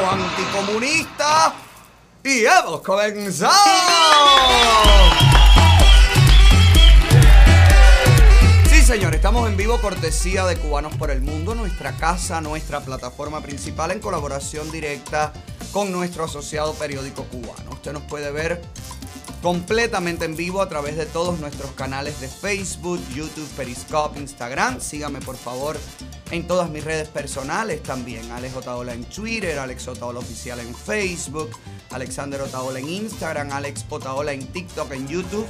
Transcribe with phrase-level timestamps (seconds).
[0.00, 1.54] anticomunista
[2.24, 3.52] y hemos comenzado.
[8.70, 13.40] Sí, señor, estamos en vivo cortesía de Cubanos por el Mundo, nuestra casa, nuestra plataforma
[13.40, 15.32] principal en colaboración directa
[15.72, 17.70] con nuestro asociado periódico cubano.
[17.70, 18.62] Usted nos puede ver
[19.42, 24.80] completamente en vivo a través de todos nuestros canales de Facebook, YouTube, Periscope, Instagram.
[24.80, 25.76] Sígame por favor
[26.30, 28.30] en todas mis redes personales también.
[28.30, 31.50] Alex Otaola en Twitter, Alex Otaola Oficial en Facebook,
[31.90, 35.46] Alexander Otaola en Instagram, Alex Otaola en TikTok, en YouTube.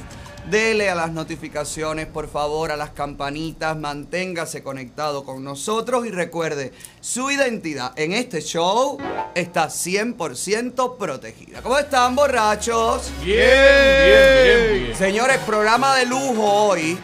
[0.49, 6.73] Dele a las notificaciones, por favor, a las campanitas, manténgase conectado con nosotros y recuerde,
[6.99, 8.97] su identidad en este show
[9.35, 11.61] está 100% protegida.
[11.61, 13.09] ¿Cómo están, borrachos?
[13.23, 14.97] Bien, bien, bien, bien.
[14.97, 16.99] Señores, programa de lujo hoy.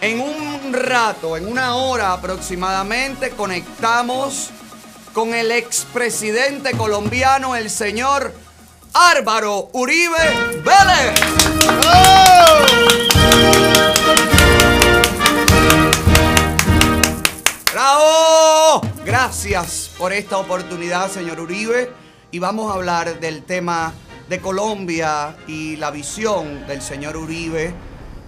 [0.00, 4.50] En un rato, en una hora aproximadamente, conectamos
[5.12, 8.32] con el expresidente colombiano, el señor
[8.96, 11.20] Álvaro Uribe Vélez.
[17.72, 18.82] ¡Bravo!
[19.04, 21.90] Gracias por esta oportunidad, señor Uribe.
[22.30, 23.92] Y vamos a hablar del tema
[24.28, 27.74] de Colombia y la visión del señor Uribe,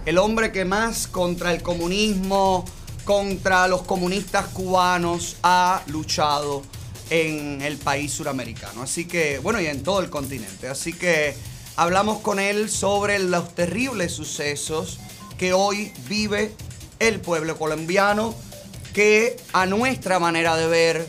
[0.05, 2.65] el hombre que más contra el comunismo,
[3.05, 6.61] contra los comunistas cubanos ha luchado
[7.09, 8.83] en el país suramericano.
[8.83, 10.67] Así que, bueno, y en todo el continente.
[10.67, 11.35] Así que
[11.75, 14.99] hablamos con él sobre los terribles sucesos
[15.37, 16.53] que hoy vive
[16.99, 18.33] el pueblo colombiano,
[18.93, 21.07] que a nuestra manera de ver,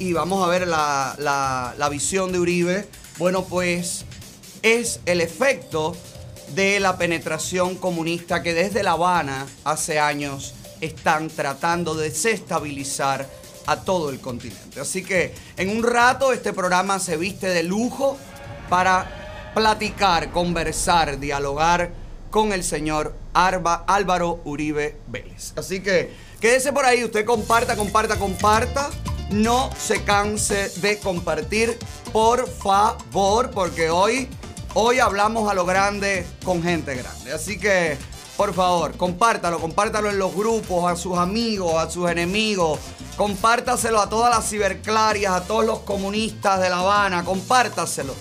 [0.00, 4.04] y vamos a ver la, la- visión de Uribe, bueno, pues
[4.62, 5.96] es el efecto
[6.54, 13.28] de la penetración comunista que desde La Habana hace años están tratando de desestabilizar
[13.68, 14.80] a todo el continente.
[14.80, 18.16] Así que en un rato este programa se viste de lujo
[18.70, 21.90] para platicar, conversar, dialogar
[22.30, 25.52] con el señor Arba- Álvaro Uribe Vélez.
[25.56, 28.90] Así que quédese por ahí, usted comparta, comparta, comparta.
[29.30, 31.76] No se canse de compartir,
[32.12, 34.28] por favor, porque hoy,
[34.72, 37.32] hoy hablamos a lo grande con gente grande.
[37.32, 37.98] Así que,
[38.38, 42.78] por favor, compártalo, compártalo en los grupos, a sus amigos, a sus enemigos.
[43.18, 48.14] Compártaselo a todas las ciberclarias, a todos los comunistas de La Habana, compártaselo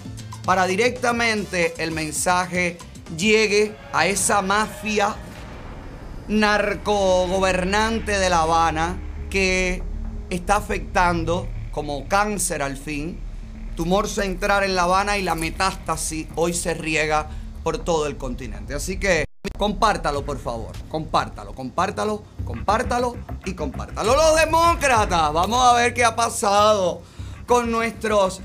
[0.44, 2.80] para directamente el mensaje
[3.16, 5.16] llegue a esa mafia
[6.28, 8.98] narcogobernante de La Habana
[9.30, 9.84] que
[10.32, 13.20] está afectando como cáncer al fin,
[13.76, 17.30] tumor central en La Habana y la metástasis hoy se riega
[17.64, 18.74] por todo el continente.
[18.74, 19.27] Así que
[19.58, 23.16] compártalo por favor, compártalo, compártalo, compártalo
[23.46, 24.16] y compártalo.
[24.16, 27.02] Los demócratas, vamos a ver qué ha pasado
[27.46, 28.42] con nuestros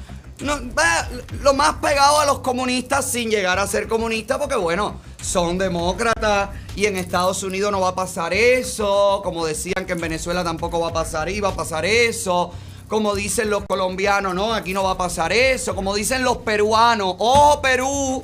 [1.42, 6.50] lo más pegado a los comunistas sin llegar a ser comunistas, porque bueno, son demócratas
[6.74, 10.80] y en Estados Unidos no va a pasar eso, como decían que en Venezuela tampoco
[10.80, 12.50] va a pasar y va a pasar eso,
[12.88, 17.14] como dicen los colombianos, no, aquí no va a pasar eso, como dicen los peruanos,
[17.18, 18.22] oh Perú,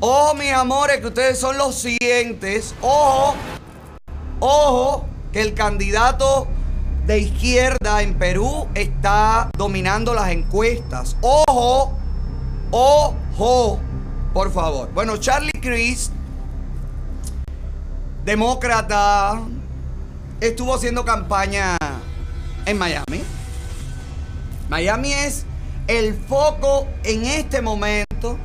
[0.00, 3.34] oh mis amores, que ustedes son los siguientes, ojo,
[4.40, 6.48] ojo, que el candidato
[7.06, 11.16] de izquierda en Perú está dominando las encuestas.
[11.20, 11.96] Ojo,
[12.70, 13.80] ojo,
[14.32, 14.90] por favor.
[14.92, 16.12] Bueno, Charlie Crist,
[18.24, 19.40] demócrata,
[20.40, 21.76] estuvo haciendo campaña
[22.64, 23.22] en Miami.
[24.68, 25.44] Miami es
[25.88, 28.38] el foco en este momento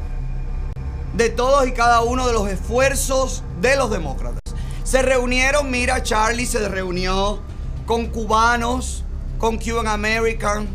[1.15, 4.39] de todos y cada uno de los esfuerzos de los demócratas.
[4.83, 7.39] Se reunieron, mira, Charlie se reunió
[7.85, 9.03] con cubanos,
[9.37, 10.67] con Cuban American,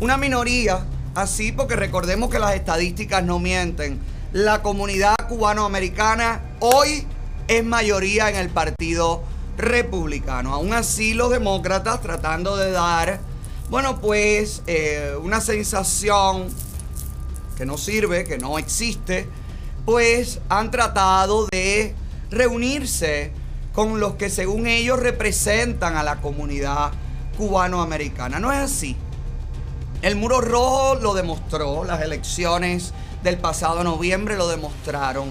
[0.00, 0.84] una minoría,
[1.14, 4.00] así porque recordemos que las estadísticas no mienten.
[4.32, 7.06] La comunidad cubanoamericana hoy
[7.48, 9.22] es mayoría en el partido
[9.56, 10.54] republicano.
[10.54, 13.20] Aún así, los demócratas tratando de dar,
[13.70, 16.48] bueno, pues eh, una sensación
[17.58, 19.28] que no sirve, que no existe,
[19.84, 21.92] pues han tratado de
[22.30, 23.32] reunirse
[23.72, 26.92] con los que según ellos representan a la comunidad
[27.36, 28.38] cubanoamericana.
[28.38, 28.96] No es así.
[30.02, 32.94] El muro rojo lo demostró, las elecciones
[33.24, 35.28] del pasado noviembre lo demostraron.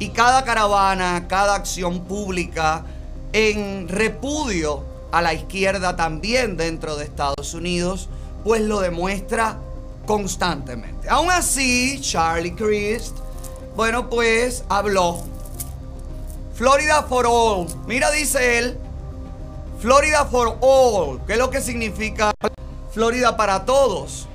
[0.00, 2.84] Y cada caravana, cada acción pública
[3.32, 8.08] en repudio a la izquierda también dentro de Estados Unidos,
[8.42, 9.60] pues lo demuestra
[10.10, 11.08] constantemente.
[11.08, 13.16] Aún así, Charlie Crist,
[13.76, 15.22] bueno, pues habló.
[16.56, 17.68] Florida for all.
[17.86, 18.76] Mira, dice él,
[19.78, 21.20] Florida for all.
[21.26, 22.32] ¿Qué es lo que significa
[22.92, 24.26] Florida para todos.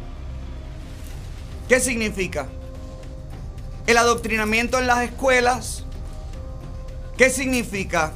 [1.67, 2.47] ¿Qué significa?
[3.85, 5.83] El adoctrinamiento en las escuelas.
[7.17, 8.13] ¿Qué significa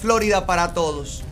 [0.00, 1.22] Florida para todos?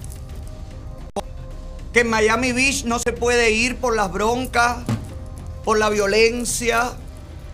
[1.95, 4.79] Que en Miami Beach no se puede ir por las broncas,
[5.65, 6.93] por la violencia.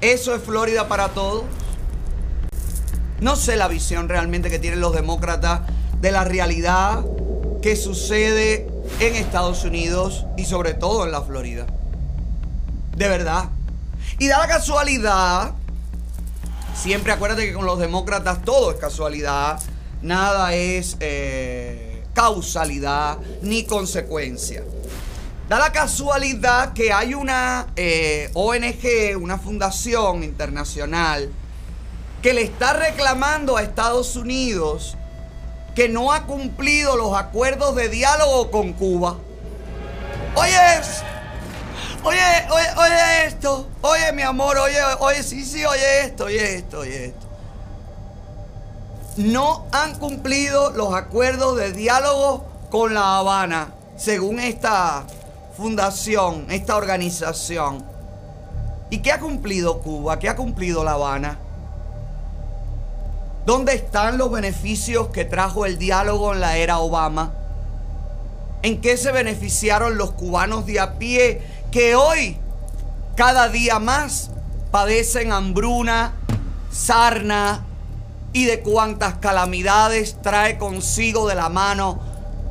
[0.00, 1.44] ¿Eso es Florida para todos?
[3.20, 5.62] No sé la visión realmente que tienen los demócratas
[6.00, 7.04] de la realidad
[7.60, 8.68] que sucede
[9.00, 11.66] en Estados Unidos y sobre todo en la Florida.
[12.96, 13.50] De verdad.
[14.18, 15.52] Y da la casualidad,
[16.74, 19.60] siempre acuérdate que con los demócratas todo es casualidad,
[20.02, 24.64] nada es eh, causalidad ni consecuencia.
[25.48, 31.32] Da la casualidad que hay una eh, ONG, una fundación internacional,
[32.20, 34.98] que le está reclamando a Estados Unidos
[35.74, 39.16] que no ha cumplido los acuerdos de diálogo con Cuba.
[40.34, 40.58] Oye,
[42.02, 42.18] oye,
[42.50, 47.06] oye, oye esto, oye mi amor, oye, oye, sí, sí, oye esto, oye esto, oye
[47.06, 47.26] esto.
[49.16, 55.06] No han cumplido los acuerdos de diálogo con La Habana, según esta
[55.58, 57.84] fundación, esta organización.
[58.90, 60.20] ¿Y qué ha cumplido Cuba?
[60.20, 61.36] ¿Qué ha cumplido La Habana?
[63.44, 67.32] ¿Dónde están los beneficios que trajo el diálogo en la era Obama?
[68.62, 72.36] ¿En qué se beneficiaron los cubanos de a pie que hoy,
[73.16, 74.30] cada día más,
[74.70, 76.12] padecen hambruna,
[76.70, 77.64] sarna
[78.32, 81.98] y de cuántas calamidades trae consigo de la mano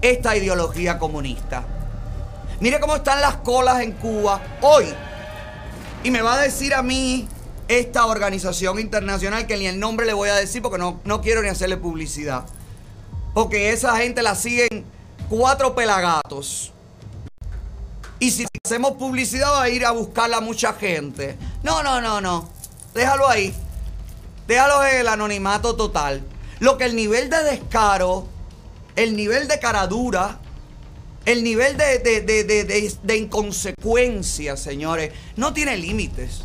[0.02, 1.77] esta ideología comunista?
[2.60, 4.94] Mire cómo están las colas en Cuba hoy.
[6.04, 7.28] Y me va a decir a mí
[7.68, 11.44] esta organización internacional que ni el nombre le voy a decir porque no, no quiero
[11.44, 12.46] ni hacerle publicidad.
[13.34, 14.86] Porque esa gente la siguen
[15.30, 16.74] cuatro pelagatos.
[18.20, 21.38] Y si hacemos publicidad va a ir a buscarla mucha gente.
[21.62, 22.50] No, no, no, no.
[22.96, 23.54] Déjalo ahí.
[24.48, 26.24] Déjalo en el anonimato total.
[26.60, 28.28] Lo que el nivel de descaro,
[28.96, 30.40] el nivel de caradura,
[31.28, 36.44] el nivel de, de, de, de inconsecuencia, señores, no tiene límites.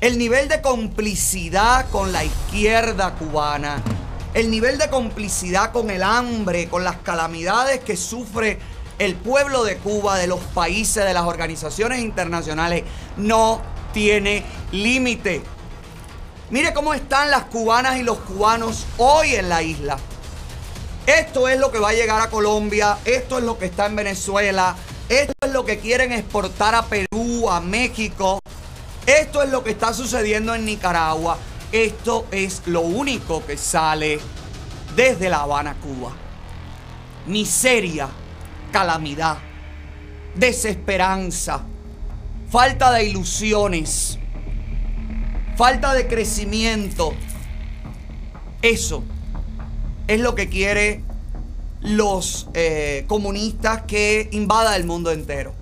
[0.00, 3.80] El nivel de complicidad con la izquierda cubana,
[4.34, 8.58] el nivel de complicidad con el hambre, con las calamidades que sufre
[8.98, 12.82] el pueblo de Cuba, de los países, de las organizaciones internacionales,
[13.16, 13.62] no
[13.92, 14.42] tiene
[14.72, 15.42] límite.
[16.50, 19.96] Mire cómo están las cubanas y los cubanos hoy en la isla.
[21.08, 23.96] Esto es lo que va a llegar a Colombia, esto es lo que está en
[23.96, 24.76] Venezuela,
[25.08, 28.40] esto es lo que quieren exportar a Perú, a México,
[29.06, 31.38] esto es lo que está sucediendo en Nicaragua.
[31.72, 34.20] Esto es lo único que sale
[34.94, 36.12] desde La Habana, Cuba.
[37.26, 38.10] Miseria,
[38.70, 39.38] calamidad,
[40.34, 41.62] desesperanza,
[42.50, 44.18] falta de ilusiones,
[45.56, 47.14] falta de crecimiento.
[48.60, 49.04] Eso
[50.08, 51.04] es lo que quiere
[51.80, 55.54] los eh, comunistas que invada el mundo entero.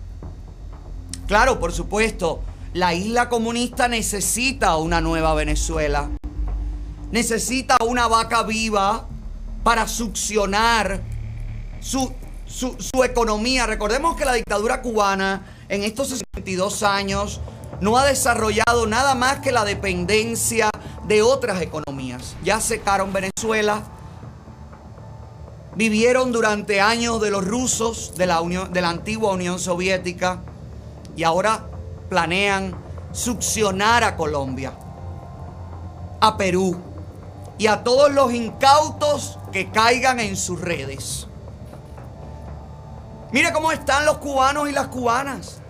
[1.26, 2.40] Claro, por supuesto,
[2.72, 6.08] la isla comunista necesita una nueva Venezuela.
[7.10, 9.06] Necesita una vaca viva
[9.64, 11.00] para succionar
[11.80, 12.12] su,
[13.04, 13.66] economía.
[13.66, 17.40] Recordemos que la dictadura cubana en estos 62 años
[17.80, 20.70] no ha desarrollado nada más que la dependencia
[21.08, 22.36] de otras economías.
[22.44, 23.82] Ya secaron Venezuela,
[25.76, 30.40] vivieron durante años de los rusos, de la, Unión, de la antigua Unión Soviética,
[31.14, 31.66] y ahora
[32.08, 32.74] planean
[33.12, 34.72] succionar a Colombia,
[36.20, 36.80] a Perú
[37.58, 41.26] y a todos los incautos que caigan en sus redes.
[43.32, 45.60] Mire cómo están los cubanos y las cubanas.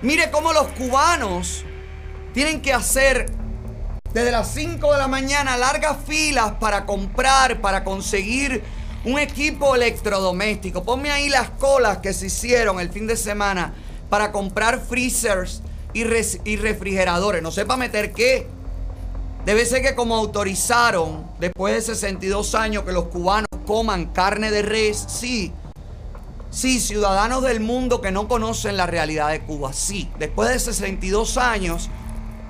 [0.00, 1.64] Mire cómo los cubanos
[2.34, 3.32] tienen que hacer
[4.12, 8.62] desde las 5 de la mañana largas filas para comprar, para conseguir
[9.08, 10.82] un equipo electrodoméstico.
[10.82, 13.72] Ponme ahí las colas que se hicieron el fin de semana
[14.10, 15.62] para comprar freezers
[15.94, 17.42] y, refrigeradores.
[17.42, 18.46] No sepa meter qué.
[19.46, 24.60] Debe ser que como autorizaron después de 62 años que los cubanos coman carne de
[24.60, 25.52] res, sí.
[26.50, 30.10] Sí, ciudadanos del mundo que no conocen la realidad de Cuba, sí.
[30.18, 31.88] Después de 62 años,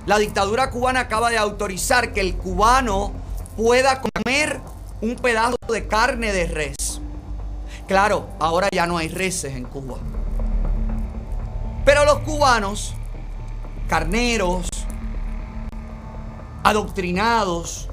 [0.06, 3.12] la dictadura cubana acaba de autorizar que el cubano
[3.56, 4.60] pueda comer
[5.00, 7.00] un pedazo de carne de res.
[7.86, 9.98] Claro, ahora ya no hay reses en Cuba.
[11.84, 12.94] Pero los cubanos,
[13.88, 14.68] carneros,
[16.62, 17.88] adoctrinados,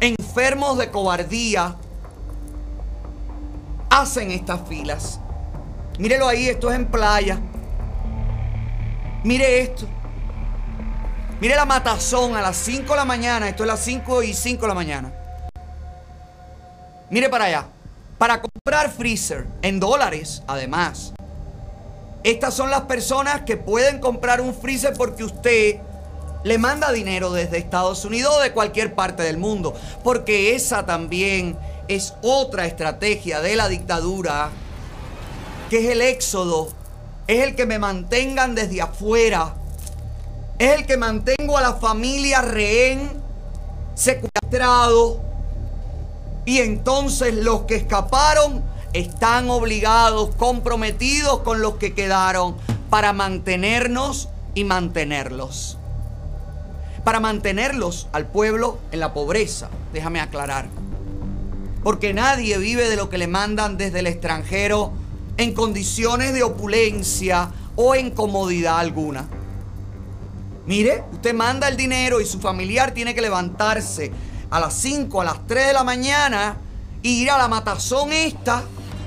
[0.00, 1.76] enfermos de cobardía,
[3.88, 5.20] hacen estas filas.
[5.98, 7.38] Mírelo ahí, esto es en playa.
[9.24, 9.86] Mire esto.
[11.40, 13.48] Mire la matazón a las 5 de la mañana.
[13.48, 15.17] Esto es las 5 y 5 de la mañana.
[17.10, 17.66] Mire para allá.
[18.18, 21.12] Para comprar freezer en dólares, además.
[22.24, 25.76] Estas son las personas que pueden comprar un freezer porque usted
[26.44, 29.74] le manda dinero desde Estados Unidos o de cualquier parte del mundo.
[30.02, 34.50] Porque esa también es otra estrategia de la dictadura,
[35.70, 36.70] que es el éxodo.
[37.26, 39.54] Es el que me mantengan desde afuera.
[40.58, 43.12] Es el que mantengo a la familia rehén,
[43.94, 45.27] secuestrado.
[46.48, 48.64] Y entonces los que escaparon
[48.94, 52.56] están obligados, comprometidos con los que quedaron
[52.88, 55.76] para mantenernos y mantenerlos.
[57.04, 60.70] Para mantenerlos al pueblo en la pobreza, déjame aclarar.
[61.84, 64.92] Porque nadie vive de lo que le mandan desde el extranjero
[65.36, 69.28] en condiciones de opulencia o en comodidad alguna.
[70.64, 74.12] Mire, usted manda el dinero y su familiar tiene que levantarse
[74.50, 76.56] a las 5, a las 3 de la mañana
[77.02, 78.62] e ir a la matazón esta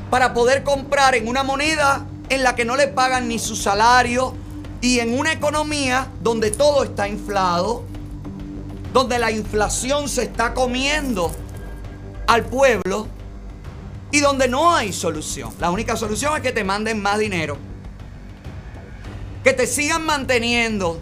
[0.10, 4.34] para poder comprar en una moneda en la que no le pagan ni su salario
[4.82, 7.84] y en una economía donde todo está inflado,
[8.94, 11.32] donde la inflación se está comiendo
[12.28, 13.08] al pueblo
[14.12, 15.54] y donde no hay solución.
[15.60, 17.58] La única solución es que te manden más dinero,
[19.44, 21.02] que te sigan manteniendo.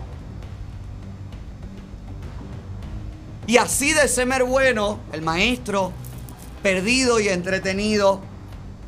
[3.49, 5.91] Y así de Semer Bueno, el maestro
[6.61, 8.21] perdido y entretenido,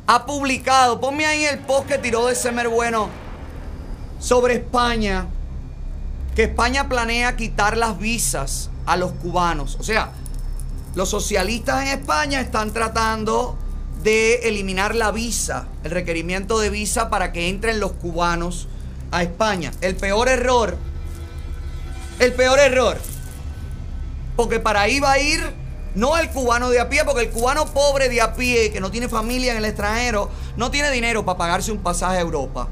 [0.06, 3.08] ha publicado, ponme ahí el post que tiró de Semer Bueno
[4.20, 5.26] sobre España,
[6.36, 9.78] que España planea quitar las visas a los cubanos.
[9.80, 10.12] O sea,
[10.94, 13.58] los socialistas en España están tratando
[14.04, 18.68] de eliminar la visa, el requerimiento de visa para que entren los cubanos
[19.10, 19.72] a España.
[19.80, 20.76] El peor error,
[22.20, 23.00] el peor error,
[24.36, 25.62] porque para ahí va a ir
[25.94, 28.90] no el cubano de a pie, porque el cubano pobre de a pie, que no
[28.90, 32.68] tiene familia en el extranjero, no tiene dinero para pagarse un pasaje a Europa.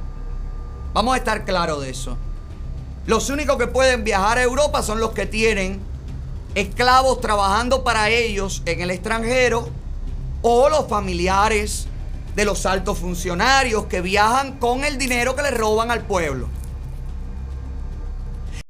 [0.92, 2.16] Vamos a estar claros de eso.
[3.06, 5.80] Los únicos que pueden viajar a Europa son los que tienen
[6.54, 9.68] esclavos trabajando para ellos en el extranjero
[10.42, 11.86] o los familiares
[12.34, 16.48] de los altos funcionarios que viajan con el dinero que le roban al pueblo.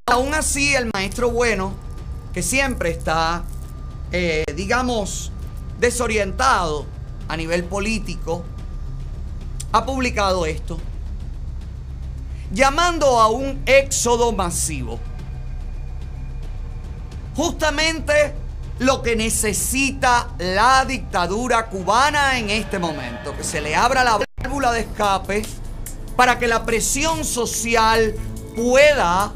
[0.06, 1.74] Aún así, el maestro bueno,
[2.32, 3.44] que siempre está
[4.12, 5.30] eh, digamos,
[5.78, 6.84] desorientado
[7.28, 8.44] a nivel político,
[9.70, 10.78] ha publicado esto,
[12.50, 14.98] llamando a un éxodo masivo.
[17.36, 18.34] Justamente
[18.80, 24.72] lo que necesita la dictadura cubana en este momento, que se le abra la válvula
[24.72, 25.42] de escape
[26.16, 28.12] para que la presión social
[28.56, 29.32] pueda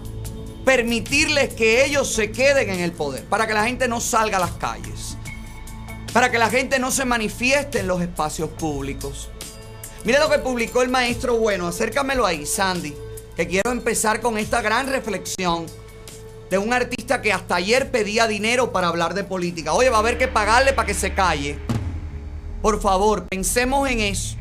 [0.64, 4.40] permitirles que ellos se queden en el poder, para que la gente no salga a
[4.40, 5.16] las calles,
[6.12, 9.30] para que la gente no se manifieste en los espacios públicos.
[10.04, 12.94] Mira lo que publicó el maestro bueno, acércamelo ahí, Sandy,
[13.36, 15.66] que quiero empezar con esta gran reflexión
[16.50, 19.72] de un artista que hasta ayer pedía dinero para hablar de política.
[19.72, 21.58] Oye, va a haber que pagarle para que se calle.
[22.62, 24.36] Por favor, pensemos en eso.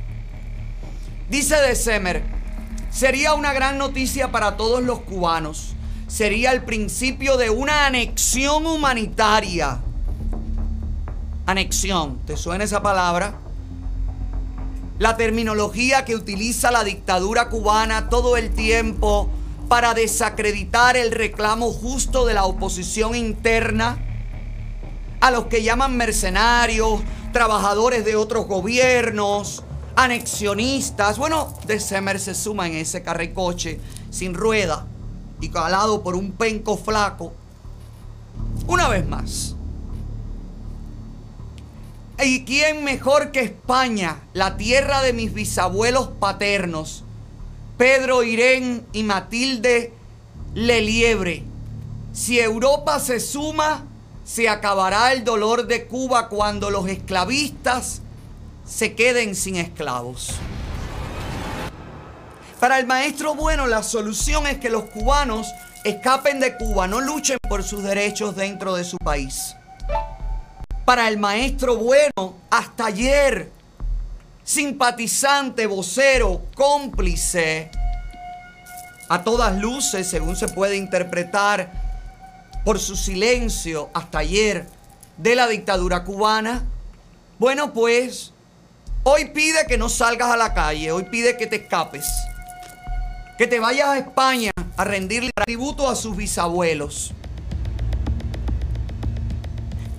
[1.29, 2.23] Dice De Semer,
[2.91, 5.73] sería una gran noticia para todos los cubanos
[6.13, 9.79] sería el principio de una anexión humanitaria.
[11.47, 13.33] Anexión, ¿te suena esa palabra?
[14.99, 19.27] La terminología que utiliza la dictadura cubana todo el tiempo
[19.67, 23.97] para desacreditar el reclamo justo de la oposición interna,
[25.19, 27.01] a los que llaman mercenarios,
[27.31, 29.63] trabajadores de otros gobiernos,
[29.95, 31.17] anexionistas.
[31.17, 33.79] Bueno, de Semer se suma en ese carrecoche
[34.11, 34.85] sin rueda
[35.43, 37.33] y calado por un penco flaco.
[38.65, 39.55] Una vez más.
[42.23, 47.03] ¿Y quién mejor que España, la tierra de mis bisabuelos paternos,
[47.77, 49.91] Pedro Irén y Matilde
[50.53, 51.43] Leliebre?
[52.13, 53.83] Si Europa se suma,
[54.23, 58.01] se acabará el dolor de Cuba cuando los esclavistas
[58.65, 60.35] se queden sin esclavos.
[62.63, 65.53] Para el maestro bueno, la solución es que los cubanos
[65.83, 69.57] escapen de Cuba, no luchen por sus derechos dentro de su país.
[70.85, 73.51] Para el maestro bueno, hasta ayer,
[74.45, 77.69] simpatizante, vocero, cómplice,
[79.09, 81.69] a todas luces, según se puede interpretar
[82.63, 84.67] por su silencio hasta ayer
[85.17, 86.63] de la dictadura cubana,
[87.39, 88.31] bueno pues,
[89.05, 92.05] Hoy pide que no salgas a la calle, hoy pide que te escapes.
[93.37, 97.13] Que te vayas a España a rendirle tributo a sus bisabuelos.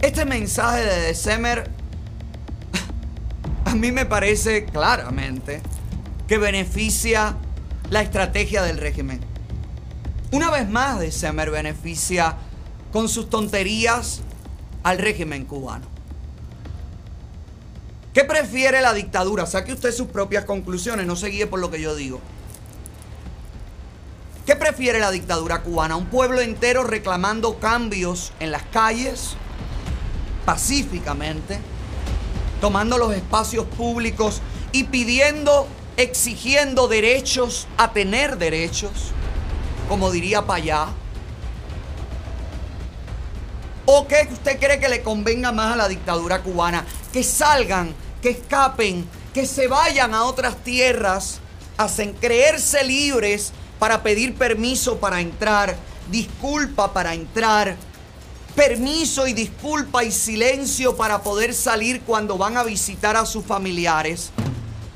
[0.00, 1.70] Este mensaje de December
[3.64, 5.60] a mí me parece claramente
[6.28, 7.36] que beneficia
[7.90, 9.20] la estrategia del régimen.
[10.30, 12.36] Una vez más, December beneficia
[12.92, 14.20] con sus tonterías
[14.84, 15.86] al régimen cubano.
[18.12, 19.44] ¿Qué prefiere la dictadura?
[19.46, 22.20] Saque usted sus propias conclusiones, no se guíe por lo que yo digo.
[24.46, 25.96] ¿Qué prefiere la dictadura cubana?
[25.96, 29.36] ¿Un pueblo entero reclamando cambios en las calles,
[30.44, 31.58] pacíficamente,
[32.60, 39.12] tomando los espacios públicos y pidiendo, exigiendo derechos a tener derechos,
[39.88, 40.88] como diría Payá?
[43.86, 46.84] ¿O qué usted cree que le convenga más a la dictadura cubana?
[47.14, 51.40] Que salgan, que escapen, que se vayan a otras tierras,
[51.78, 55.76] hacen creerse libres para pedir permiso para entrar,
[56.10, 57.76] disculpa para entrar,
[58.56, 64.30] permiso y disculpa y silencio para poder salir cuando van a visitar a sus familiares.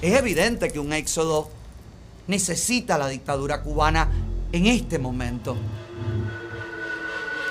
[0.00, 1.50] Es evidente que un éxodo
[2.28, 4.08] necesita la dictadura cubana
[4.52, 5.54] en este momento.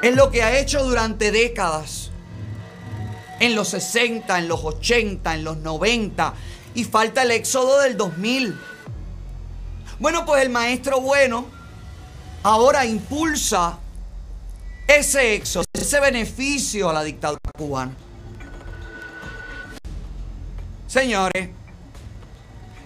[0.02, 2.10] Es lo que ha hecho durante décadas.
[3.40, 6.34] En los 60, en los 80, en los 90.
[6.74, 8.56] Y falta el éxodo del 2000.
[10.00, 11.46] Bueno, pues el maestro bueno
[12.44, 13.80] ahora impulsa
[14.88, 17.92] ese éxodo, ese beneficio a la dictadura cubana.
[20.88, 21.50] Señores,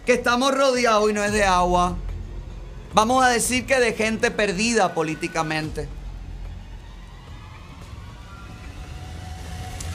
[0.06, 1.98] que estamos rodeados y no es de agua.
[2.94, 5.88] Vamos a decir que de gente perdida políticamente.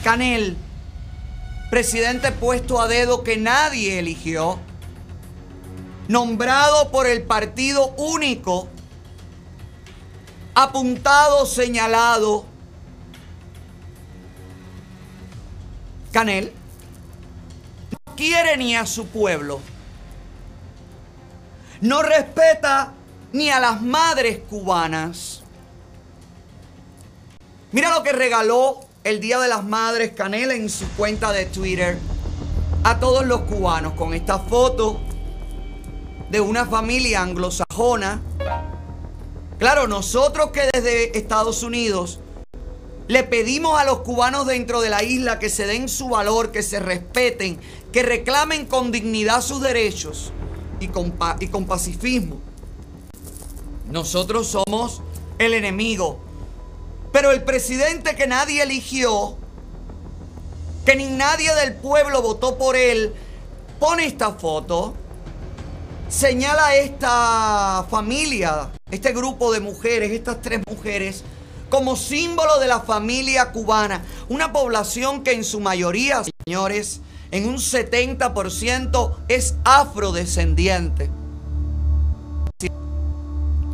[0.04, 0.56] Canel,
[1.70, 4.60] presidente puesto a dedo que nadie eligió
[6.08, 8.68] nombrado por el partido único,
[10.54, 12.44] apuntado, señalado,
[16.12, 16.52] Canel,
[17.90, 19.60] no quiere ni a su pueblo,
[21.80, 22.92] no respeta
[23.32, 25.42] ni a las madres cubanas.
[27.72, 31.98] Mira lo que regaló el Día de las Madres Canel en su cuenta de Twitter
[32.82, 35.00] a todos los cubanos con esta foto
[36.30, 38.20] de una familia anglosajona.
[39.58, 42.20] Claro, nosotros que desde Estados Unidos
[43.08, 46.62] le pedimos a los cubanos dentro de la isla que se den su valor, que
[46.62, 47.58] se respeten,
[47.92, 50.32] que reclamen con dignidad sus derechos
[50.80, 52.38] y con, y con pacifismo.
[53.88, 55.02] Nosotros somos
[55.38, 56.18] el enemigo.
[57.12, 59.36] Pero el presidente que nadie eligió,
[60.84, 63.14] que ni nadie del pueblo votó por él,
[63.78, 64.94] pone esta foto
[66.08, 71.24] señala esta familia, este grupo de mujeres, estas tres mujeres,
[71.68, 74.04] como símbolo de la familia cubana.
[74.28, 81.10] Una población que en su mayoría, señores, en un 70% es afrodescendiente.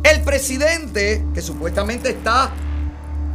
[0.03, 2.51] El presidente, que supuestamente está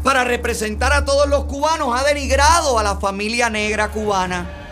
[0.02, 4.67] para representar a todos los cubanos, ha denigrado a la familia negra cubana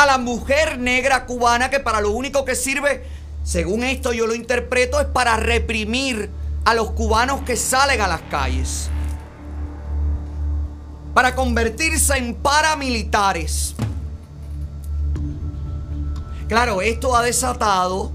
[0.00, 3.04] a la mujer negra cubana que para lo único que sirve,
[3.44, 6.30] según esto yo lo interpreto, es para reprimir
[6.64, 8.88] a los cubanos que salen a las calles.
[11.12, 13.74] Para convertirse en paramilitares.
[16.48, 18.10] Claro, esto ha desatado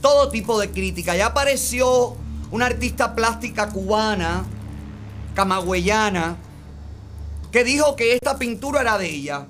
[0.00, 1.14] todo tipo de crítica.
[1.14, 2.16] Ya apareció
[2.50, 4.46] una artista plástica cubana,
[5.34, 6.38] camagüeyana,
[7.52, 9.46] que dijo que esta pintura era de ella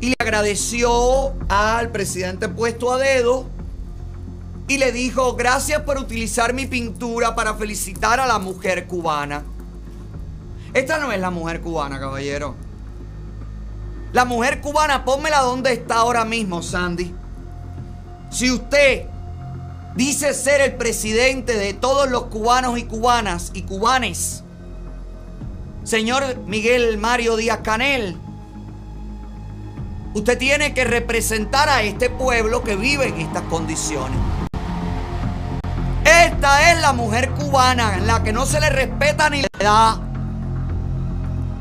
[0.00, 3.46] y le agradeció al presidente puesto a dedo
[4.68, 9.44] y le dijo, gracias por utilizar mi pintura para felicitar a la mujer cubana.
[10.74, 12.54] Esta no es la mujer cubana, caballero.
[14.12, 17.14] La mujer cubana, pónmela donde está ahora mismo, Sandy.
[18.30, 19.06] Si usted
[19.94, 24.42] dice ser el presidente de todos los cubanos y cubanas y cubanes,
[25.84, 28.16] señor Miguel Mario Díaz Canel,
[30.16, 34.16] Usted tiene que representar a este pueblo que vive en estas condiciones.
[36.06, 40.00] Esta es la mujer cubana, en la que no se le respeta ni le da.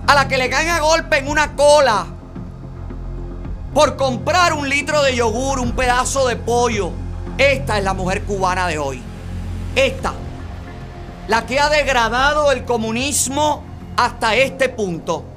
[0.07, 2.05] A la que le caen a golpe en una cola
[3.73, 6.91] por comprar un litro de yogur, un pedazo de pollo.
[7.37, 9.03] Esta es la mujer cubana de hoy.
[9.75, 10.13] Esta.
[11.27, 13.65] La que ha degradado el comunismo
[13.97, 15.34] hasta este punto.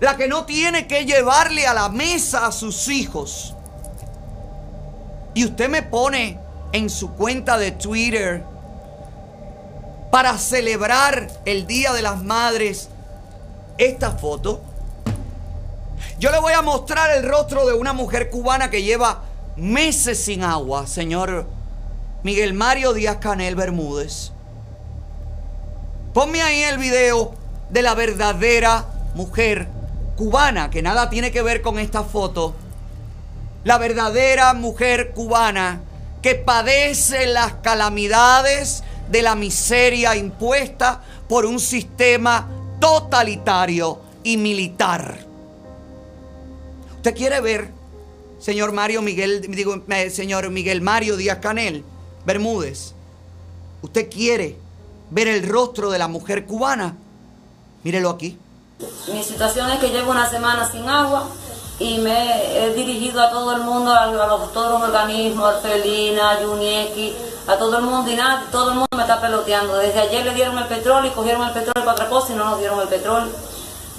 [0.00, 3.54] La que no tiene que llevarle a la mesa a sus hijos.
[5.34, 6.38] Y usted me pone
[6.72, 8.42] en su cuenta de Twitter
[10.10, 12.88] para celebrar el Día de las Madres
[13.76, 14.60] esta foto.
[16.18, 19.22] Yo le voy a mostrar el rostro de una mujer cubana que lleva
[19.56, 21.46] meses sin agua, señor
[22.22, 24.32] Miguel Mario Díaz Canel Bermúdez.
[26.12, 27.34] Ponme ahí el video
[27.70, 29.68] de la verdadera mujer
[30.18, 32.56] cubana, que nada tiene que ver con esta foto.
[33.62, 35.80] La verdadera mujer cubana
[36.22, 42.48] que padece las calamidades de la miseria impuesta por un sistema
[42.80, 45.24] totalitario y militar.
[46.96, 47.70] ¿Usted quiere ver,
[48.40, 51.84] señor Mario Miguel, digo, eh, señor Miguel Mario Díaz Canel
[52.26, 52.92] Bermúdez?
[53.82, 54.56] ¿Usted quiere
[55.10, 56.96] ver el rostro de la mujer cubana?
[57.84, 58.36] Mírelo aquí.
[59.12, 61.24] Mi situación es que llevo una semana sin agua
[61.80, 67.16] y me he dirigido a todo el mundo, a, los, todos los organismos, Arfelina, Yunieki,
[67.48, 69.76] a todo el mundo y nada, todo el mundo me está peloteando.
[69.78, 72.44] Desde ayer le dieron el petróleo y cogieron el petróleo para otra cosa y no
[72.44, 73.32] nos dieron el petróleo.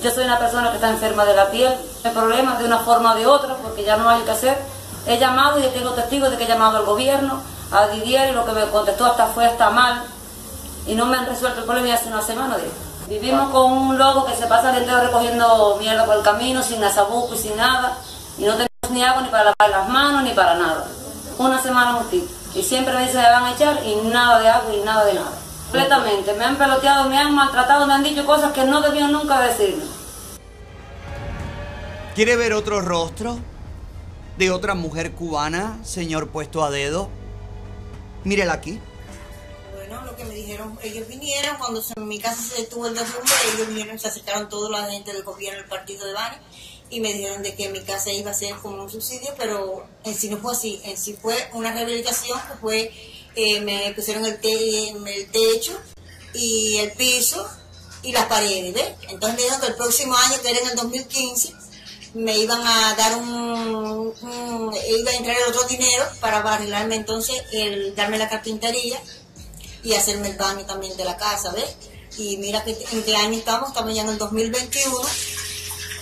[0.01, 1.73] Yo soy una persona que está enferma de la piel,
[2.05, 4.57] hay problemas de una forma o de otra porque ya no hay que hacer.
[5.07, 8.45] He llamado y tengo testigos de que he llamado al gobierno, a Didier y lo
[8.45, 10.03] que me contestó hasta fue hasta mal
[10.87, 12.57] y no me han resuelto el problema y hace una semana.
[13.09, 16.83] Vivimos con un lobo que se pasa el entero recogiendo mierda por el camino, sin
[16.83, 17.97] asabuco y sin nada.
[18.37, 20.85] Y no tenemos ni agua ni para lavar las manos ni para nada.
[21.39, 24.75] Una semana un Y siempre me dicen que van a echar y nada de agua
[24.75, 25.31] y nada de nada.
[25.63, 26.33] Completamente.
[26.35, 29.85] Me han peloteado, me han maltratado, me han dicho cosas que no debían nunca decirme.
[32.13, 33.39] ¿Quiere ver otro rostro
[34.37, 37.09] de otra mujer cubana, señor puesto a dedo?
[38.23, 38.79] Mírela aquí
[40.19, 43.97] que me dijeron, ellos vinieron, cuando en mi casa se detuvo el derrumbe, ellos vinieron,
[43.97, 46.35] se acercaron toda la gente del gobierno, del partido de Bani,
[46.89, 50.13] y me dijeron de que mi casa iba a ser como un subsidio, pero en
[50.13, 52.91] sí no fue así, en sí fue una rehabilitación que fue,
[53.35, 55.79] eh, me pusieron el, el techo
[56.33, 57.47] y el piso
[58.03, 58.95] y las paredes.
[59.07, 61.53] Entonces me dijeron que el próximo año, que era en el 2015,
[62.15, 64.13] me iban a dar un,
[64.97, 68.99] iba a entrar otro dinero para arreglarme entonces el darme la carpintería
[69.83, 71.75] y hacerme el baño también de la casa, ¿ves?
[72.17, 75.01] Y mira que, en qué año estamos, estamos ya en el 2021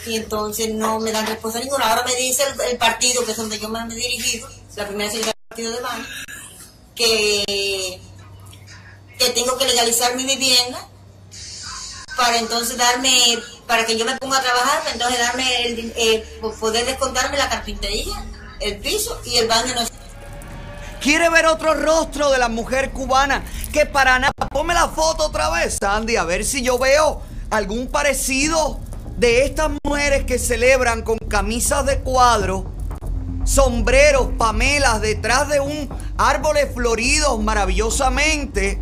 [0.08, 1.90] y entonces no me dan respuesta ninguna.
[1.90, 5.34] Ahora me dice el, partido, que es donde yo me he dirigido, la primera secretaria
[5.34, 6.06] del partido de baño,
[6.96, 8.02] que,
[9.20, 10.88] que tengo que legalizar mi vivienda
[12.16, 16.40] para entonces darme, para que yo me ponga a trabajar, para entonces darme, el, eh,
[16.60, 18.26] poder descontarme la carpintería,
[18.60, 19.74] el piso y el baño.
[21.02, 23.44] ¿Quiere ver otro rostro de la mujer cubana?
[23.72, 24.34] Que para nada.
[24.52, 28.80] Ponme la foto otra vez, Sandy, a ver si yo veo algún parecido
[29.18, 32.66] de estas mujeres que celebran con camisas de cuadro,
[33.46, 38.82] sombreros, pamelas, detrás de un árboles floridos maravillosamente.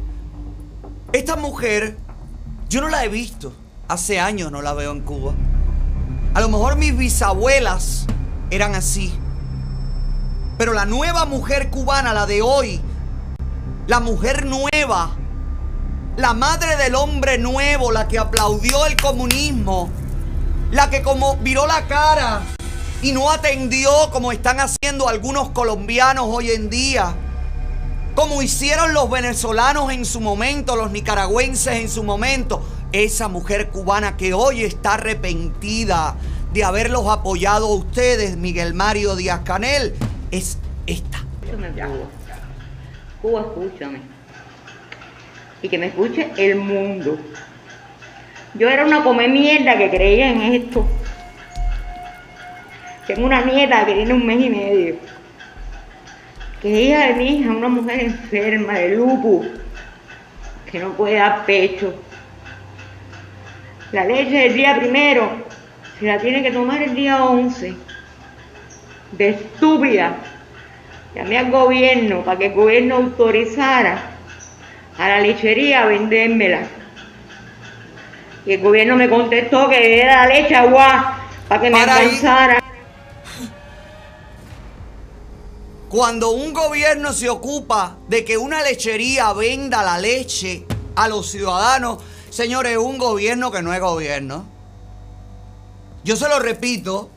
[1.12, 1.98] Esta mujer,
[2.70, 3.54] yo no la he visto.
[3.88, 5.34] Hace años no la veo en Cuba.
[6.34, 8.06] A lo mejor mis bisabuelas
[8.50, 9.14] eran así.
[10.58, 12.80] Pero la nueva mujer cubana, la de hoy,
[13.88, 15.12] la mujer nueva,
[16.18, 19.90] la madre del hombre nuevo, la que aplaudió el comunismo,
[20.72, 22.42] la que como viró la cara
[23.02, 27.14] y no atendió como están haciendo algunos colombianos hoy en día,
[28.16, 34.16] como hicieron los venezolanos en su momento, los nicaragüenses en su momento, esa mujer cubana
[34.16, 36.16] que hoy está arrepentida
[36.54, 39.94] de haberlos apoyado a ustedes, Miguel Mario Díaz Canel,
[40.38, 41.20] es esta.
[43.22, 44.00] Cuba, escúchame.
[45.62, 47.18] Y que me escuche el mundo.
[48.54, 50.86] Yo era una come mierda que creía en esto.
[53.08, 54.96] Tengo una nieta que tiene un mes y medio.
[56.62, 59.48] Que es hija de mi hija, una mujer enferma de lupus,
[60.72, 61.94] que no puede dar pecho.
[63.92, 65.30] La leche del día primero
[66.00, 67.85] se la tiene que tomar el día 11
[69.18, 70.18] de estúpida,
[71.14, 74.12] llamé al gobierno para que el gobierno autorizara
[74.98, 76.68] a la lechería a vendérmela.
[78.46, 82.64] Y el gobierno me contestó que era la leche agua para que me alcanzara.
[85.90, 92.04] Cuando un gobierno se ocupa de que una lechería venda la leche a los ciudadanos,
[92.30, 94.46] señores, es un gobierno que no es gobierno.
[96.04, 97.10] Yo se lo repito,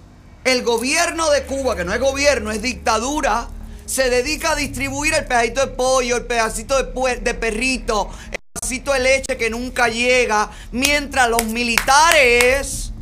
[0.53, 3.49] el gobierno de Cuba, que no es gobierno, es dictadura,
[3.85, 9.01] se dedica a distribuir el pedacito de pollo, el pedacito de, perrito, el pedacito de
[9.01, 12.93] leche que nunca llega, mientras los militares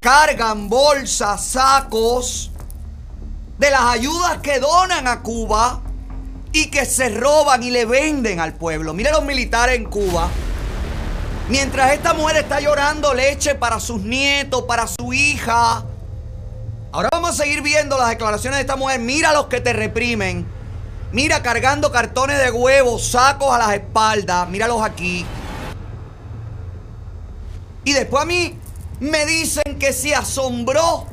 [0.00, 2.50] cargan bolsas, sacos
[3.58, 5.80] de las ayudas que donan a Cuba
[6.52, 8.92] y que se roban y le venden al pueblo.
[8.92, 10.28] Mire los militares en Cuba.
[11.48, 15.84] Mientras esta mujer está llorando leche para sus nietos, para su hija.
[16.90, 18.98] Ahora vamos a seguir viendo las declaraciones de esta mujer.
[19.00, 20.46] Mira los que te reprimen.
[21.12, 24.48] Mira cargando cartones de huevos, sacos a las espaldas.
[24.48, 25.26] Míralos aquí.
[27.84, 28.58] Y después a mí
[29.00, 31.06] me dicen que se asombró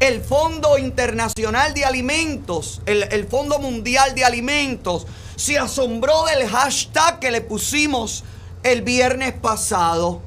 [0.00, 5.06] el Fondo Internacional de Alimentos, el, Fondo Mundial de Alimentos,
[5.36, 8.24] se asombró del hashtag que le pusimos
[8.64, 10.20] el viernes pasado.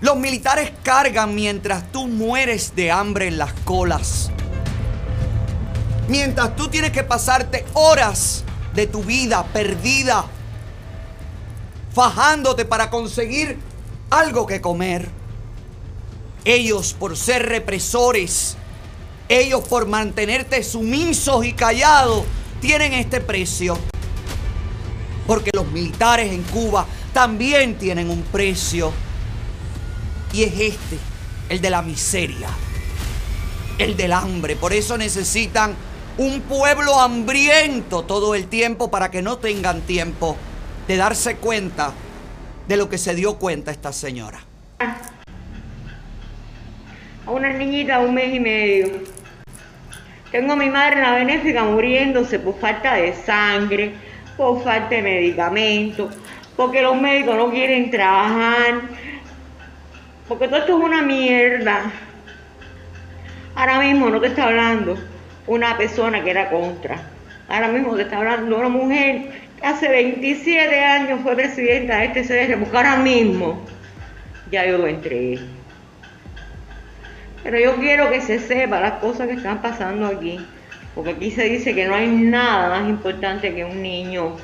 [0.00, 4.30] Los militares cargan mientras tú mueres de hambre en las colas.
[6.08, 10.26] Mientras tú tienes que pasarte horas de tu vida perdida,
[11.94, 13.58] fajándote para conseguir
[14.10, 15.08] algo que comer.
[16.44, 18.56] Ellos por ser represores,
[19.30, 22.24] ellos por mantenerte sumisos y callados,
[22.60, 23.78] tienen este precio.
[25.26, 28.92] Porque los militares en Cuba también tienen un precio.
[30.36, 30.98] Y es este,
[31.48, 32.48] el de la miseria,
[33.78, 34.54] el del hambre.
[34.54, 35.74] Por eso necesitan
[36.18, 40.36] un pueblo hambriento todo el tiempo para que no tengan tiempo
[40.88, 41.94] de darse cuenta
[42.68, 44.40] de lo que se dio cuenta esta señora
[47.26, 48.88] a una niñita de un mes y medio.
[50.30, 53.94] Tengo a mi madre en la benéfica muriéndose por falta de sangre,
[54.36, 56.14] por falta de medicamentos,
[56.56, 58.82] porque los médicos no quieren trabajar,
[60.28, 61.90] porque todo esto es una mierda.
[63.54, 64.96] Ahora mismo no te está hablando
[65.46, 67.00] una persona que era contra.
[67.48, 72.22] Ahora mismo te está hablando una mujer que hace 27 años fue presidenta de este
[72.24, 73.62] CDR, porque ahora mismo
[74.50, 75.40] ya yo lo entregué.
[77.42, 80.44] Pero yo quiero que se sepa las cosas que están pasando aquí.
[80.96, 84.36] Porque aquí se dice que no hay nada más importante que un niño.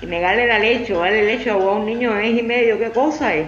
[0.00, 2.90] Y negarle la leche o darle leche a un niño de mes y medio, ¿qué
[2.90, 3.46] cosa es?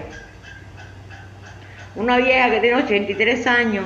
[1.95, 3.85] Una vieja que tiene 83 años,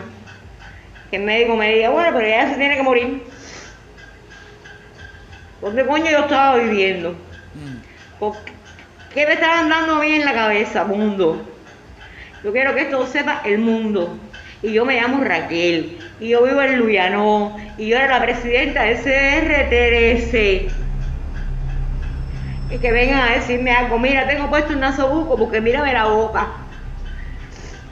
[1.11, 3.23] que el médico me diga, bueno, pero ella se tiene que morir.
[5.61, 7.13] ¿Por coño yo estaba viviendo?
[7.55, 8.29] Mm.
[9.15, 11.43] ¿Qué me estaban dando a mí en la cabeza, mundo?
[12.43, 14.19] Yo quiero que esto lo sepa el mundo.
[14.63, 15.99] Y yo me llamo Raquel.
[16.21, 17.57] Y yo vivo en Luyanó.
[17.79, 20.84] Y yo era la presidenta de CRTRC.
[22.75, 23.99] Y que vengan a decirme algo.
[23.99, 26.49] Mira, tengo puesto un nasobuco porque mírame la boca.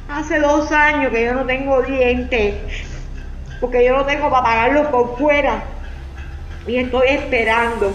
[0.09, 2.57] Hace dos años que yo no tengo dientes.
[3.61, 5.62] Porque yo no tengo para pagarlo por fuera.
[6.66, 7.92] Y estoy esperando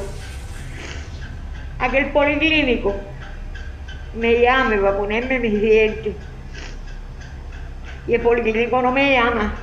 [1.80, 2.96] a que el policlínico
[4.16, 6.16] me llame para ponerme mis dientes
[8.08, 9.54] y el policlínico no me llama.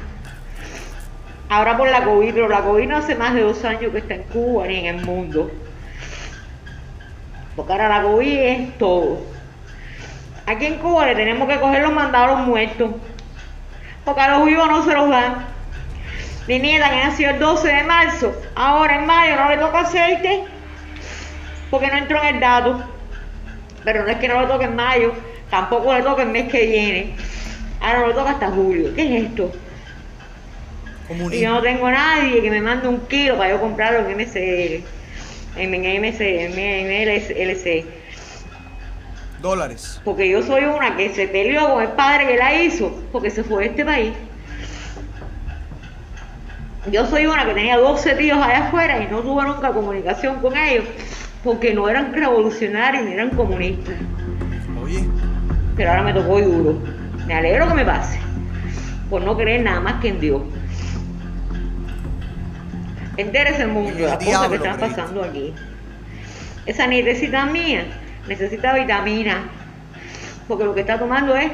[1.49, 4.15] Ahora por la COVID, pero la COVID no hace más de dos años que está
[4.15, 5.51] en Cuba ni en el mundo.
[7.57, 9.21] Porque ahora la COVID es todo.
[10.47, 12.91] Aquí en Cuba le tenemos que coger los mandados muertos.
[14.05, 15.47] Porque a los vivos no se los dan.
[16.47, 20.45] Mi nieta que nació el 12 de marzo, ahora en mayo no le toca aceite
[21.71, 22.85] porque no entró en el dato.
[23.83, 25.15] Pero no es que no le toque en mayo,
[25.51, 27.15] tampoco le toca el mes que viene.
[27.81, 28.95] Ahora no lo toca hasta julio.
[28.95, 29.53] ¿Qué es esto?
[31.31, 34.85] Y yo no tengo nadie que me mande un kilo para yo comprarlo en MCL.
[35.57, 36.53] En, MC, en
[36.87, 37.85] MLC.
[39.41, 40.01] Dólares.
[40.05, 43.45] Porque yo soy una que se peleó con el padre que la hizo porque se
[43.45, 44.13] fue de este país.
[46.91, 50.57] Yo soy una que tenía 12 tíos allá afuera y no tuve nunca comunicación con
[50.57, 50.85] ellos
[51.43, 53.95] porque no eran revolucionarios ni eran comunistas.
[54.83, 55.05] Oye.
[55.77, 56.79] Pero ahora me tocó duro.
[57.27, 58.19] Me alegro que me pase.
[59.11, 60.43] Por no creer nada más que en Dios.
[63.17, 65.55] Entérese el mundo las cosas que están pasando aquí.
[66.67, 67.87] Esa nietecita mía
[68.27, 69.49] necesita vitamina.
[70.49, 71.51] Porque lo que está tomando es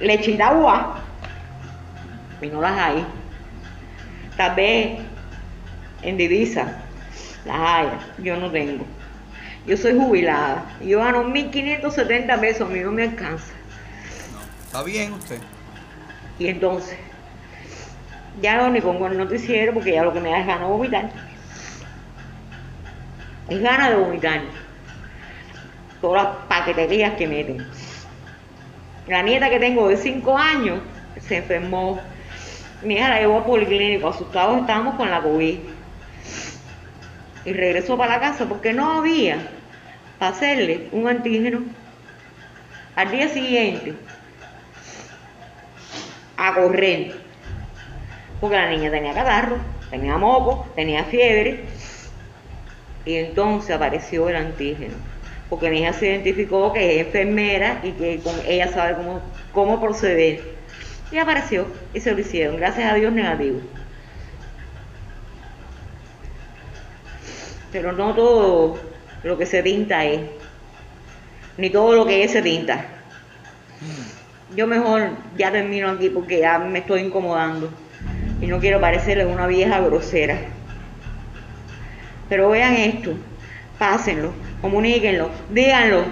[0.00, 1.00] leche y agua.
[2.40, 3.06] Y no las hay.
[4.36, 4.98] Tal vez
[6.02, 6.82] en divisa
[7.44, 7.88] las hay.
[8.18, 8.84] Yo no tengo.
[9.66, 10.64] Yo soy jubilada.
[10.84, 12.68] Yo gano 1.570 pesos.
[12.68, 13.52] A mí no me alcanza.
[14.66, 15.38] ¿Está bien usted?
[16.38, 16.98] Y entonces,
[18.40, 20.72] ya no ni pongo el noticiero porque ya lo que me da es ganas de
[20.72, 21.10] vomitar.
[23.48, 24.40] Es ganas de vomitar.
[26.00, 27.66] Todas las paqueterías que meten.
[29.06, 30.80] La nieta que tengo de 5 años
[31.20, 32.00] se enfermó.
[32.82, 35.58] Mi hija la llevó a policlínico, asustados estábamos con la COVID.
[37.46, 39.38] Y regresó para la casa porque no había
[40.18, 41.62] para hacerle un antígeno
[42.96, 43.94] Al día siguiente,
[46.36, 47.23] a correr,
[48.44, 49.56] porque la niña tenía catarro,
[49.88, 51.64] tenía moco, tenía fiebre,
[53.06, 54.92] y entonces apareció el antígeno,
[55.48, 59.22] porque mi hija se identificó que es enfermera y que con ella sabe cómo,
[59.54, 60.42] cómo proceder.
[61.10, 63.60] Y apareció y se lo hicieron, gracias a Dios negativo.
[67.72, 68.78] Pero no todo
[69.22, 70.20] lo que se pinta es,
[71.56, 72.84] ni todo lo que es se pinta.
[74.54, 77.70] Yo mejor ya termino aquí porque ya me estoy incomodando
[78.40, 80.38] y no quiero parecerle una vieja grosera.
[82.28, 83.12] Pero vean esto,
[83.78, 86.04] pásenlo, comuníquenlo, díganlo,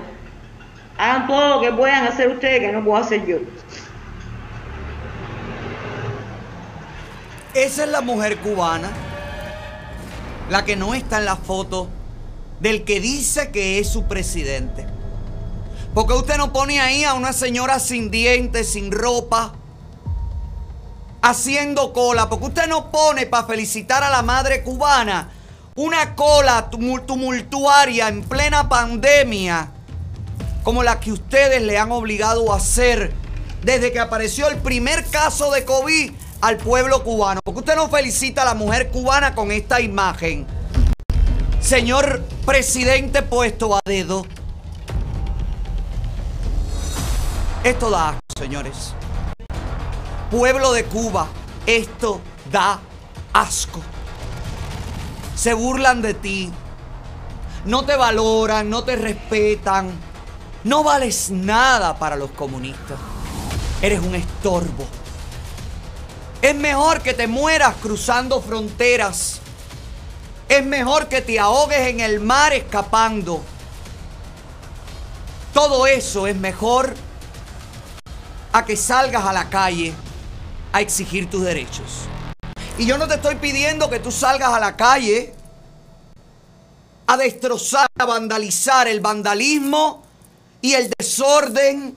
[0.99, 3.39] hagan todo lo que puedan hacer ustedes que no puedo hacer yo.
[7.55, 8.91] Esa es la mujer cubana,
[10.49, 11.89] la que no está en la foto
[12.61, 14.87] del que dice que es su presidente.
[15.95, 19.55] Porque usted no pone ahí a una señora sin dientes, sin ropa,
[21.23, 22.29] haciendo cola.
[22.29, 25.31] Porque usted no pone para felicitar a la madre cubana
[25.75, 29.71] una cola tumultuaria en plena pandemia
[30.63, 33.13] como la que ustedes le han obligado a hacer
[33.63, 37.41] desde que apareció el primer caso de COVID al pueblo cubano.
[37.43, 40.47] Porque usted no felicita a la mujer cubana con esta imagen.
[41.61, 43.81] Señor presidente puesto a.
[47.65, 48.95] Esto da asco, señores.
[50.33, 51.29] Pueblo de Cuba,
[51.67, 52.81] esto da
[53.35, 53.83] asco.
[55.37, 56.51] Se burlan de ti.
[57.67, 59.91] No te valoran, no te respetan.
[60.65, 62.99] No vales nada para los comunistas.
[63.83, 64.87] Eres un estorbo.
[66.41, 69.43] Es mejor que te mueras cruzando fronteras.
[70.49, 73.43] Es mejor que te ahogues en el mar escapando.
[75.53, 76.95] Todo eso es mejor
[78.55, 79.95] a que salgas a la calle
[80.73, 82.07] a exigir tus derechos.
[82.79, 85.35] Y yo no te estoy pidiendo que tú salgas a la calle
[87.07, 88.89] a destrozar, a vandalizar.
[88.89, 90.03] El vandalismo
[90.61, 91.95] y el desorden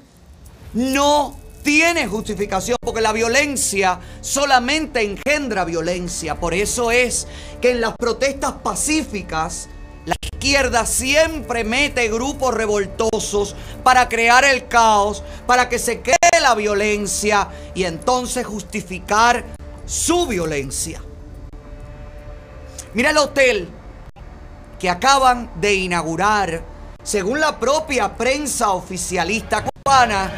[0.73, 6.35] no tiene justificación porque la violencia solamente engendra violencia.
[6.35, 7.27] Por eso es
[7.61, 9.69] que en las protestas pacíficas
[10.05, 16.01] la izquierda siempre mete grupos revoltosos para crear el caos, para que se
[16.39, 19.43] la violencia y entonces justificar
[19.85, 21.01] su violencia.
[22.93, 23.69] Mira el hotel
[24.79, 26.63] que acaban de inaugurar,
[27.03, 30.31] según la propia prensa oficialista cubana,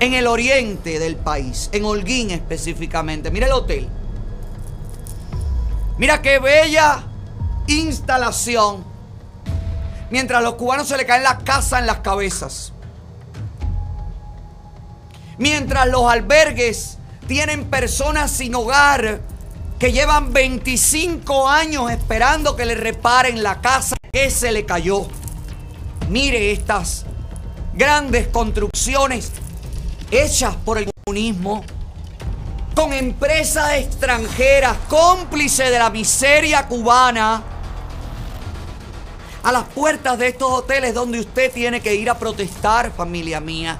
[0.00, 3.30] en el oriente del país, en Holguín específicamente.
[3.30, 3.88] Mira el hotel.
[5.98, 7.04] Mira qué bella
[7.66, 8.84] instalación.
[10.10, 12.72] Mientras a los cubanos se le caen las casas en las cabezas.
[15.38, 19.20] Mientras los albergues tienen personas sin hogar
[19.78, 25.06] que llevan 25 años esperando que le reparen la casa que se le cayó.
[26.08, 27.04] Mire estas
[27.74, 29.32] grandes construcciones
[30.10, 31.64] hechas por el comunismo,
[32.74, 37.42] con empresas extranjeras, cómplices de la miseria cubana,
[39.42, 43.78] a las puertas de estos hoteles donde usted tiene que ir a protestar, familia mía.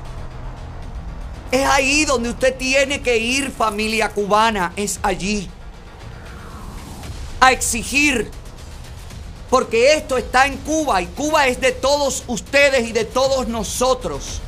[1.57, 5.49] Es ahí donde usted tiene que ir, familia cubana, es allí.
[7.41, 8.31] A exigir,
[9.49, 14.43] porque esto está en Cuba y Cuba es de todos ustedes y de todos nosotros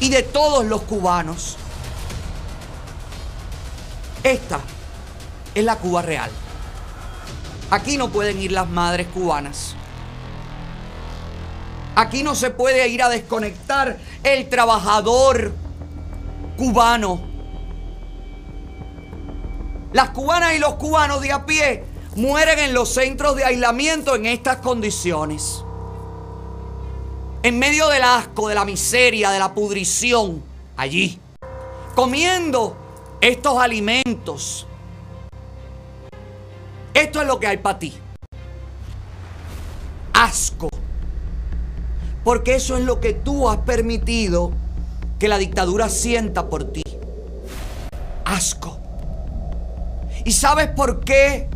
[0.00, 1.56] y de todos los cubanos.
[4.22, 4.60] Esta
[5.54, 6.30] es la Cuba real.
[7.70, 9.74] Aquí no pueden ir las madres cubanas.
[11.96, 15.67] Aquí no se puede ir a desconectar el trabajador
[16.58, 17.22] cubano.
[19.94, 21.84] Las cubanas y los cubanos de a pie
[22.16, 25.64] mueren en los centros de aislamiento en estas condiciones
[27.42, 30.42] en medio del asco, de la miseria, de la pudrición,
[30.76, 31.18] allí,
[31.94, 32.76] comiendo
[33.20, 34.66] estos alimentos.
[36.94, 37.94] Esto es lo que hay para ti.
[40.12, 40.68] Asco.
[42.24, 44.52] Porque eso es lo que tú has permitido
[45.18, 46.82] que la dictadura sienta por ti.
[48.24, 48.78] Asco.
[50.24, 51.48] ¿Y sabes por qué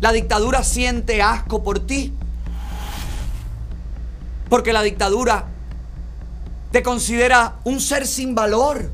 [0.00, 2.12] la dictadura siente asco por ti?
[4.48, 5.46] Porque la dictadura
[6.70, 8.90] te considera un ser sin valor.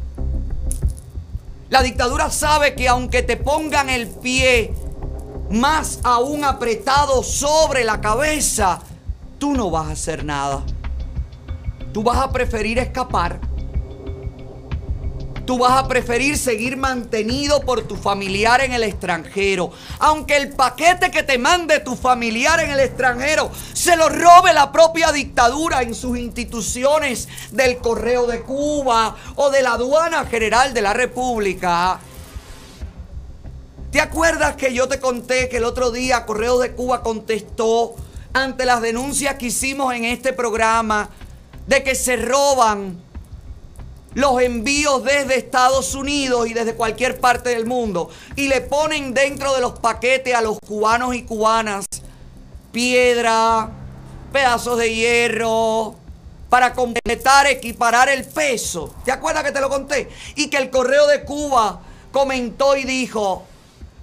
[1.71, 4.73] La dictadura sabe que aunque te pongan el pie
[5.51, 8.81] más aún apretado sobre la cabeza,
[9.39, 10.63] tú no vas a hacer nada.
[11.93, 13.48] tú vas a preferir escapar.
[15.49, 19.73] Tú vas a preferir seguir mantenido por tu familiar en el extranjero.
[19.99, 24.71] Aunque el paquete que te mande tu familiar en el extranjero se lo robe la
[24.71, 30.83] propia dictadura en sus instituciones del Correo de Cuba o de la Aduana General de
[30.83, 31.99] la República.
[33.91, 37.95] ¿Te acuerdas que yo te conté que el otro día Correo de Cuba contestó
[38.35, 41.09] ante las denuncias que hicimos en este programa
[41.67, 43.08] de que se roban
[44.15, 49.55] los envíos desde Estados Unidos y desde cualquier parte del mundo y le ponen dentro
[49.55, 51.87] de los paquetes a los cubanos y cubanas
[52.73, 53.71] piedra,
[54.33, 55.97] pedazos de hierro,
[56.49, 58.95] para completar, equiparar el peso.
[59.05, 60.09] ¿Te acuerdas que te lo conté?
[60.37, 61.81] Y que el correo de Cuba
[62.13, 63.45] comentó y dijo,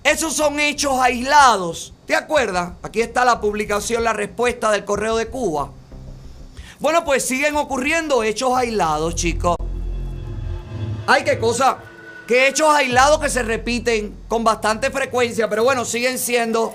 [0.03, 1.93] esos son hechos aislados.
[2.06, 2.74] ¿Te acuerdas?
[2.84, 5.72] Aquí está la publicación, la respuesta del correo de Cuba.
[6.80, 9.56] Bueno, pues siguen ocurriendo hechos aislados, chicos.
[11.08, 11.78] Ay, qué cosa.
[12.28, 16.74] Que hechos aislados que se repiten con bastante frecuencia, pero bueno, siguen siendo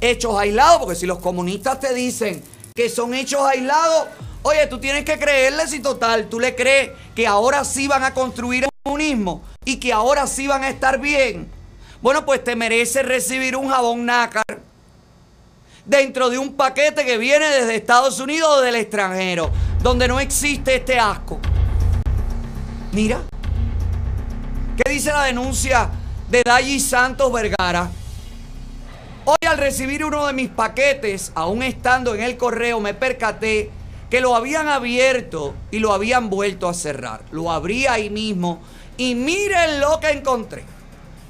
[0.00, 2.42] hechos aislados, porque si los comunistas te dicen
[2.74, 4.06] que son hechos aislados,
[4.42, 8.14] oye, tú tienes que creerles y total, tú le crees que ahora sí van a
[8.14, 11.50] construir el comunismo y que ahora sí van a estar bien.
[12.00, 14.44] Bueno, pues te mereces recibir un jabón nácar
[15.84, 19.50] dentro de un paquete que viene desde Estados Unidos o del extranjero,
[19.82, 21.40] donde no existe este asco.
[22.92, 23.20] Mira.
[24.78, 25.90] ¿Qué dice la denuncia
[26.30, 27.90] de Dayi Santos Vergara?
[29.24, 33.72] Hoy al recibir uno de mis paquetes, aún estando en el correo, me percaté
[34.08, 37.22] que lo habían abierto y lo habían vuelto a cerrar.
[37.32, 38.60] Lo abrí ahí mismo
[38.96, 40.62] y miren lo que encontré.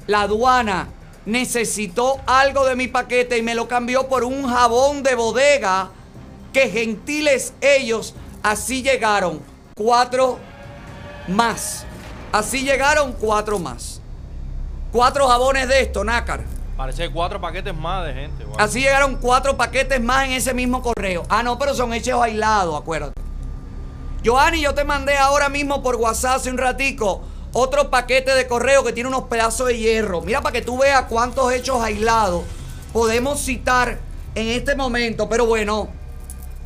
[0.05, 0.89] La aduana
[1.25, 5.89] necesitó algo de mi paquete y me lo cambió por un jabón de bodega
[6.53, 9.41] que gentiles ellos así llegaron.
[9.73, 10.37] Cuatro
[11.27, 11.87] más.
[12.31, 14.01] Así llegaron cuatro más.
[14.91, 16.43] Cuatro jabones de esto, nácar.
[16.77, 18.45] Parece cuatro paquetes más de gente.
[18.57, 21.25] Así llegaron cuatro paquetes más en ese mismo correo.
[21.29, 23.19] Ah, no, pero son hechos aislados, acuérdate.
[24.23, 27.23] Joanny, yo te mandé ahora mismo por WhatsApp hace un ratico
[27.53, 30.21] otro paquete de correo que tiene unos pedazos de hierro.
[30.21, 32.43] Mira para que tú veas cuántos hechos aislados
[32.93, 33.99] podemos citar
[34.35, 35.27] en este momento.
[35.29, 35.89] Pero bueno,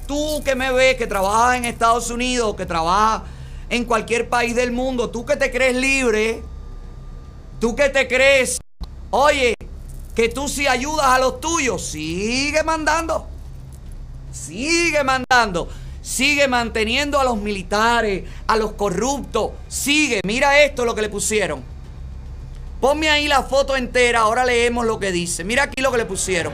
[0.07, 3.23] tú que me ves, que trabajas en Estados Unidos, que trabajas
[3.73, 5.09] en cualquier país del mundo.
[5.09, 6.43] Tú que te crees libre,
[7.59, 8.59] tú que te crees,
[9.09, 9.55] oye,
[10.13, 13.27] que tú si ayudas a los tuyos, sigue mandando.
[14.31, 15.69] Sigue mandando.
[16.03, 19.51] Sigue manteniendo a los militares, a los corruptos.
[19.67, 20.21] Sigue.
[20.23, 21.63] Mira esto lo que le pusieron.
[22.79, 24.19] Ponme ahí la foto entera.
[24.19, 25.43] Ahora leemos lo que dice.
[25.43, 26.53] Mira aquí lo que le pusieron.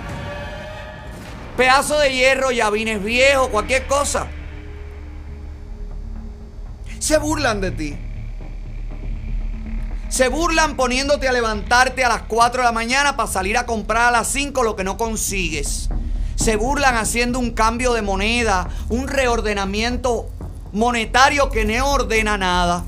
[1.57, 4.28] Pedazo de hierro, llavines viejos, cualquier cosa
[7.00, 7.97] se burlan de ti.
[10.10, 14.08] Se burlan poniéndote a levantarte a las 4 de la mañana para salir a comprar
[14.08, 15.89] a las 5 lo que no consigues.
[16.36, 20.30] Se burlan haciendo un cambio de moneda, un reordenamiento
[20.74, 22.84] monetario que no ordena nada.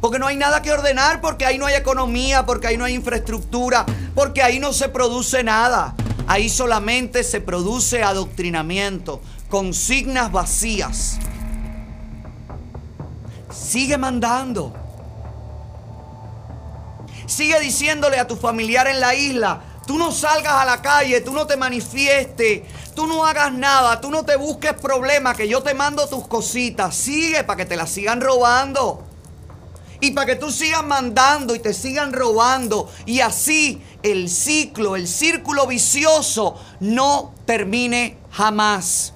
[0.00, 2.94] Porque no hay nada que ordenar, porque ahí no hay economía, porque ahí no hay
[2.94, 3.84] infraestructura,
[4.14, 5.94] porque ahí no se produce nada.
[6.26, 11.18] Ahí solamente se produce adoctrinamiento, consignas vacías.
[13.58, 14.72] Sigue mandando.
[17.26, 21.32] Sigue diciéndole a tu familiar en la isla, tú no salgas a la calle, tú
[21.32, 22.62] no te manifiestes,
[22.94, 26.94] tú no hagas nada, tú no te busques problemas, que yo te mando tus cositas.
[26.94, 29.04] Sigue para que te las sigan robando.
[30.00, 32.90] Y para que tú sigas mandando y te sigan robando.
[33.04, 39.12] Y así el ciclo, el círculo vicioso no termine jamás.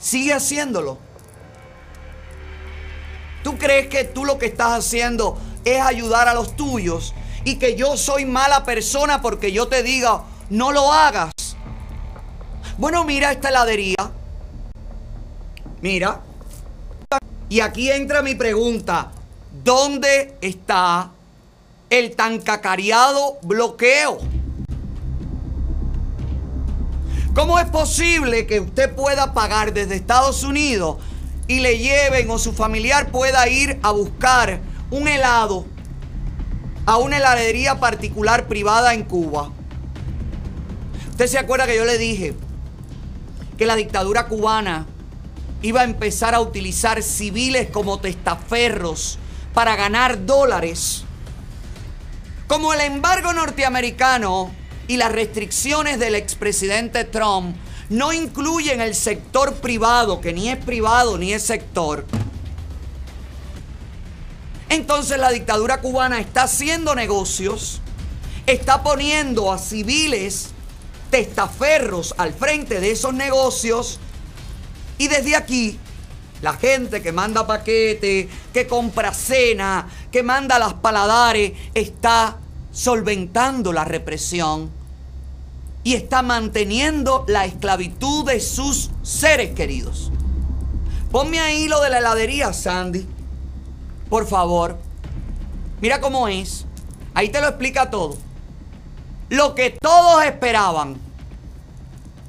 [0.00, 0.98] Sigue haciéndolo.
[3.44, 5.36] ¿Tú crees que tú lo que estás haciendo
[5.66, 7.12] es ayudar a los tuyos
[7.44, 11.30] y que yo soy mala persona porque yo te diga, no lo hagas?
[12.78, 14.10] Bueno, mira esta heladería.
[15.82, 16.22] Mira.
[17.50, 19.12] Y aquí entra mi pregunta.
[19.62, 21.10] ¿Dónde está
[21.90, 24.20] el tan cacareado bloqueo?
[27.34, 30.96] ¿Cómo es posible que usted pueda pagar desde Estados Unidos
[31.46, 35.66] y le lleven o su familiar pueda ir a buscar un helado
[36.86, 39.50] a una heladería particular privada en Cuba.
[41.10, 42.34] Usted se acuerda que yo le dije
[43.56, 44.86] que la dictadura cubana
[45.62, 49.18] iba a empezar a utilizar civiles como testaferros
[49.54, 51.04] para ganar dólares.
[52.46, 54.50] Como el embargo norteamericano
[54.88, 57.56] y las restricciones del expresidente Trump
[57.88, 62.04] no incluyen el sector privado, que ni es privado ni es sector,
[64.74, 67.80] entonces la dictadura cubana está haciendo negocios,
[68.44, 70.48] está poniendo a civiles
[71.10, 74.00] testaferros al frente de esos negocios
[74.98, 75.78] y desde aquí
[76.42, 82.38] la gente que manda paquete, que compra cena, que manda las paladares, está
[82.72, 84.70] solventando la represión
[85.84, 90.10] y está manteniendo la esclavitud de sus seres queridos.
[91.12, 93.06] Ponme ahí lo de la heladería, Sandy.
[94.08, 94.78] Por favor.
[95.80, 96.64] Mira cómo es.
[97.12, 98.16] Ahí te lo explica todo.
[99.28, 100.96] Lo que todos esperaban.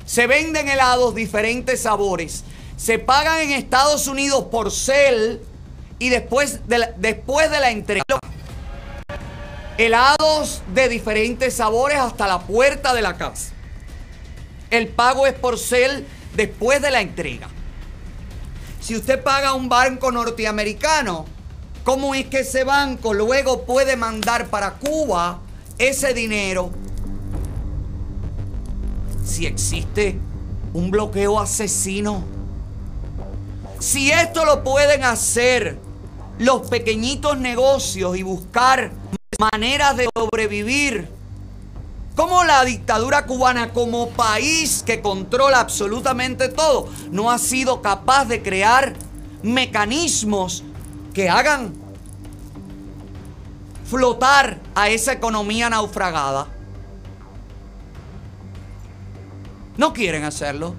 [0.05, 2.43] Se venden helados diferentes sabores.
[2.77, 5.41] Se pagan en Estados Unidos por cel
[5.97, 8.03] y después de la, después de la entrega.
[9.77, 13.51] Helados de diferentes sabores hasta la puerta de la casa.
[14.69, 17.49] El pago es por cel después de la entrega.
[18.79, 21.25] Si usted paga a un banco norteamericano,
[21.83, 25.41] ¿cómo es que ese banco luego puede mandar para Cuba
[25.77, 26.71] ese dinero?
[29.25, 30.17] Si existe
[30.73, 32.23] un bloqueo asesino.
[33.79, 35.77] Si esto lo pueden hacer
[36.39, 38.91] los pequeñitos negocios y buscar
[39.39, 41.09] maneras de sobrevivir.
[42.15, 48.41] Como la dictadura cubana como país que controla absolutamente todo no ha sido capaz de
[48.41, 48.93] crear
[49.43, 50.63] mecanismos
[51.13, 51.73] que hagan
[53.85, 56.47] flotar a esa economía naufragada.
[59.77, 60.73] No quieren hacerlo,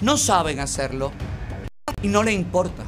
[0.00, 1.10] no saben hacerlo
[2.02, 2.84] y no les importa.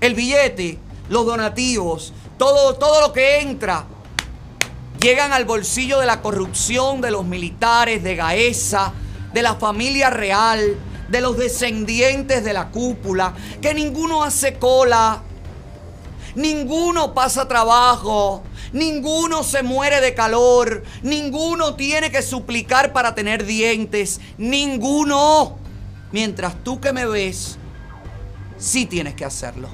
[0.00, 0.78] El billete,
[1.08, 3.86] los donativos, todo, todo lo que entra,
[5.00, 8.92] llegan al bolsillo de la corrupción de los militares, de Gaesa,
[9.32, 10.76] de la familia real,
[11.08, 15.22] de los descendientes de la cúpula, que ninguno hace cola,
[16.34, 24.20] ninguno pasa trabajo, ninguno se muere de calor, ninguno tiene que suplicar para tener dientes,
[24.38, 25.58] ninguno.
[26.12, 27.58] Mientras tú que me ves,
[28.58, 29.68] sí tienes que hacerlo.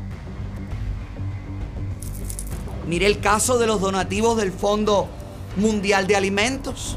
[2.86, 5.08] Mire el caso de los donativos del Fondo
[5.56, 6.96] Mundial de Alimentos.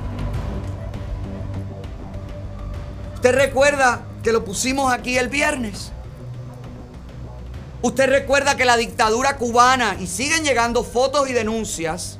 [3.15, 5.91] ¿Usted recuerda que lo pusimos aquí el viernes?
[7.83, 12.17] Usted recuerda que la dictadura cubana, y siguen llegando fotos y denuncias,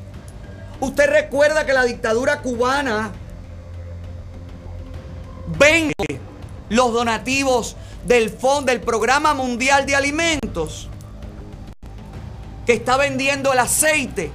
[0.80, 3.11] usted recuerda que la dictadura cubana
[5.57, 6.20] vende
[6.70, 10.89] los donativos del fondo del Programa Mundial de Alimentos
[12.66, 14.32] que está vendiendo el aceite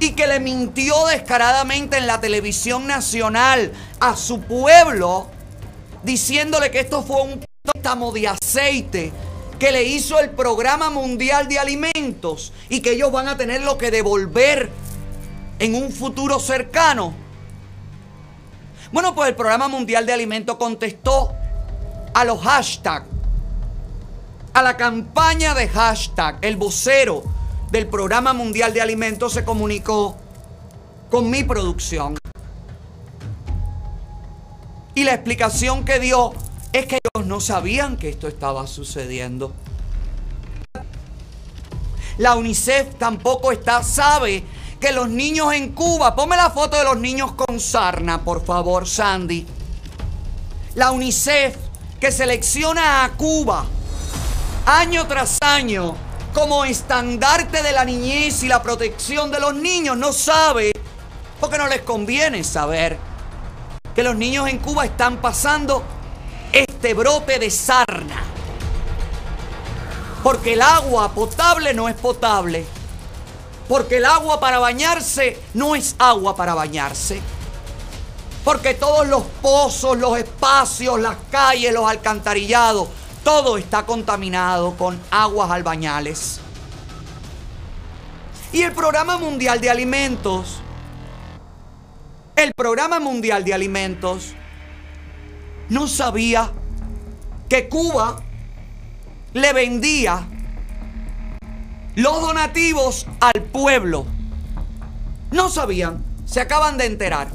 [0.00, 5.28] y que le mintió descaradamente en la televisión nacional a su pueblo
[6.02, 9.12] diciéndole que esto fue un préstamo de aceite
[9.58, 13.78] que le hizo el Programa Mundial de Alimentos y que ellos van a tener lo
[13.78, 14.70] que devolver
[15.58, 17.14] en un futuro cercano.
[18.92, 21.32] Bueno, pues el Programa Mundial de Alimentos contestó
[22.12, 23.06] a los hashtags,
[24.54, 27.24] a la campaña de hashtag, el vocero
[27.72, 30.16] del Programa Mundial de Alimentos se comunicó
[31.10, 32.16] con mi producción.
[34.94, 36.34] Y la explicación que dio
[36.72, 39.52] es que ellos no sabían que esto estaba sucediendo.
[42.18, 44.44] La UNICEF tampoco está, sabe
[44.78, 48.86] que los niños en Cuba, ponme la foto de los niños con sarna, por favor,
[48.86, 49.44] Sandy.
[50.76, 51.56] La UNICEF
[51.98, 53.66] que selecciona a Cuba
[54.66, 55.96] año tras año
[56.32, 60.72] como estandarte de la niñez y la protección de los niños, no sabe,
[61.38, 62.98] porque no les conviene saber,
[63.94, 65.84] que los niños en Cuba están pasando
[66.52, 68.22] este brote de sarna.
[70.24, 72.64] Porque el agua potable no es potable.
[73.68, 77.20] Porque el agua para bañarse no es agua para bañarse.
[78.44, 82.88] Porque todos los pozos, los espacios, las calles, los alcantarillados,
[83.24, 86.40] todo está contaminado con aguas albañales.
[88.52, 90.60] Y el Programa Mundial de Alimentos,
[92.36, 94.34] el Programa Mundial de Alimentos,
[95.70, 96.52] no sabía
[97.48, 98.22] que Cuba
[99.32, 100.28] le vendía
[101.96, 104.06] los donativos al pueblo.
[105.32, 107.28] No sabían, se acaban de enterar.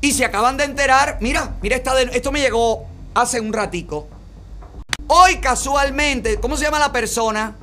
[0.00, 4.08] Y se acaban de enterar, mira, mira, esta esto me llegó hace un ratico.
[5.08, 7.56] Hoy casualmente, ¿cómo se llama la persona?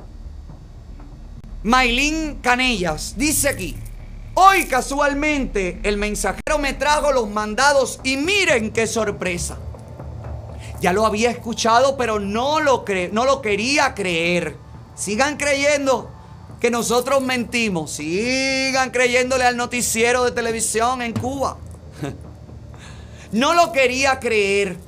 [1.62, 3.76] Maylin Canellas, dice aquí,
[4.38, 9.56] Hoy casualmente el mensajero me trajo los mandados y miren qué sorpresa.
[10.78, 14.54] Ya lo había escuchado, pero no lo, cre no lo quería creer.
[14.94, 16.10] Sigan creyendo
[16.60, 17.92] que nosotros mentimos.
[17.92, 21.56] Sigan creyéndole al noticiero de televisión en Cuba.
[23.36, 24.78] No lo quería creer.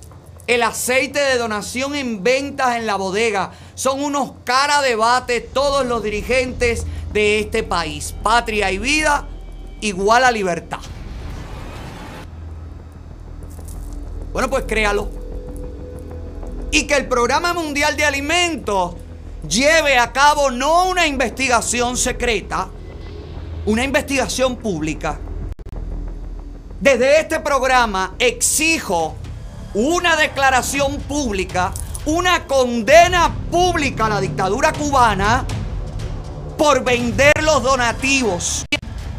[0.46, 6.02] El aceite de donación en ventas en la bodega son unos cara debate todos los
[6.02, 8.14] dirigentes de este país.
[8.22, 9.28] Patria y vida
[9.82, 10.78] igual a libertad.
[14.32, 15.10] Bueno, pues créalo.
[16.70, 18.94] Y que el Programa Mundial de Alimentos
[19.46, 22.70] lleve a cabo no una investigación secreta,
[23.66, 25.20] una investigación pública.
[26.80, 29.16] Desde este programa exijo
[29.74, 31.72] una declaración pública,
[32.06, 35.44] una condena pública a la dictadura cubana
[36.56, 38.64] por vender los donativos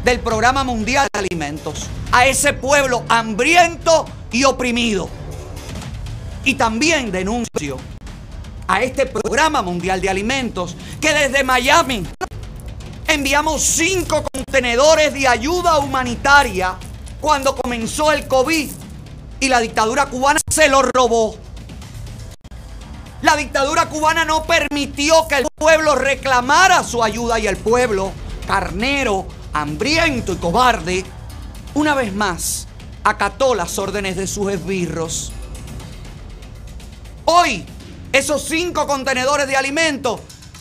[0.02, 5.10] del Programa Mundial de Alimentos a ese pueblo hambriento y oprimido.
[6.44, 7.76] Y también denuncio
[8.68, 12.06] a este Programa Mundial de Alimentos que desde Miami
[13.06, 16.78] enviamos cinco contenedores de ayuda humanitaria
[17.20, 18.70] cuando comenzó el COVID
[19.40, 21.36] y la dictadura cubana se lo robó.
[23.22, 28.12] La dictadura cubana no permitió que el pueblo reclamara su ayuda y el pueblo,
[28.46, 31.04] carnero, hambriento y cobarde,
[31.74, 32.66] una vez más
[33.04, 35.32] acató las órdenes de sus esbirros.
[37.26, 37.64] Hoy,
[38.12, 40.20] esos cinco contenedores de alimentos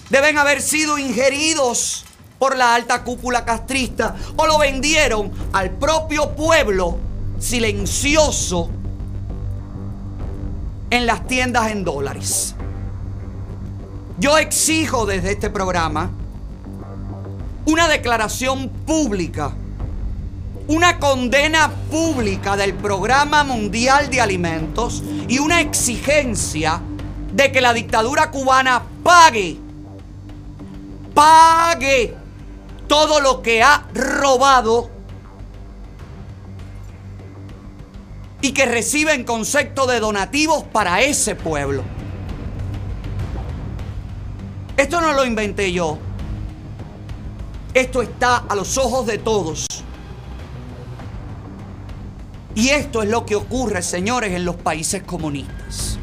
[0.09, 2.05] deben haber sido ingeridos
[2.39, 6.97] por la alta cúpula castrista o lo vendieron al propio pueblo
[7.37, 8.69] silencioso
[10.89, 12.55] en las tiendas en dólares.
[14.17, 16.09] Yo exijo desde este programa
[17.65, 19.51] una declaración pública,
[20.67, 26.81] una condena pública del Programa Mundial de Alimentos y una exigencia
[27.33, 29.57] de que la dictadura cubana pague,
[31.13, 32.18] pague
[32.89, 34.89] todo lo que ha robado
[38.41, 41.83] y que recibe en concepto de donativos para ese pueblo.
[44.75, 45.99] Esto no lo inventé yo.
[47.73, 49.67] Esto está a los ojos de todos.
[52.55, 55.99] Y esto es lo que ocurre, señores, en los países comunistas.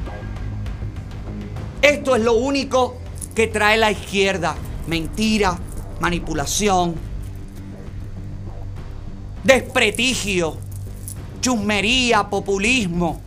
[1.82, 2.96] Esto es lo único
[3.34, 4.54] que trae la izquierda.
[4.86, 5.58] Mentira,
[6.00, 6.94] manipulación,
[9.44, 10.58] desprestigio,
[11.40, 13.20] chusmería, populismo,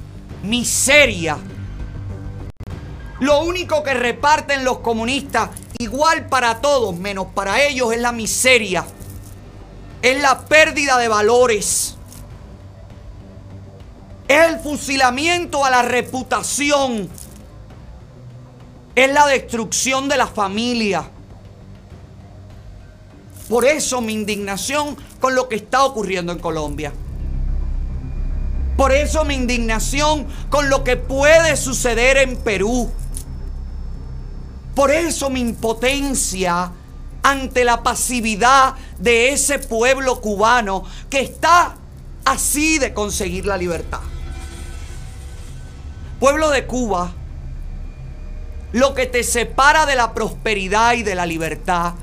[0.43, 1.37] miseria.
[3.19, 8.85] Lo único que reparten los comunistas, igual para todos, menos para ellos, es la miseria.
[10.01, 11.95] Es la pérdida de valores.
[14.27, 17.09] Es el fusilamiento a la reputación.
[18.95, 21.09] Es la destrucción de la familia.
[23.49, 26.93] Por eso mi indignación con lo que está ocurriendo en Colombia.
[28.77, 32.91] Por eso mi indignación con lo que puede suceder en Perú.
[34.75, 36.71] Por eso mi impotencia
[37.23, 41.75] ante la pasividad de ese pueblo cubano que está
[42.23, 43.99] así de conseguir la libertad.
[46.19, 47.11] Pueblo de Cuba,
[48.73, 51.95] lo que te separa de la prosperidad y de la libertad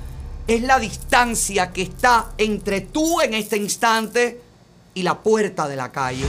[0.46, 4.40] es la distancia que está entre tú en este instante
[4.94, 6.26] y la puerta de la calle.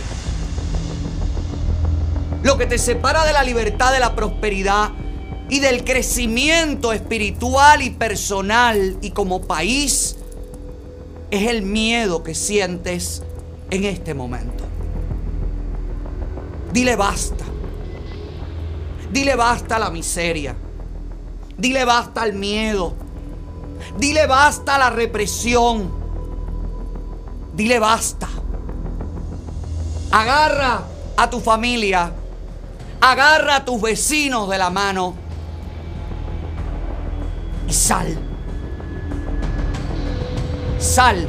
[2.44, 4.92] Lo que te separa de la libertad, de la prosperidad
[5.50, 10.18] y del crecimiento espiritual y personal y como país
[11.32, 13.22] es el miedo que sientes
[13.70, 14.64] en este momento.
[16.74, 17.46] Dile basta.
[19.12, 20.56] Dile basta a la miseria.
[21.58, 23.07] Dile basta al miedo.
[23.96, 25.92] Dile basta a la represión.
[27.54, 28.28] Dile basta.
[30.12, 30.82] Agarra
[31.16, 32.12] a tu familia.
[33.02, 35.16] Agarra a tus vecinos de la mano.
[37.68, 38.18] Y sal.
[40.80, 41.28] Sal.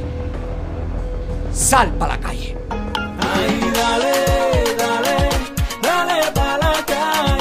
[1.52, 2.56] Sal para la calle.
[2.70, 4.12] Ay, dale,
[4.78, 5.28] dale,
[5.82, 7.37] dale pa' la calle,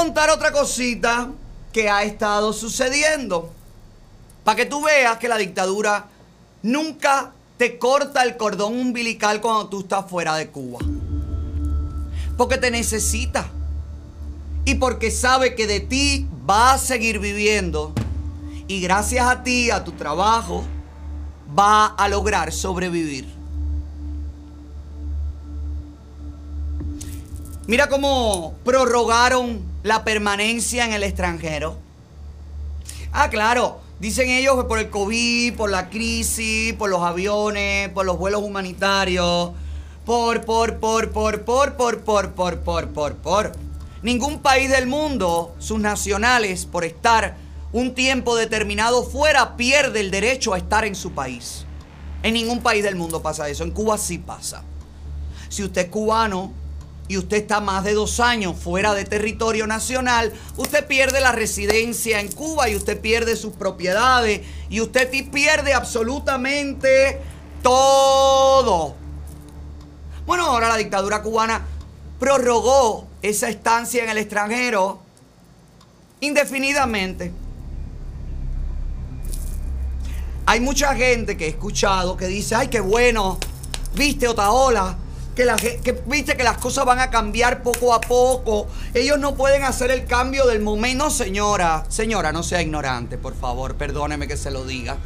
[0.00, 1.28] contar otra cosita
[1.74, 3.52] que ha estado sucediendo.
[4.44, 6.06] Para que tú veas que la dictadura
[6.62, 10.78] nunca te corta el cordón umbilical cuando tú estás fuera de Cuba.
[12.38, 13.46] Porque te necesita.
[14.64, 17.92] Y porque sabe que de ti va a seguir viviendo.
[18.68, 20.64] Y gracias a ti, a tu trabajo,
[21.58, 23.28] va a lograr sobrevivir.
[27.66, 31.76] Mira cómo prorrogaron la permanencia en el extranjero.
[33.12, 38.06] Ah, claro, dicen ellos que por el COVID, por la crisis, por los aviones, por
[38.06, 39.52] los vuelos humanitarios,
[40.04, 43.52] por, por, por, por, por, por, por, por, por, por, por.
[44.02, 47.36] Ningún país del mundo, sus nacionales, por estar
[47.72, 51.64] un tiempo determinado fuera, pierde el derecho a estar en su país.
[52.22, 53.64] En ningún país del mundo pasa eso.
[53.64, 54.62] En Cuba sí pasa.
[55.48, 56.52] Si usted es cubano
[57.10, 62.20] y usted está más de dos años fuera de territorio nacional, usted pierde la residencia
[62.20, 67.20] en Cuba y usted pierde sus propiedades y usted pierde absolutamente
[67.64, 68.94] todo.
[70.24, 71.66] Bueno, ahora la dictadura cubana
[72.20, 75.00] prorrogó esa estancia en el extranjero
[76.20, 77.32] indefinidamente.
[80.46, 83.40] Hay mucha gente que he escuchado que dice, ay, qué bueno,
[83.96, 84.96] viste Otaola,
[85.60, 88.68] que, que viste que las cosas van a cambiar poco a poco.
[88.94, 91.04] Ellos no pueden hacer el cambio del momento.
[91.04, 94.96] No, señora, señora, no sea ignorante, por favor, perdóneme que se lo diga.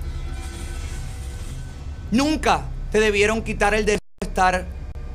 [2.10, 4.66] Nunca te debieron quitar el derecho de estar,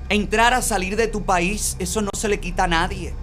[0.09, 1.75] entrar a salir de tu país.
[1.79, 3.13] Eso no se le quita a nadie.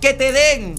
[0.00, 0.74] Que te den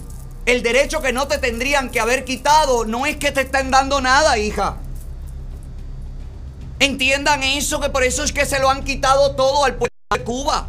[0.46, 4.00] el derecho que no te tendrían que haber quitado no es que te estén dando
[4.00, 4.78] nada, hija.
[6.80, 10.24] Entiendan eso, que por eso es que se lo han quitado todo al pueblo de
[10.24, 10.68] Cuba.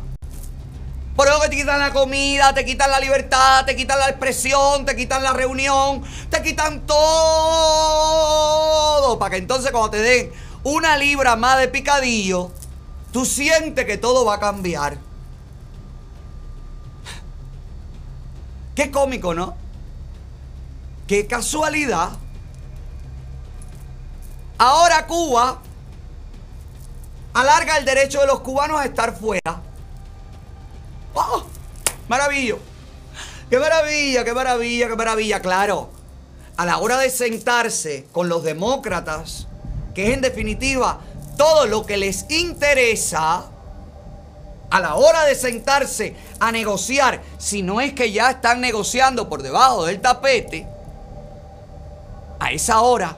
[1.14, 4.86] Por eso que te quitan la comida, te quitan la libertad, te quitan la expresión,
[4.86, 6.98] te quitan la reunión, te quitan todo.
[9.18, 10.32] Para que entonces cuando te den
[10.62, 12.52] una libra más de picadillo,
[13.12, 14.96] tú sientes que todo va a cambiar.
[18.76, 19.56] Qué cómico, ¿no?
[21.08, 22.10] Qué casualidad.
[24.56, 25.62] Ahora Cuba
[27.40, 29.60] alarga el derecho de los cubanos a estar fuera.
[31.14, 31.44] ¡Oh!
[32.08, 32.58] Maravillo.
[33.48, 35.40] ¡Qué maravilla, qué maravilla, qué maravilla!
[35.40, 35.90] Claro,
[36.56, 39.46] a la hora de sentarse con los demócratas,
[39.94, 40.98] que es en definitiva
[41.36, 43.44] todo lo que les interesa,
[44.70, 49.42] a la hora de sentarse a negociar, si no es que ya están negociando por
[49.42, 50.66] debajo del tapete,
[52.40, 53.16] a esa hora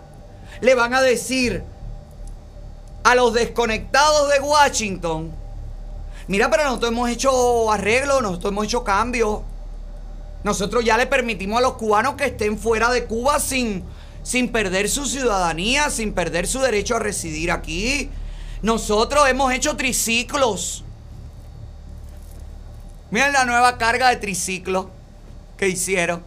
[0.61, 1.65] le van a decir
[3.03, 5.31] a los desconectados de Washington,
[6.29, 9.41] mira, pero nosotros hemos hecho arreglos, nosotros hemos hecho cambios.
[10.43, 13.85] Nosotros ya le permitimos a los cubanos que estén fuera de Cuba sin,
[14.23, 18.09] sin perder su ciudadanía, sin perder su derecho a residir aquí.
[18.63, 20.83] Nosotros hemos hecho triciclos.
[23.11, 24.87] Miren la nueva carga de triciclos
[25.59, 26.23] que hicieron.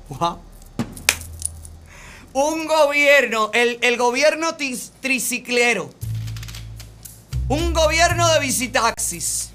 [2.34, 4.56] Un gobierno, el, el gobierno
[5.02, 5.90] triciclero.
[7.50, 9.50] Un gobierno de visitaxis.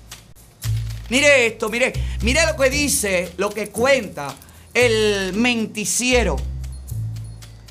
[1.09, 4.35] Mire esto, mire, mire lo que dice, lo que cuenta
[4.75, 6.37] el menticiero.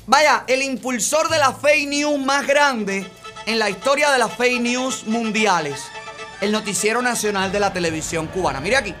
[0.06, 3.06] Vaya, el impulsor de la fake news más grande
[3.46, 5.80] en la historia de las fake news mundiales.
[6.40, 8.60] El noticiero nacional de la televisión cubana.
[8.60, 8.94] Mire aquí.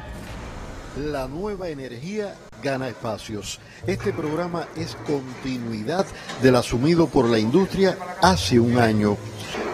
[0.96, 3.60] La nueva energía gana espacios.
[3.86, 6.06] Este programa es continuidad
[6.42, 9.16] del asumido por la industria hace un año.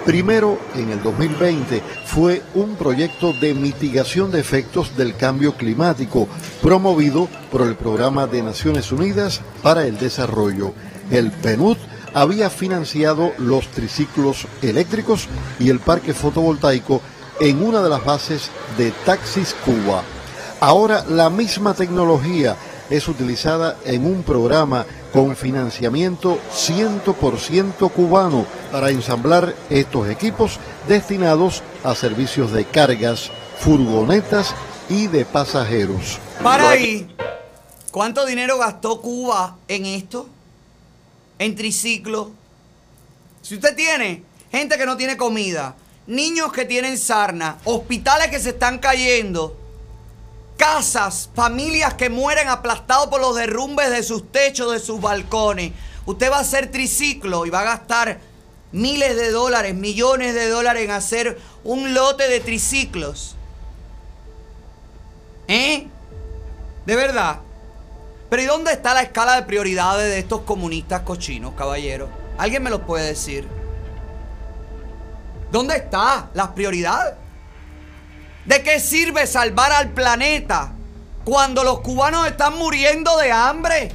[0.05, 6.29] Primero, en el 2020, fue un proyecto de mitigación de efectos del cambio climático
[6.61, 10.75] promovido por el Programa de Naciones Unidas para el Desarrollo.
[11.11, 11.79] El PNUD
[12.13, 15.27] había financiado los triciclos eléctricos
[15.59, 17.01] y el parque fotovoltaico
[17.41, 20.03] en una de las bases de Taxis Cuba.
[20.61, 22.57] Ahora la misma tecnología
[22.91, 30.59] es utilizada en un programa con financiamiento 100% cubano para ensamblar estos equipos
[30.89, 34.53] destinados a servicios de cargas, furgonetas
[34.91, 36.19] y de pasajeros.
[36.43, 37.15] Para ahí.
[37.93, 40.29] ¿Cuánto dinero gastó Cuba en esto?
[41.39, 42.33] En triciclo.
[43.41, 45.77] Si usted tiene gente que no tiene comida,
[46.09, 49.57] niños que tienen sarna, hospitales que se están cayendo,
[50.57, 55.73] casas, familias que mueren aplastados por los derrumbes de sus techos, de sus balcones.
[56.07, 58.21] Usted va a hacer triciclo y va a gastar
[58.73, 63.37] miles de dólares, millones de dólares en hacer un lote de triciclos.
[65.49, 65.87] ¿Eh?
[66.87, 67.41] De verdad.
[68.31, 72.09] Pero ¿y dónde está la escala de prioridades de estos comunistas cochinos, caballero?
[72.37, 73.47] ¿Alguien me lo puede decir?
[75.53, 77.15] ¿Dónde están las prioridades?
[78.45, 80.73] ¿De qué sirve salvar al planeta
[81.25, 83.91] cuando los cubanos están muriendo de hambre?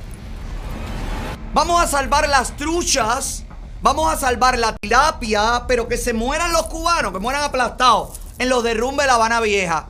[1.53, 3.43] Vamos a salvar las truchas,
[3.83, 8.49] vamos a salvar la tilapia, pero que se mueran los cubanos, que mueran aplastados en
[8.49, 9.87] los derrumbes de La Habana Vieja.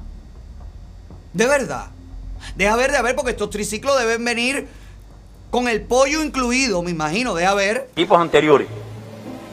[1.32, 1.88] De verdad.
[2.56, 4.68] Deja ver, de ver, porque estos triciclos deben venir
[5.52, 7.90] con el pollo incluido, me imagino, deja ver.
[7.94, 8.68] Equipos anteriores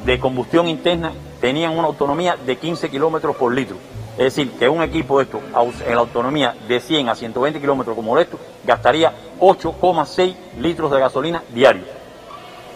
[0.05, 3.77] de combustión interna tenían una autonomía de 15 kilómetros por litro.
[4.19, 5.41] Es decir, que un equipo de esto,
[5.87, 11.43] en la autonomía de 100 a 120 kilómetros como esto, gastaría 8,6 litros de gasolina
[11.53, 11.87] diarios.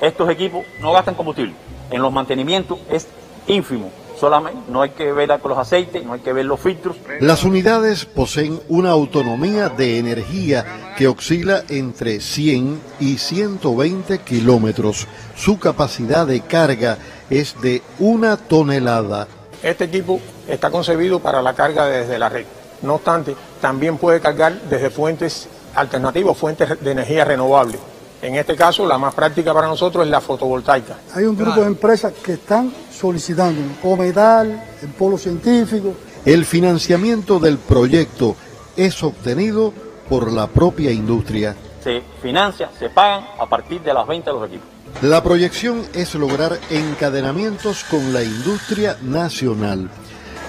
[0.03, 1.55] Estos equipos no gastan combustible.
[1.91, 3.07] En los mantenimientos es
[3.47, 3.91] ínfimo.
[4.18, 6.97] Solamente no hay que ver con los aceites, no hay que ver los filtros.
[7.20, 15.09] Las unidades poseen una autonomía de energía que oscila entre 100 y 120 kilómetros.
[15.36, 16.99] Su capacidad de carga
[17.30, 19.26] es de una tonelada.
[19.62, 20.20] Este equipo
[20.51, 22.44] está concebido para la carga desde la red.
[22.82, 27.78] No obstante, también puede cargar desde fuentes alternativas, fuentes de energía renovable.
[28.22, 30.98] En este caso, la más práctica para nosotros es la fotovoltaica.
[31.14, 35.94] Hay un grupo de empresas que están solicitando, Cometal, el Polo Científico,
[36.24, 38.36] El financiamiento del proyecto
[38.76, 39.72] es obtenido
[40.07, 41.57] por la propia industria.
[41.82, 44.68] Se financia, se pagan a partir de las ventas de los equipos.
[45.01, 49.88] La proyección es lograr encadenamientos con la industria nacional.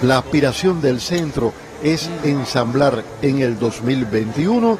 [0.02, 4.78] La aspiración del centro es ensamblar en el 2021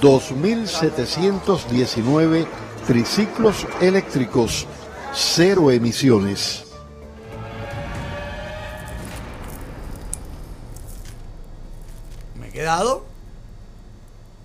[0.00, 2.46] 2.719
[2.86, 4.66] triciclos eléctricos,
[5.14, 6.64] cero emisiones.
[12.34, 13.06] ¿Me he quedado?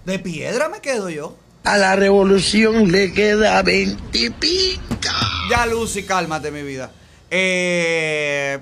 [0.06, 1.36] De piedra me quedo yo.
[1.64, 5.14] A la revolución le queda 20 pica.
[5.50, 6.92] Ya, Lucy, cálmate, mi vida.
[7.30, 8.60] Eh.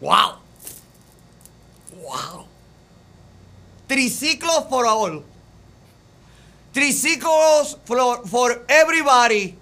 [0.00, 0.38] ¡Wow!
[2.02, 2.46] ¡Wow!
[3.86, 5.24] Triciclos for all.
[6.72, 9.56] Triciclos for, for everybody.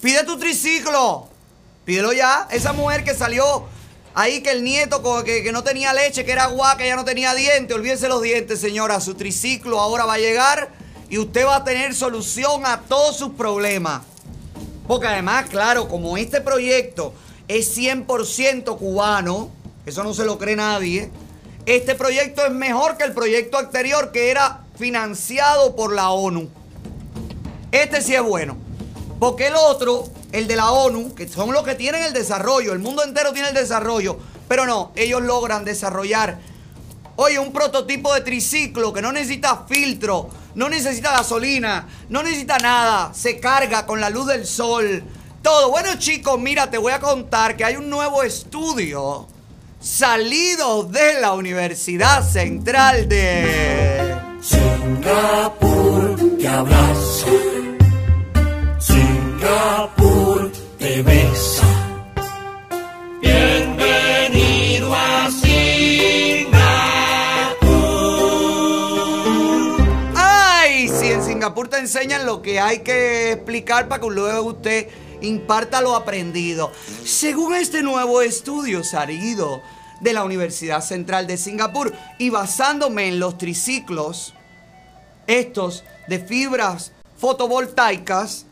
[0.00, 1.28] Pide tu triciclo.
[1.84, 2.48] Pídelo ya.
[2.50, 3.64] Esa mujer que salió
[4.14, 6.48] ahí, que el nieto que, que no tenía leche, que era
[6.78, 7.76] que ya no tenía dientes.
[7.76, 9.00] Olvídese los dientes, señora.
[9.00, 10.70] Su triciclo ahora va a llegar
[11.10, 14.02] y usted va a tener solución a todos sus problemas.
[14.86, 17.12] Porque además, claro, como este proyecto
[17.48, 19.50] es 100% cubano,
[19.86, 21.10] eso no se lo cree nadie,
[21.66, 26.48] este proyecto es mejor que el proyecto anterior que era financiado por la ONU.
[27.72, 28.56] Este sí es bueno.
[29.18, 32.80] Porque el otro, el de la ONU, que son los que tienen el desarrollo, el
[32.80, 34.18] mundo entero tiene el desarrollo,
[34.48, 36.38] pero no, ellos logran desarrollar,
[37.16, 43.14] oye, un prototipo de triciclo que no necesita filtro, no necesita gasolina, no necesita nada,
[43.14, 45.02] se carga con la luz del sol,
[45.44, 45.70] todo.
[45.70, 49.28] Bueno chicos, mira, te voy a contar que hay un nuevo estudio
[49.78, 54.16] salido de la Universidad Central de...
[54.40, 57.26] Singapur te abraza,
[58.78, 61.66] Singapur te besa.
[63.20, 66.54] Bienvenido a Singapur.
[70.16, 70.88] ¡Ay!
[70.88, 74.88] Si en Singapur te enseñan lo que hay que explicar para que luego usted
[75.26, 76.72] imparta lo aprendido.
[77.04, 79.62] Según este nuevo estudio salido
[80.00, 84.34] de la Universidad Central de Singapur y basándome en los triciclos,
[85.26, 88.46] estos de fibras fotovoltaicas,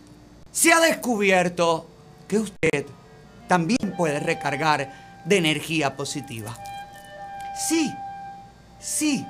[0.51, 1.87] se ha descubierto
[2.29, 2.87] que usted
[3.49, 6.57] también puede recargar de energía positiva.
[7.69, 7.93] Sí,
[8.81, 9.27] sí.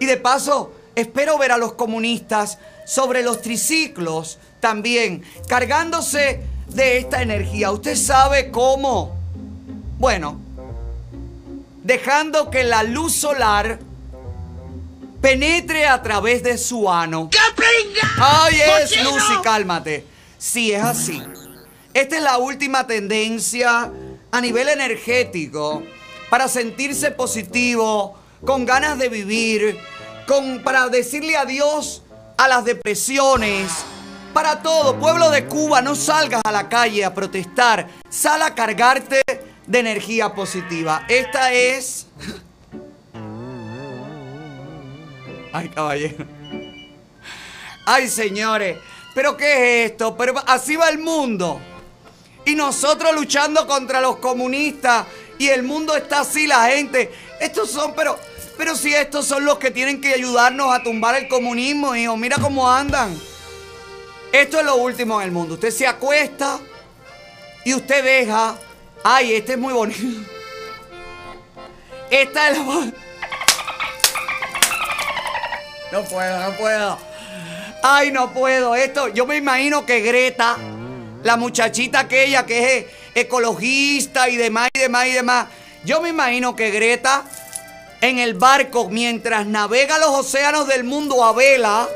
[0.00, 7.20] Y de paso, espero ver a los comunistas sobre los triciclos también, cargándose de esta
[7.20, 7.70] energía.
[7.70, 9.14] ¿Usted sabe cómo?
[9.98, 10.40] Bueno,
[11.82, 13.78] dejando que la luz solar
[15.20, 17.28] penetre a través de su ano.
[17.30, 18.10] ¡Qué pringa!
[18.16, 19.04] ¡Ay, es.
[19.04, 20.06] Lucy, cálmate!
[20.38, 21.22] Sí, es así.
[21.92, 23.92] Esta es la última tendencia
[24.32, 25.82] a nivel energético
[26.30, 29.78] para sentirse positivo, con ganas de vivir,
[30.26, 32.00] con, para decirle adiós
[32.38, 33.70] a las depresiones.
[34.34, 39.22] Para todo, pueblo de Cuba, no salgas a la calle a protestar, sal a cargarte
[39.64, 41.04] de energía positiva.
[41.08, 42.08] Esta es...
[45.52, 46.26] Ay, caballero.
[47.86, 48.78] Ay, señores,
[49.14, 50.16] pero ¿qué es esto?
[50.16, 51.60] Pero así va el mundo.
[52.44, 55.06] Y nosotros luchando contra los comunistas
[55.38, 57.12] y el mundo está así, la gente.
[57.40, 58.18] Estos son, pero,
[58.58, 62.36] pero si estos son los que tienen que ayudarnos a tumbar el comunismo, hijo, mira
[62.40, 63.16] cómo andan.
[64.34, 65.54] Esto es lo último en el mundo.
[65.54, 66.58] Usted se acuesta
[67.64, 68.56] y usted deja
[69.06, 70.00] Ay, este es muy bonito.
[72.10, 72.64] Esta es la...
[75.92, 76.98] No puedo, no puedo.
[77.82, 78.74] Ay, no puedo.
[78.74, 80.56] Esto, yo me imagino que Greta,
[81.22, 85.46] la muchachita aquella que es ecologista y demás y demás y demás.
[85.84, 87.24] Yo me imagino que Greta
[88.00, 91.86] en el barco mientras navega los océanos del mundo a vela,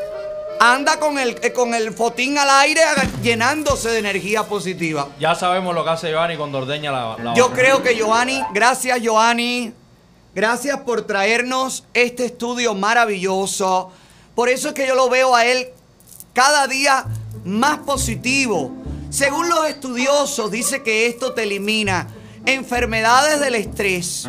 [0.61, 2.81] anda con el, eh, con el fotín al aire
[3.23, 5.09] llenándose de energía positiva.
[5.19, 9.01] Ya sabemos lo que hace Giovanni cuando ordeña la, la Yo creo que Giovanni, gracias
[9.01, 9.73] Giovanni,
[10.35, 13.93] gracias por traernos este estudio maravilloso.
[14.35, 15.69] Por eso es que yo lo veo a él
[16.33, 17.07] cada día
[17.45, 18.73] más positivo.
[19.11, 22.07] Según los estudiosos, dice que esto te elimina
[22.47, 24.29] enfermedades del estrés,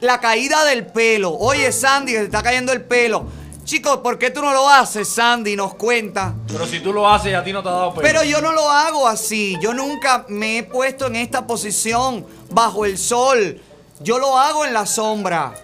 [0.00, 1.32] la caída del pelo.
[1.32, 3.26] Oye, Sandy, que te está cayendo el pelo.
[3.64, 5.56] Chicos, ¿por qué tú no lo haces, Sandy?
[5.56, 6.34] Nos cuenta.
[6.46, 8.02] Pero si tú lo haces a ti no te ha dado pelo.
[8.02, 9.56] Pero yo no lo hago así.
[9.58, 13.58] Yo nunca me he puesto en esta posición bajo el sol.
[14.00, 15.54] Yo lo hago en la sombra.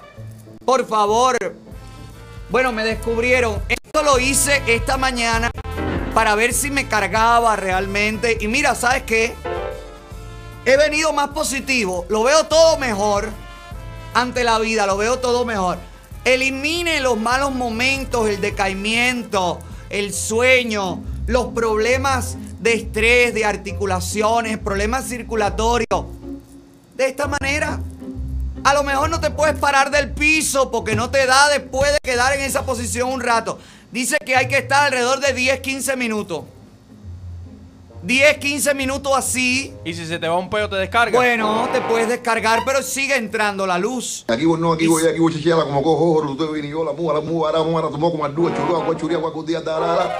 [0.64, 1.36] Por favor.
[2.48, 3.60] Bueno, me descubrieron.
[3.68, 5.50] Esto lo hice esta mañana
[6.14, 8.38] para ver si me cargaba realmente.
[8.40, 9.34] Y mira, ¿sabes qué?
[10.64, 12.06] He venido más positivo.
[12.08, 13.28] Lo veo todo mejor
[14.14, 14.86] ante la vida.
[14.86, 15.89] Lo veo todo mejor.
[16.24, 19.58] Elimine los malos momentos, el decaimiento,
[19.88, 26.04] el sueño, los problemas de estrés, de articulaciones, problemas circulatorios.
[26.96, 27.80] De esta manera,
[28.62, 31.98] a lo mejor no te puedes parar del piso porque no te da después de
[32.02, 33.58] quedar en esa posición un rato.
[33.90, 36.44] Dice que hay que estar alrededor de 10, 15 minutos.
[38.02, 39.74] 10, 15 minutos así.
[39.84, 41.16] Y si se te va un peo, te descarga.
[41.16, 44.24] Bueno, te puedes descargar, pero sigue entrando la luz.
[44.28, 46.92] Aquí voy, no, aquí voy, aquí voy, chichela, como cojo, oro, usted viene yo, la
[46.92, 50.16] muga, la muga, la muga, la tomó como ardúa, churua, guachuría, guacutía, tarara.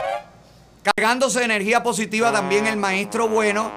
[0.83, 3.71] Cargándose de energía positiva también el maestro bueno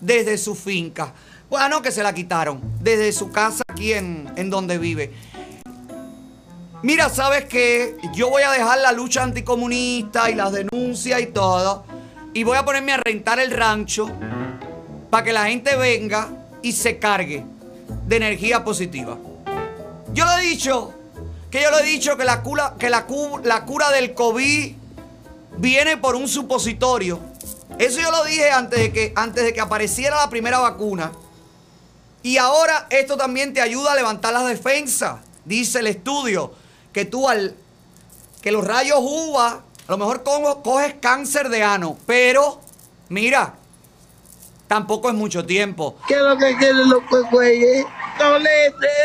[0.00, 1.12] desde su finca.
[1.50, 2.60] Bueno, que se la quitaron.
[2.80, 5.12] Desde su casa aquí en, en donde vive.
[6.82, 7.96] Mira, ¿sabes qué?
[8.14, 11.84] Yo voy a dejar la lucha anticomunista y las denuncias y todo.
[12.38, 14.08] Y voy a ponerme a rentar el rancho
[15.10, 16.28] para que la gente venga
[16.62, 17.44] y se cargue
[18.06, 19.18] de energía positiva.
[20.12, 20.94] Yo lo he dicho,
[21.50, 23.08] que yo lo he dicho que la cura, que la,
[23.42, 24.72] la cura del COVID
[25.56, 27.18] viene por un supositorio.
[27.76, 31.10] Eso yo lo dije antes de que, antes de que apareciera la primera vacuna.
[32.22, 35.16] Y ahora esto también te ayuda a levantar las defensas.
[35.44, 36.52] Dice el estudio
[36.92, 37.56] que tú al
[38.40, 42.60] que los rayos UVA a lo mejor co- coges cáncer de ano, pero
[43.08, 43.54] mira,
[44.66, 45.96] tampoco es mucho tiempo.
[46.06, 47.86] ¿Qué es lo que quieren los güeyes?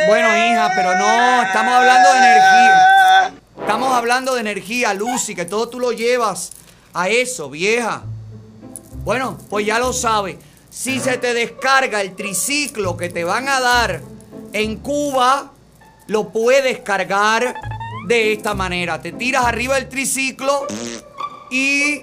[0.07, 3.33] Bueno, hija, pero no, estamos hablando de energía.
[3.59, 6.51] Estamos hablando de energía, Lucy, que todo tú lo llevas
[6.93, 8.01] a eso, vieja.
[9.05, 10.37] Bueno, pues ya lo sabes.
[10.69, 14.01] Si se te descarga el triciclo que te van a dar
[14.51, 15.51] en Cuba,
[16.07, 17.55] lo puedes cargar
[18.07, 19.01] de esta manera.
[19.01, 20.67] Te tiras arriba del triciclo
[21.49, 22.01] y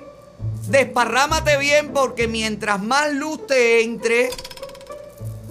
[0.68, 4.30] desparrámate bien porque mientras más luz te entre,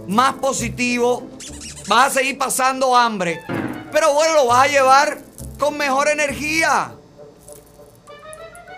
[0.07, 1.27] más positivo,
[1.87, 3.41] vas a seguir pasando hambre.
[3.91, 5.17] Pero bueno, lo vas a llevar
[5.57, 6.93] con mejor energía.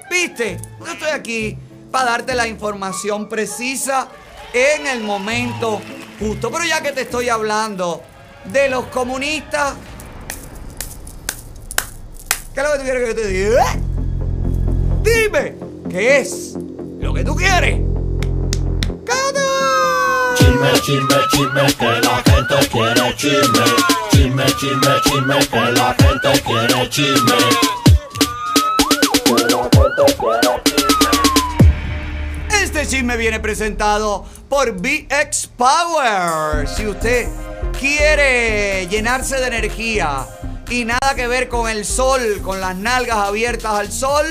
[0.09, 0.57] ¿Viste?
[0.79, 1.57] Yo estoy aquí
[1.91, 4.07] para darte la información precisa
[4.53, 5.81] en el momento
[6.19, 6.51] justo.
[6.51, 8.01] Pero ya que te estoy hablando
[8.45, 9.75] de los comunistas,
[12.53, 13.73] ¿qué es lo que tú quieres que yo te diga?
[13.73, 13.79] ¿Eh?
[15.03, 15.55] Dime,
[15.89, 16.57] ¿qué es
[16.99, 17.79] lo que tú quieres?
[20.35, 23.65] Chisme, chisme, chisme, que la gente quiere chisme.
[24.11, 27.37] Chisme, chisme, chisme, que la gente quiere chisme.
[29.25, 30.51] Que la gente quiere
[32.63, 36.67] Este chisme viene presentado por VX Power.
[36.67, 37.27] Si usted
[37.79, 40.27] quiere llenarse de energía
[40.71, 44.25] y nada que ver con el sol, con las nalgas abiertas al sol,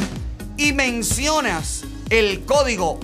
[0.57, 3.01] y mencionas el código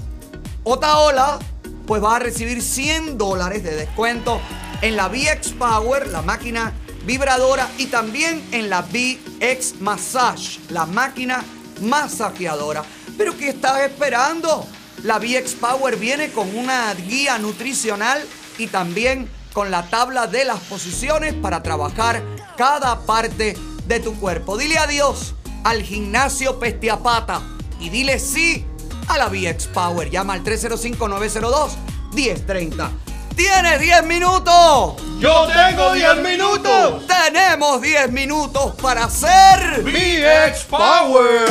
[0.62, 1.40] Otaola,
[1.86, 4.40] pues vas a recibir 100 dólares de descuento
[4.80, 6.72] en la VX Power, la máquina
[7.04, 11.44] vibradora, y también en la VX Massage, la máquina
[11.82, 12.84] masajeadora.
[13.18, 14.66] ¿Pero qué estás esperando?
[15.02, 18.24] La VX Power viene con una guía nutricional
[18.56, 22.22] y también con la tabla de las posiciones para trabajar
[22.58, 24.58] cada parte de tu cuerpo.
[24.58, 27.40] Dile adiós al gimnasio Pestiapata
[27.80, 28.66] y dile sí
[29.08, 30.10] a la VX Power.
[30.10, 32.90] Llama al 305-902-1030.
[33.36, 34.96] ¿Tienes 10 minutos?
[35.18, 37.06] Yo tengo 10 minutos.
[37.06, 41.46] Tenemos 10 minutos para hacer VX Power.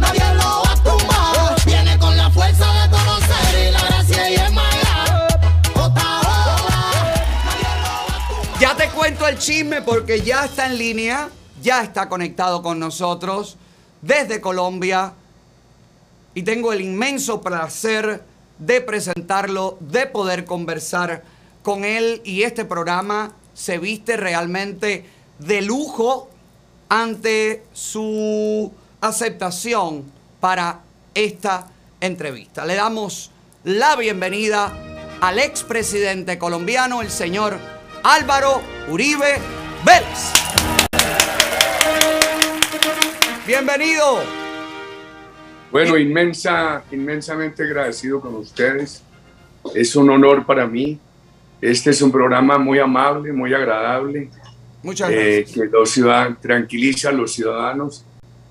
[0.00, 1.64] Nadie lo va a tumbar.
[1.64, 4.52] Viene con la fuerza de conocer y la gracia y el
[8.60, 11.28] Ya te cuento el chisme porque ya está en línea,
[11.60, 13.56] ya está conectado con nosotros
[14.00, 15.14] desde Colombia
[16.34, 18.22] y tengo el inmenso placer
[18.58, 21.22] de presentarlo, de poder conversar
[21.62, 25.04] con él y este programa se viste realmente
[25.38, 26.30] de lujo
[26.88, 30.04] ante su aceptación
[30.40, 30.80] para
[31.14, 31.68] esta
[32.00, 32.64] entrevista.
[32.66, 33.30] Le damos
[33.64, 34.72] la bienvenida
[35.20, 37.58] al expresidente colombiano, el señor
[38.02, 39.38] Álvaro Uribe
[39.84, 40.32] Vélez.
[43.46, 44.41] Bienvenido.
[45.72, 49.02] Bueno, inmensa, inmensamente agradecido con ustedes.
[49.74, 50.98] Es un honor para mí.
[51.62, 54.28] Este es un programa muy amable, muy agradable.
[54.82, 55.52] Muchas eh, gracias.
[55.52, 58.04] que los ciudadanos, tranquiliza a los ciudadanos.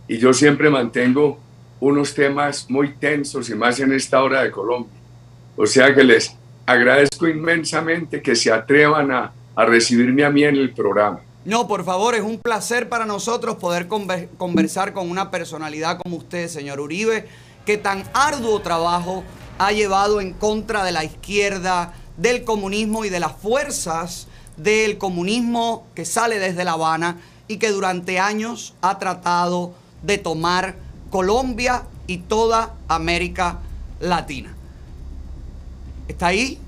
[0.07, 1.39] Y yo siempre mantengo
[1.79, 4.99] unos temas muy tensos y más en esta hora de Colombia.
[5.55, 6.35] O sea que les
[6.65, 11.19] agradezco inmensamente que se atrevan a, a recibirme a mí en el programa.
[11.43, 16.17] No, por favor, es un placer para nosotros poder conver- conversar con una personalidad como
[16.17, 17.27] usted, señor Uribe,
[17.65, 19.23] que tan arduo trabajo
[19.57, 24.27] ha llevado en contra de la izquierda, del comunismo y de las fuerzas
[24.57, 29.73] del comunismo que sale desde La Habana y que durante años ha tratado
[30.03, 30.75] de tomar
[31.09, 33.59] Colombia y toda América
[33.99, 34.53] Latina.
[36.07, 36.59] ¿Está ahí?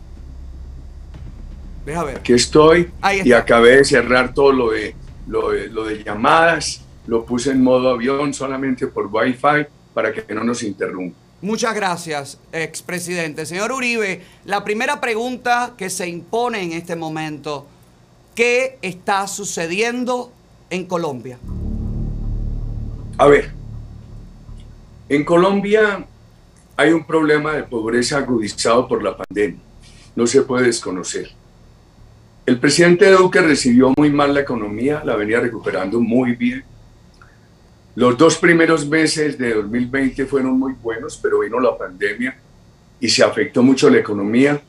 [1.85, 2.17] Deja ver.
[2.17, 2.91] Aquí estoy
[3.23, 4.95] y acabé de cerrar todo lo de,
[5.27, 10.33] lo de, lo de llamadas, lo puse en modo avión solamente por Wi-Fi para que
[10.33, 11.17] no nos interrumpa.
[11.41, 13.45] Muchas gracias, expresidente.
[13.45, 17.67] Señor Uribe, la primera pregunta que se impone en este momento,
[18.33, 20.31] ¿qué está sucediendo
[20.69, 21.37] en Colombia?
[23.17, 23.51] A ver,
[25.09, 26.07] en Colombia
[26.77, 29.59] hay un problema de pobreza agudizado por la pandemia.
[30.15, 31.29] No se puede desconocer.
[32.45, 36.61] El presidente Duque recibió muy mal la economía, la venía recuperando muy bien.
[37.95, 42.35] Los dos primeros meses de 2020 fueron muy buenos, pero vino la pandemia
[42.99, 44.61] y se afectó mucho la economía.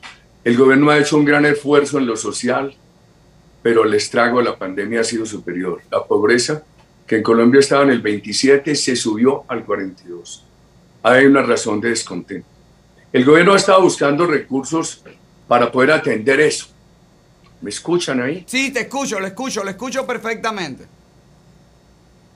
[0.45, 2.73] El gobierno ha hecho un gran esfuerzo en lo social,
[3.61, 5.81] pero el estrago de la pandemia ha sido superior.
[5.91, 6.63] La pobreza,
[7.05, 10.45] que en Colombia estaba en el 27, se subió al 42.
[11.03, 12.47] Hay una razón de descontento.
[13.11, 15.03] El gobierno ha estado buscando recursos
[15.45, 16.74] para poder atender eso.
[17.65, 18.43] ¿Me escuchan ahí?
[18.45, 20.85] Sí, te escucho, lo escucho, lo escucho perfectamente.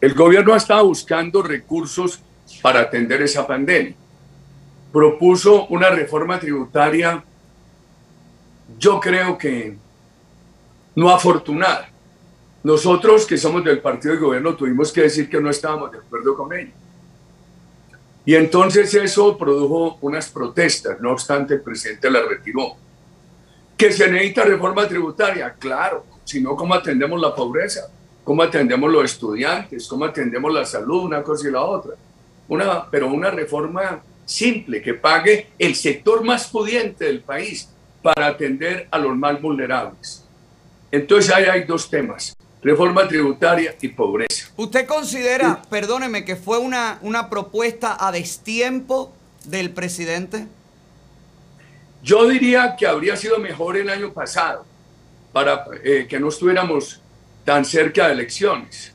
[0.01, 2.19] El gobierno ha estado buscando recursos
[2.63, 3.93] para atender esa pandemia.
[4.91, 7.23] Propuso una reforma tributaria,
[8.79, 9.77] yo creo que
[10.95, 11.91] no afortunada.
[12.63, 16.35] Nosotros que somos del partido de gobierno tuvimos que decir que no estábamos de acuerdo
[16.35, 16.71] con ella.
[18.25, 22.88] Y entonces eso produjo unas protestas, no obstante el presidente la retiró.
[23.79, 25.55] ¿Que se necesita reforma tributaria?
[25.57, 27.89] Claro, si no, ¿cómo atendemos la pobreza?
[28.25, 29.87] ¿Cómo atendemos los estudiantes?
[29.87, 31.05] ¿Cómo atendemos la salud?
[31.05, 31.93] Una cosa y la otra.
[32.49, 37.69] Una, pero una reforma simple que pague el sector más pudiente del país
[38.01, 40.25] para atender a los más vulnerables.
[40.91, 44.49] Entonces ahí hay dos temas, reforma tributaria y pobreza.
[44.57, 49.13] ¿Usted considera, perdóneme, que fue una, una propuesta a destiempo
[49.45, 50.47] del presidente?
[52.01, 54.65] Yo diría que habría sido mejor el año pasado
[55.33, 57.01] para eh, que no estuviéramos
[57.43, 58.93] tan cerca de elecciones.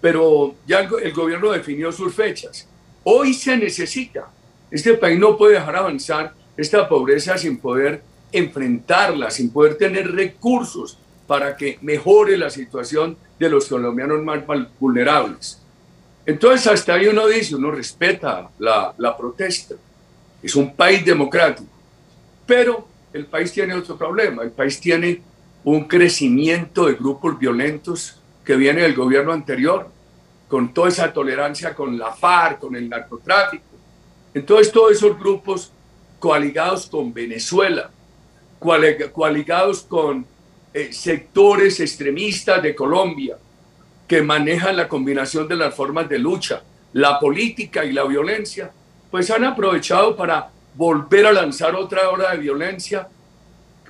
[0.00, 2.68] Pero ya el, gobierno definió sus fechas.
[3.04, 4.28] Hoy se necesita.
[4.70, 10.98] Este país no puede dejar avanzar esta pobreza sin poder enfrentarla, sin poder tener recursos
[11.26, 14.40] para que mejore la situación de los colombianos más
[14.78, 15.60] vulnerables.
[16.26, 19.74] Entonces, hasta ahí uno dice, uno respeta la, la protesta.
[20.42, 21.77] Es un país democrático.
[22.48, 24.42] Pero el país tiene otro problema.
[24.42, 25.20] El país tiene
[25.64, 29.90] un crecimiento de grupos violentos que viene del gobierno anterior,
[30.48, 33.64] con toda esa tolerancia con la FARC, con el narcotráfico.
[34.32, 35.70] Entonces, todos esos grupos
[36.18, 37.90] coaligados con Venezuela,
[38.58, 40.24] coali- coaligados con
[40.72, 43.36] eh, sectores extremistas de Colombia,
[44.06, 46.62] que manejan la combinación de las formas de lucha,
[46.94, 48.70] la política y la violencia,
[49.10, 53.08] pues han aprovechado para volver a lanzar otra hora de violencia,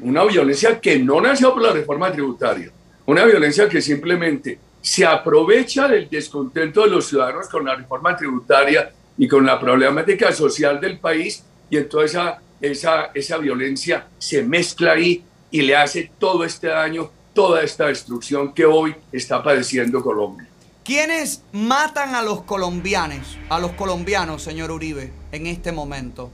[0.01, 2.71] una violencia que no nació por la reforma tributaria,
[3.05, 8.91] una violencia que simplemente se aprovecha del descontento de los ciudadanos con la reforma tributaria
[9.19, 14.93] y con la problemática social del país y entonces esa, esa, esa violencia se mezcla
[14.93, 20.49] ahí y le hace todo este daño, toda esta destrucción que hoy está padeciendo Colombia.
[20.85, 26.33] ¿Quiénes matan a los colombianos, a los colombianos, señor Uribe, en este momento?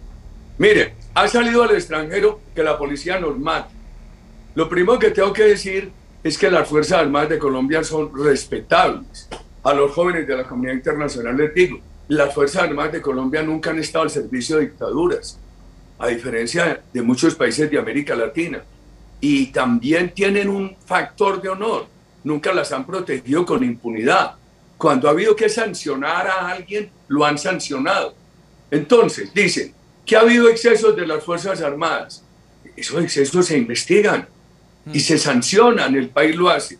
[0.57, 3.71] Mire, ha salido al extranjero que la policía nos mata.
[4.55, 5.91] Lo primero que tengo que decir
[6.23, 9.29] es que las Fuerzas Armadas de Colombia son respetables.
[9.65, 13.71] A los jóvenes de la comunidad internacional les digo, las Fuerzas Armadas de Colombia nunca
[13.71, 15.41] han estado al servicio de dictaduras,
[15.99, 18.63] a diferencia de muchos países de América Latina.
[19.21, 21.87] Y también tienen un factor de honor,
[22.23, 24.35] nunca las han protegido con impunidad.
[24.79, 28.15] Cuando ha habido que sancionar a alguien, lo han sancionado.
[28.71, 29.75] Entonces, dicen
[30.05, 32.23] que ha habido excesos de las Fuerzas Armadas.
[32.77, 34.29] Esos excesos se investigan
[34.93, 36.79] y se sancionan, el país lo hace.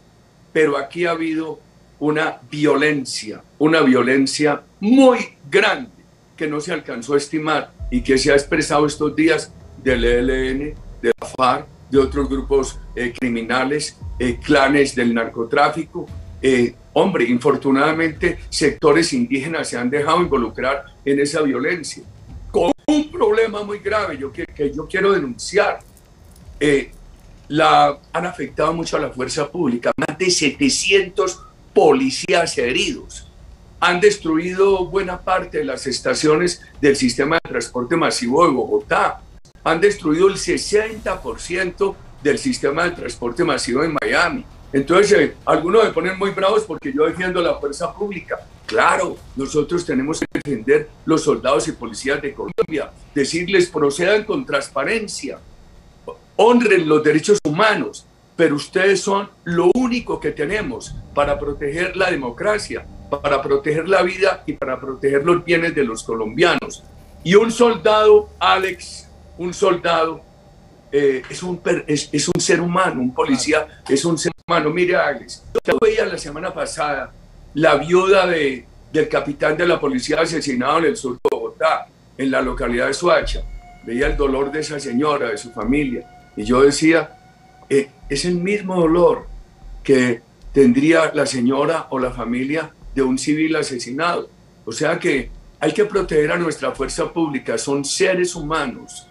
[0.53, 1.59] Pero aquí ha habido
[1.99, 5.91] una violencia, una violencia muy grande
[6.37, 9.53] que no se alcanzó a estimar y que se ha expresado estos días
[9.83, 16.07] del ELN, de la FARC, de otros grupos eh, criminales, eh, clanes del narcotráfico.
[16.43, 22.03] Eh, hombre, infortunadamente sectores indígenas se han dejado involucrar en esa violencia.
[22.87, 25.81] Un problema muy grave yo, que, que yo quiero denunciar.
[26.61, 26.91] Eh,
[27.49, 31.41] la, han afectado mucho a la fuerza pública, más de 700
[31.73, 33.27] policías heridos.
[33.81, 39.21] Han destruido buena parte de las estaciones del sistema de transporte masivo de Bogotá.
[39.63, 44.45] Han destruido el 60% del sistema de transporte masivo en Miami.
[44.73, 48.39] Entonces, eh, algunos me ponen muy bravos porque yo defiendo la fuerza pública.
[48.67, 55.39] Claro, nosotros tenemos que defender los soldados y policías de Colombia, decirles procedan con transparencia,
[56.37, 62.87] honren los derechos humanos, pero ustedes son lo único que tenemos para proteger la democracia,
[63.23, 66.83] para proteger la vida y para proteger los bienes de los colombianos.
[67.23, 69.09] Y un soldado, Alex,
[69.39, 70.23] un soldado,
[70.91, 74.71] eh, es, un, es un ser humano, un policía es un ser humano.
[74.71, 77.13] Mire, Alex, yo veía la semana pasada
[77.55, 81.87] la viuda de, del capitán de la policía asesinado en el sur de Bogotá.
[82.17, 83.43] en la localidad de Suacha,
[83.85, 87.17] veía el dolor de esa señora, de su familia, y yo decía,
[87.69, 89.27] eh, es el mismo dolor
[89.83, 90.21] que
[90.53, 94.31] tendría la señora o la familia de un civil asesinado.
[94.65, 99.09] O sea que hay que proteger a nuestra fuerza pública, son seres humanos.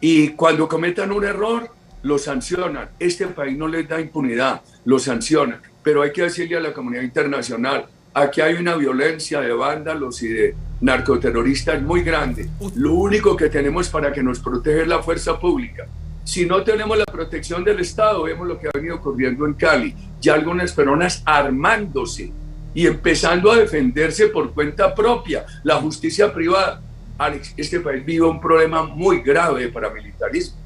[0.00, 1.70] Y cuando cometan un error,
[2.02, 2.90] lo sancionan.
[2.98, 5.60] Este país no les da impunidad, lo sancionan.
[5.82, 10.28] Pero hay que decirle a la comunidad internacional, aquí hay una violencia de vándalos y
[10.28, 12.48] de narcoterroristas muy grande.
[12.74, 15.86] Lo único que tenemos para que nos proteja es la fuerza pública.
[16.24, 19.94] Si no tenemos la protección del Estado, vemos lo que ha venido ocurriendo en Cali,
[20.20, 22.30] ya algunas personas armándose
[22.74, 26.82] y empezando a defenderse por cuenta propia, la justicia privada.
[27.18, 30.56] Alex, este país vive un problema muy grave de paramilitarismo.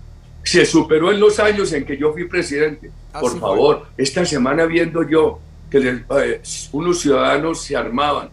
[0.42, 2.90] Se superó en los años en que yo fui presidente.
[3.20, 5.38] Por Así favor, esta semana viendo yo
[5.70, 6.40] que les- eh,
[6.72, 8.28] unos ciudadanos se armaban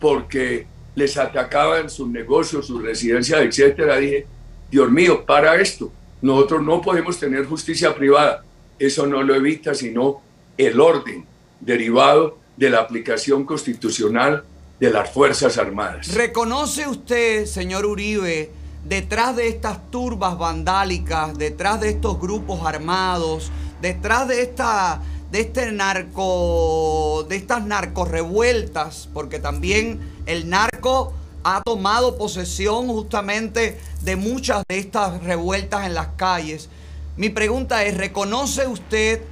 [0.00, 4.26] porque les atacaban sus negocios, sus residencias, etcétera, dije,
[4.70, 5.92] Dios mío, para esto.
[6.20, 8.44] Nosotros no podemos tener justicia privada.
[8.78, 10.20] Eso no lo evita sino
[10.56, 11.24] el orden
[11.60, 14.44] derivado de la aplicación constitucional
[14.80, 16.14] de las Fuerzas Armadas.
[16.14, 18.50] ¿Reconoce usted, señor Uribe,
[18.84, 23.50] detrás de estas turbas vandálicas, detrás de estos grupos armados,
[23.82, 32.16] detrás de esta de este narco de estas narcorrevueltas, porque también el narco ha tomado
[32.16, 36.68] posesión justamente de muchas de estas revueltas en las calles.
[37.16, 39.22] Mi pregunta es, ¿reconoce usted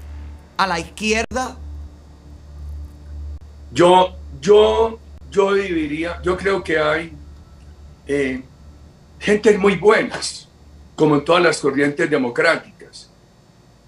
[0.57, 1.57] a la izquierda?
[3.73, 4.99] Yo, yo,
[5.31, 7.13] yo dividiría, yo creo que hay
[8.07, 8.43] eh,
[9.21, 10.49] gente muy buenas,
[10.97, 12.80] como en todas las corrientes democráticas.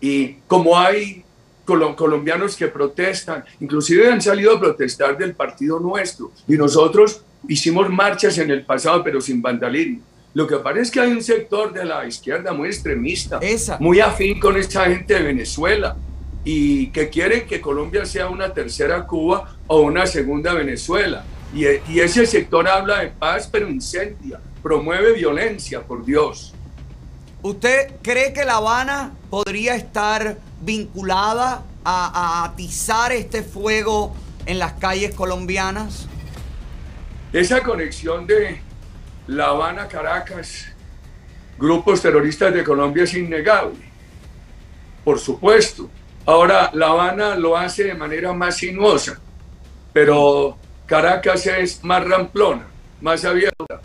[0.02, 1.22] Y como hay
[1.64, 7.88] colo- colombianos que protestan, inclusive han salido a protestar del partido nuestro, y nosotros hicimos
[7.88, 10.00] marchas en el pasado, pero sin vandalismo.
[10.34, 13.38] Lo que parece es que hay un sector de la izquierda muy extremista,
[13.80, 15.96] muy afín con esta gente de Venezuela,
[16.44, 21.24] y que quieren que Colombia sea una tercera Cuba o una segunda Venezuela.
[21.54, 26.54] Y, y ese sector habla de paz, pero incendia, promueve violencia, por Dios.
[27.43, 34.14] ¿Usted cree que La Habana podría estar vinculada a, atizar este fuego
[34.47, 36.06] en las calles colombianas?
[37.32, 38.60] Esa conexión de
[39.27, 40.66] La Habana, Caracas,
[41.59, 43.90] grupos terroristas de Colombia es innegable.
[45.05, 45.90] Por supuesto.
[46.24, 49.19] Ahora, La Habana lo hace de manera más sinuosa,
[49.93, 50.56] pero
[50.86, 52.69] Caracas es más ramplona,
[53.01, 53.81] más abierta.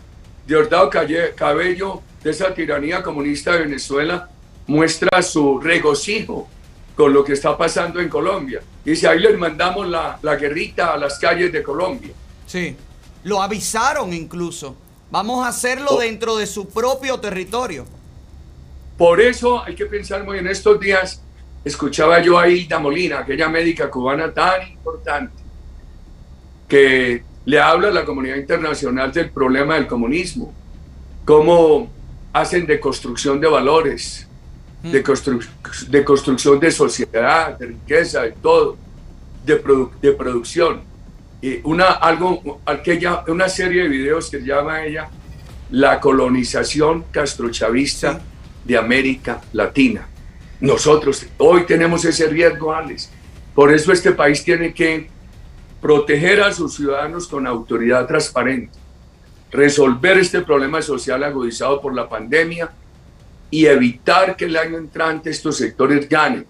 [0.46, 0.88] Diosdado
[1.34, 4.28] Cabello, de esa tiranía comunista de Venezuela,
[4.66, 6.48] muestra su regocijo
[6.96, 8.60] con lo que está pasando en Colombia.
[8.84, 12.12] Dice, ahí les mandamos la, la guerrita a las calles de Colombia.
[12.46, 12.76] Sí.
[13.24, 14.76] Lo avisaron incluso.
[15.10, 16.00] Vamos a hacerlo Oh.
[16.00, 17.86] dentro de su propio territorio.
[18.96, 21.22] Por eso hay que pensar muy en estos días.
[21.64, 25.32] Escuchaba yo a Hilda Molina, aquella médica cubana tan importante,
[26.66, 30.52] que le habla a la comunidad internacional del problema del comunismo,
[31.24, 31.88] cómo
[32.32, 34.26] hacen de construcción de valores,
[34.82, 35.46] de, constru-
[35.88, 38.76] de construcción de sociedad, de riqueza, de todo,
[39.44, 40.80] de, produ- de producción.
[41.40, 45.08] Y una, algo, aquella, una serie de videos que llama ella
[45.70, 48.20] La colonización castrochavista
[48.64, 50.06] de América Latina.
[50.60, 53.10] Nosotros hoy tenemos ese riesgo, Alex.
[53.54, 55.08] Por eso este país tiene que
[55.80, 58.76] proteger a sus ciudadanos con autoridad transparente,
[59.50, 62.70] resolver este problema social agudizado por la pandemia
[63.50, 66.46] y evitar que el año entrante estos sectores ganen,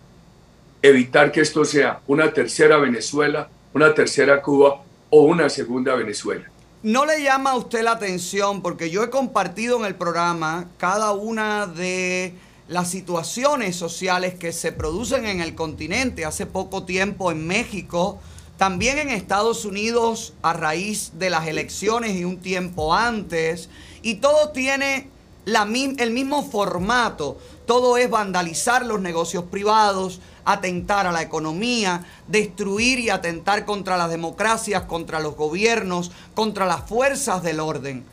[0.83, 6.51] evitar que esto sea una tercera Venezuela, una tercera Cuba o una segunda Venezuela.
[6.83, 8.63] ¿No le llama a usted la atención?
[8.63, 12.35] Porque yo he compartido en el programa cada una de
[12.69, 16.25] las situaciones sociales que se producen en el continente.
[16.25, 18.21] Hace poco tiempo en México,
[18.59, 23.71] también en Estados Unidos a raíz de las elecciones y un tiempo antes.
[24.03, 25.09] Y todo tiene
[25.47, 27.39] el mismo formato.
[27.67, 34.11] Todo es vandalizar los negocios privados, atentar a la economía, destruir y atentar contra las
[34.11, 38.05] democracias, contra los gobiernos, contra las fuerzas del orden.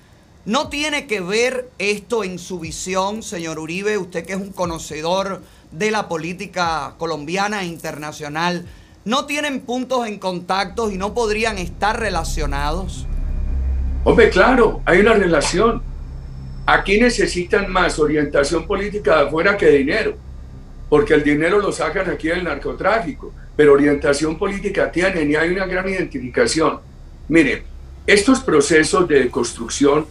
[0.45, 5.41] ¿No tiene que ver esto en su visión, señor Uribe, usted que es un conocedor
[5.71, 8.67] de la política colombiana e internacional?
[9.05, 13.05] ¿No tienen puntos en contacto y no podrían estar relacionados?
[14.03, 15.83] Hombre, claro, hay una relación.
[16.65, 20.15] Aquí necesitan más orientación política de afuera que dinero,
[20.89, 25.67] porque el dinero lo sacan aquí del narcotráfico, pero orientación política tienen y hay una
[25.67, 26.79] gran identificación.
[27.27, 27.63] Miren,
[28.07, 30.05] estos procesos de construcción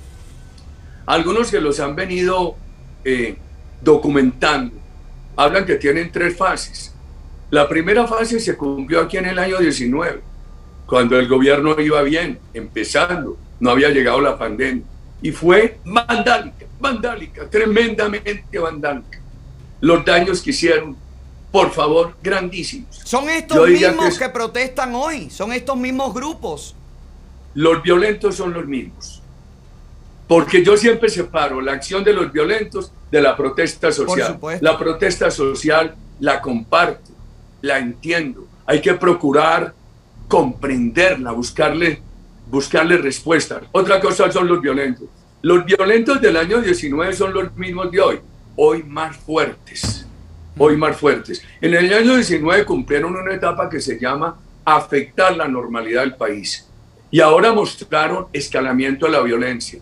[1.07, 2.57] Algunos que los han venido
[3.05, 3.37] eh,
[3.83, 4.75] documentando
[5.37, 6.94] hablan que tienen tres fases.
[7.51, 10.21] La primera fase se cumplió aquí en el año 19,
[10.87, 14.85] cuando el gobierno iba bien, empezando, no había llegado la pandemia.
[15.23, 19.21] Y fue vandálica, vandálica, tremendamente vandálica.
[19.81, 20.97] Los daños que hicieron,
[21.51, 23.01] por favor, grandísimos.
[23.05, 26.75] Son estos mismos es- que protestan hoy, son estos mismos grupos.
[27.55, 29.23] los violentos son los mismos.
[30.27, 34.39] Porque yo siempre separo la acción de los violentos de la protesta social.
[34.61, 37.13] La protesta social la comparto,
[37.65, 38.47] la entiendo.
[38.67, 39.75] Hay que procurar
[40.29, 42.01] comprenderla, buscarle,
[42.51, 43.63] buscarle respuestas.
[43.73, 45.09] Otra cosa son los violentos.
[45.41, 48.21] Los violentos del año 19 son los mismos de hoy,
[48.57, 50.07] hoy más fuertes.
[50.59, 51.43] Hoy más fuertes.
[51.61, 56.69] En el año 19 cumplieron una etapa que se llama afectar la normalidad del país.
[57.11, 59.81] Y ahora mostraron escalamiento de la violencia.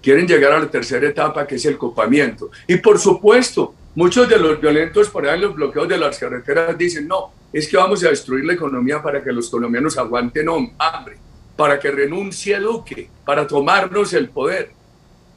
[0.00, 2.50] Quieren llegar a la tercera etapa, que es el copamiento.
[2.68, 6.78] Y por supuesto, muchos de los violentos por ahí en los bloqueos de las carreteras
[6.78, 10.46] dicen, no, es que vamos a destruir la economía para que los colombianos aguanten
[10.78, 11.16] hambre,
[11.56, 14.70] para que renuncie Duque, para tomarnos el poder.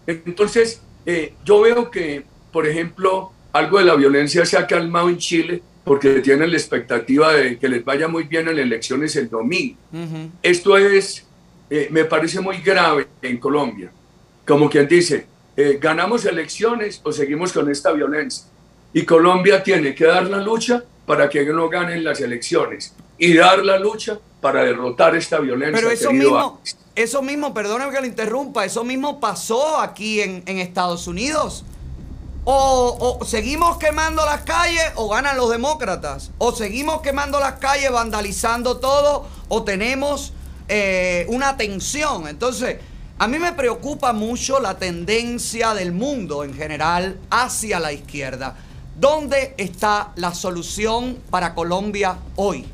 [0.05, 5.17] Entonces, eh, yo veo que, por ejemplo, algo de la violencia se ha calmado en
[5.17, 9.29] Chile porque tienen la expectativa de que les vaya muy bien en las elecciones el
[9.29, 9.77] domingo.
[10.43, 11.25] Esto es,
[11.69, 13.91] eh, me parece muy grave en Colombia.
[14.45, 15.25] Como quien dice,
[15.59, 18.45] eh, ganamos elecciones o seguimos con esta violencia.
[18.93, 23.65] Y Colombia tiene que dar la lucha para que no ganen las elecciones y dar
[23.65, 25.75] la lucha para derrotar esta violencia.
[25.75, 26.61] Pero eso mismo,
[26.95, 31.65] eso mismo, perdóname que lo interrumpa, eso mismo pasó aquí en, en Estados Unidos.
[32.45, 36.31] O, o seguimos quemando las calles o ganan los demócratas.
[36.37, 40.31] O seguimos quemando las calles, vandalizando todo, o tenemos
[40.69, 42.29] eh, una tensión.
[42.29, 42.77] Entonces,
[43.19, 48.55] a mí me preocupa mucho la tendencia del mundo en general hacia la izquierda.
[48.97, 52.65] ¿Dónde está la solución para Colombia hoy?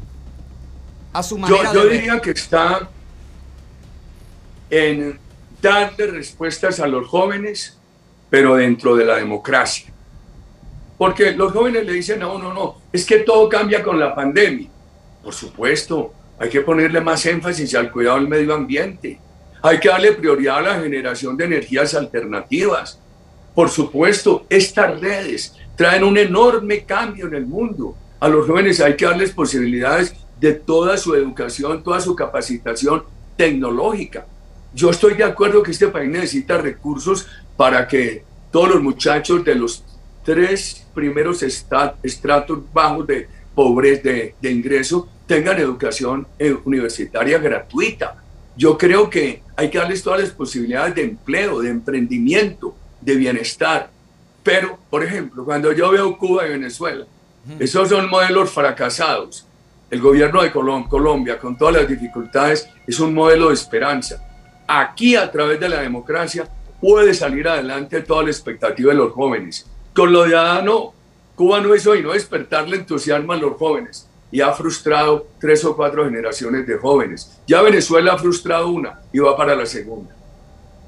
[1.13, 2.87] A su Yo, manera yo de diría que está
[4.69, 5.19] en
[5.59, 7.77] darle respuestas a los jóvenes,
[8.29, 9.91] pero dentro de la democracia.
[10.95, 14.69] Porque los jóvenes le dicen, no, no, no, es que todo cambia con la pandemia.
[15.23, 19.19] Por supuesto, hay que ponerle más énfasis al cuidado del medio ambiente.
[19.65, 22.99] Hay que darle prioridad a la generación de energías alternativas.
[23.55, 27.95] Por supuesto, estas redes traen un enorme cambio en el mundo.
[28.19, 33.05] A los jóvenes hay que darles posibilidades de toda su educación, toda su capacitación
[33.35, 34.27] tecnológica.
[34.71, 37.25] Yo estoy de acuerdo que este país necesita recursos
[37.57, 39.83] para que todos los muchachos de los
[40.23, 48.24] tres primeros estratos bajos de pobreza, de, de ingreso, tengan educación eh, universitaria gratuita.
[48.57, 53.89] Yo creo que hay que darles todas las posibilidades de empleo, de emprendimiento, de bienestar.
[54.43, 57.05] Pero, por ejemplo, cuando yo veo Cuba y Venezuela,
[57.59, 59.45] esos son modelos fracasados.
[59.91, 64.21] El gobierno de Colom- Colombia, con todas las dificultades, es un modelo de esperanza.
[64.67, 66.47] Aquí, a través de la democracia,
[66.81, 69.65] puede salir adelante toda la expectativa de los jóvenes.
[69.93, 70.93] Con lo de Adán, no.
[71.35, 75.75] Cuba no hizo y no despertarle entusiasmo a los jóvenes y ha frustrado tres o
[75.75, 77.31] cuatro generaciones de jóvenes.
[77.47, 80.13] Ya Venezuela ha frustrado una y va para la segunda.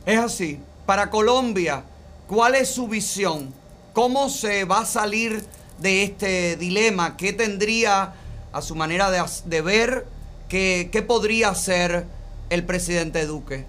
[0.05, 0.59] Es así.
[0.85, 1.84] Para Colombia,
[2.27, 3.53] ¿cuál es su visión?
[3.93, 5.43] ¿Cómo se va a salir
[5.80, 7.18] de este dilema?
[7.18, 8.14] ¿Qué tendría
[8.51, 10.05] a su manera de, ver?
[10.47, 12.05] ¿Qué, qué podría hacer
[12.49, 13.65] el presidente Duque?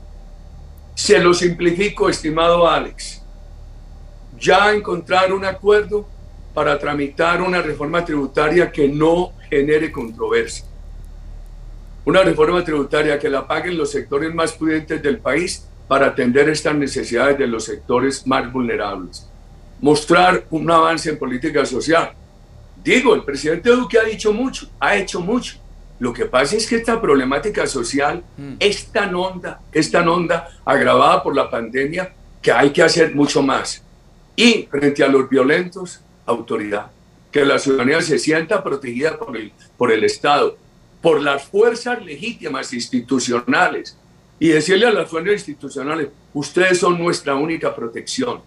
[0.95, 3.23] Se lo simplifico, estimado Alex.
[4.39, 6.07] Ya encontrar un acuerdo
[6.55, 10.65] para tramitar una reforma tributaria que no genere controversia.
[12.05, 16.75] Una reforma tributaria que la paguen los sectores más pudientes del país para atender estas
[16.75, 19.29] necesidades de los sectores más vulnerables.
[19.81, 22.13] Mostrar un avance en política social.
[22.83, 25.57] Digo, el presidente Duque ha dicho mucho, ha hecho mucho.
[25.99, 28.23] Lo que pasa es que esta problemática social
[28.61, 33.43] es tan honda, es tan honda, agravada por la pandemia, que hay que hacer mucho
[33.43, 33.83] más.
[34.37, 36.91] Y frente a los violentos, autoridad.
[37.31, 40.57] Que la ciudadanía se sienta protegida por el, por el Estado,
[41.03, 43.97] por las fuerzas legítimas institucionales.
[44.41, 48.41] Y decirle a las fuerzas institucionales, ustedes son nuestra única protección.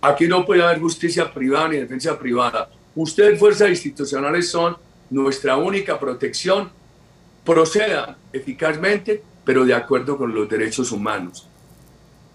[0.00, 2.70] Aquí no puede haber justicia privada ni defensa privada.
[2.94, 4.76] Ustedes, fuerzas institucionales, son
[5.10, 6.70] nuestra única protección.
[7.44, 11.48] Procedan eficazmente, pero de acuerdo con los derechos humanos.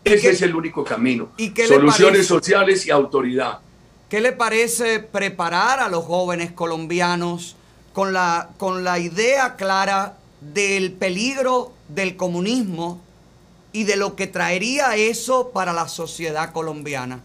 [0.03, 1.31] Ese es el único camino.
[1.37, 3.59] ¿Y qué Soluciones sociales y autoridad.
[4.11, 7.55] ¿Qué le parece preparar a los jóvenes colombianos
[7.93, 13.01] con la, con la idea clara del peligro del comunismo
[13.71, 17.21] y de lo que traería eso para la sociedad colombiana.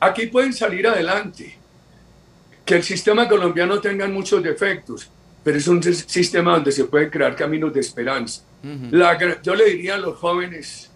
[0.00, 1.56] Aquí pueden salir adelante.
[2.66, 5.08] Que el sistema colombiano tenga muchos defectos,
[5.42, 8.42] pero es un sis- sistema donde se pueden crear caminos de esperanza.
[8.90, 10.90] La yo le diría a los jóvenes,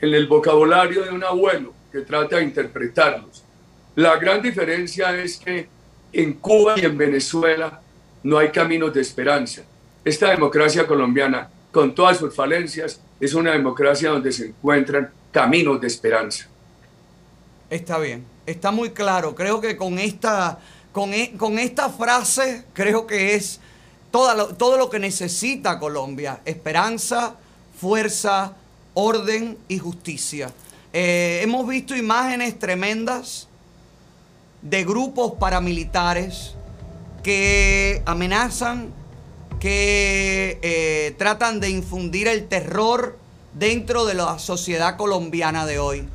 [0.00, 3.43] en el vocabulario de un abuelo que trata de interpretarlos,
[3.96, 5.68] la gran diferencia es que
[6.12, 7.80] en Cuba y en Venezuela
[8.22, 9.62] no hay caminos de esperanza.
[10.04, 15.86] Esta democracia colombiana, con todas sus falencias, es una democracia donde se encuentran caminos de
[15.86, 16.46] esperanza.
[17.70, 19.34] Está bien, está muy claro.
[19.34, 20.58] Creo que con esta,
[20.92, 23.60] con, e- con esta frase, creo que es
[24.10, 26.40] toda lo- todo lo que necesita Colombia.
[26.44, 27.34] Esperanza,
[27.80, 28.52] fuerza,
[28.94, 30.50] orden y justicia.
[30.92, 33.48] Eh, hemos visto imágenes tremendas
[34.64, 36.54] de grupos paramilitares
[37.22, 38.88] que amenazan,
[39.60, 43.18] que eh, tratan de infundir el terror
[43.54, 46.08] dentro de la sociedad colombiana de hoy.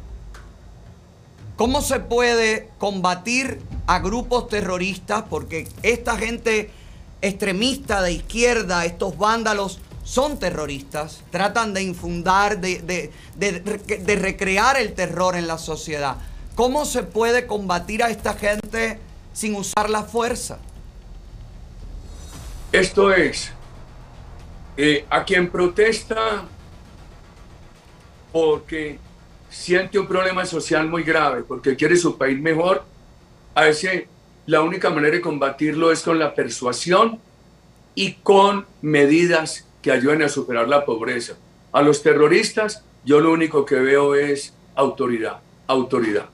[1.56, 5.24] ¿Cómo se puede combatir a grupos terroristas?
[5.30, 6.70] Porque esta gente
[7.22, 11.22] extremista de izquierda, estos vándalos, son terroristas.
[11.32, 13.60] Tratan de infundar, de, de- de-
[14.00, 16.16] de recrear el terror en la sociedad.
[16.60, 19.00] ¿Cómo se puede combatir a esta gente
[19.32, 20.60] sin usar la fuerza?
[22.74, 23.54] Esto es,
[24.76, 26.44] eh, a quien protesta
[28.34, 29.00] porque
[29.50, 32.84] siente un problema social muy grave, porque quiere su país mejor,
[33.56, 34.10] a ese
[34.46, 37.22] la única manera de combatirlo es con la persuasión
[37.96, 41.38] y con medidas que ayuden a superar la pobreza.
[41.72, 46.28] A los terroristas yo lo único que veo es autoridad, autoridad.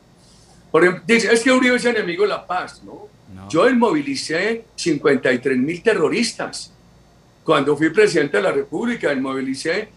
[0.75, 3.07] Por ejemplo, dice, es que Uribe es enemigo de la paz, ¿no?
[3.47, 6.73] Yo movilicé 53 mil terroristas.
[7.45, 9.87] Cuando fui presidente de la República, movilicé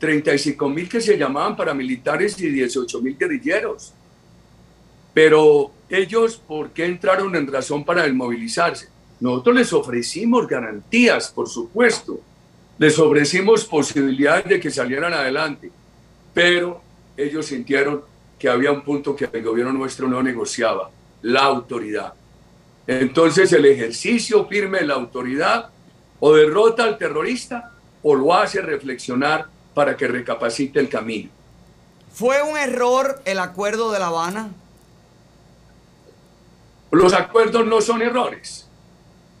[0.00, 3.92] 35 mil que se llamaban paramilitares y 18 mil guerrilleros.
[5.12, 8.88] Pero ellos, ¿por qué entraron en razón para desmovilizarse?
[9.20, 12.18] Nosotros les ofrecimos garantías, por supuesto.
[12.76, 15.70] Les ofrecimos posibilidades de que salieran adelante.
[16.34, 16.82] Pero
[17.16, 18.02] ellos sintieron
[18.38, 20.90] que había un punto que el gobierno nuestro no negociaba,
[21.22, 22.14] la autoridad.
[22.86, 25.70] Entonces el ejercicio firme de la autoridad
[26.20, 31.30] o derrota al terrorista o lo hace reflexionar para que recapacite el camino.
[32.12, 34.50] ¿Fue un error el acuerdo de La Habana?
[36.90, 38.68] Los acuerdos no son errores.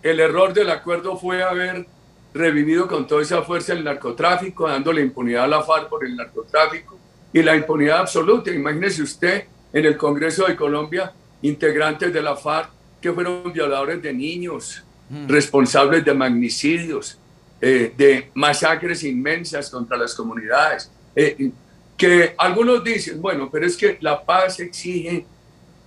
[0.02, 1.86] El error del acuerdo fue haber
[2.32, 6.98] revivido con toda esa fuerza el narcotráfico, dándole impunidad a la FARC por el narcotráfico
[7.34, 8.50] y la impunidad absoluta.
[8.50, 11.12] Imagínese usted en el Congreso de Colombia,
[11.42, 12.70] integrantes de la FARC
[13.02, 14.82] que fueron violadores de niños,
[15.28, 17.18] responsables de magnicidios,
[17.60, 20.90] eh, de masacres inmensas contra las comunidades.
[21.14, 21.50] eh,
[21.96, 25.24] que algunos dicen, bueno, pero es que la paz exige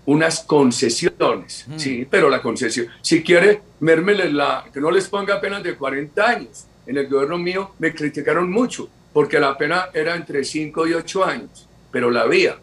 [0.06, 5.62] unas concesiones, sí, pero la concesión, si quiere, mérmele la, que no les ponga penas
[5.64, 6.66] de 40 años.
[6.86, 11.26] En el gobierno mío me criticaron mucho, porque la pena era entre 5 y 8
[11.26, 12.56] años, pero la había.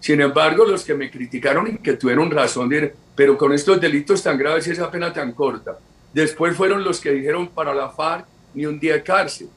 [0.00, 4.20] Sin embargo, los que me criticaron y que tuvieron razón, de, pero con estos delitos
[4.20, 5.78] tan graves y esa pena tan corta,
[6.12, 9.50] después fueron los que dijeron para la FARC ni un día de cárcel.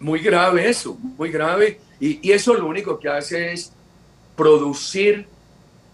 [0.00, 1.78] Muy grave eso, muy grave.
[2.00, 3.72] Y, y eso lo único que hace es
[4.34, 5.28] producir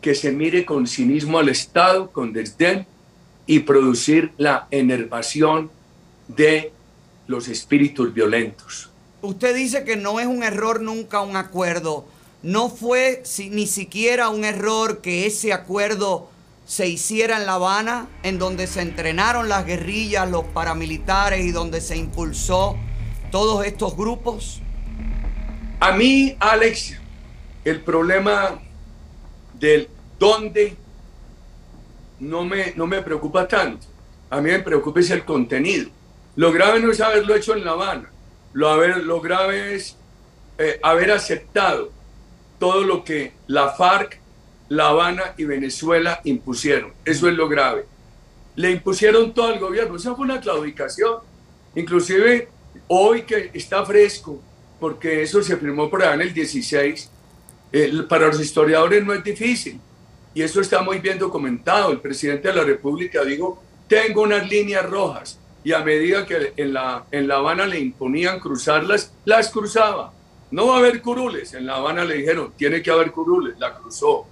[0.01, 2.87] que se mire con cinismo al Estado, con desdén,
[3.45, 5.71] y producir la enervación
[6.27, 6.73] de
[7.27, 8.92] los espíritus violentos.
[9.23, 12.05] Usted dice que no es un error nunca un acuerdo.
[12.43, 16.29] No fue ni siquiera un error que ese acuerdo
[16.67, 21.81] se hiciera en La Habana, en donde se entrenaron las guerrillas, los paramilitares y donde
[21.81, 22.77] se impulsó
[23.31, 24.61] todos estos grupos.
[25.79, 26.97] A mí, Alex,
[27.65, 28.61] el problema
[29.55, 29.89] del
[30.19, 30.77] dónde
[32.19, 33.87] no me, no me preocupa tanto.
[34.31, 35.91] A mí me preocupa es el contenido.
[36.35, 38.11] Lo grave no es haberlo hecho en La Habana.
[38.53, 39.97] Lo, grave es
[40.59, 41.91] eh, haber aceptado
[42.59, 44.21] todo lo que la FARC,
[44.69, 46.93] La Habana y Venezuela impusieron.
[47.05, 47.87] Eso es lo grave.
[48.55, 49.97] Le impusieron todo al gobierno.
[49.97, 51.17] Esa fue una claudicación.
[51.75, 52.49] Inclusive
[52.89, 54.41] hoy que está fresco,
[54.79, 57.11] porque eso se firmó por allá en el 16,
[57.73, 59.81] eh, para los historiadores no es difícil.
[60.35, 61.91] Y eso está muy bien documentado.
[61.91, 65.39] El presidente de la República dijo, tengo unas líneas rojas.
[65.65, 70.13] Y a medida que en La, en la Habana le imponían cruzarlas, las cruzaba.
[70.51, 71.55] No va a haber curules.
[71.55, 73.59] En La Habana le dijeron, tiene que haber curules.
[73.59, 74.27] La cruzó.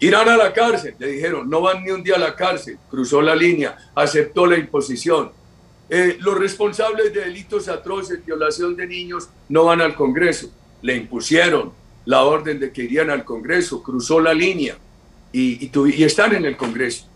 [0.00, 0.94] Irán a la cárcel.
[0.98, 2.78] Le dijeron, no van ni un día a la cárcel.
[2.90, 5.32] Cruzó la línea, aceptó la imposición.
[5.90, 10.50] Eh, los responsables de delitos atroces, violación de niños, no van al Congreso.
[10.82, 11.72] le impusieron
[12.04, 14.76] la orden de que irían al Congreso, cruzó la línea
[15.32, 17.06] y, y están en el Congreso.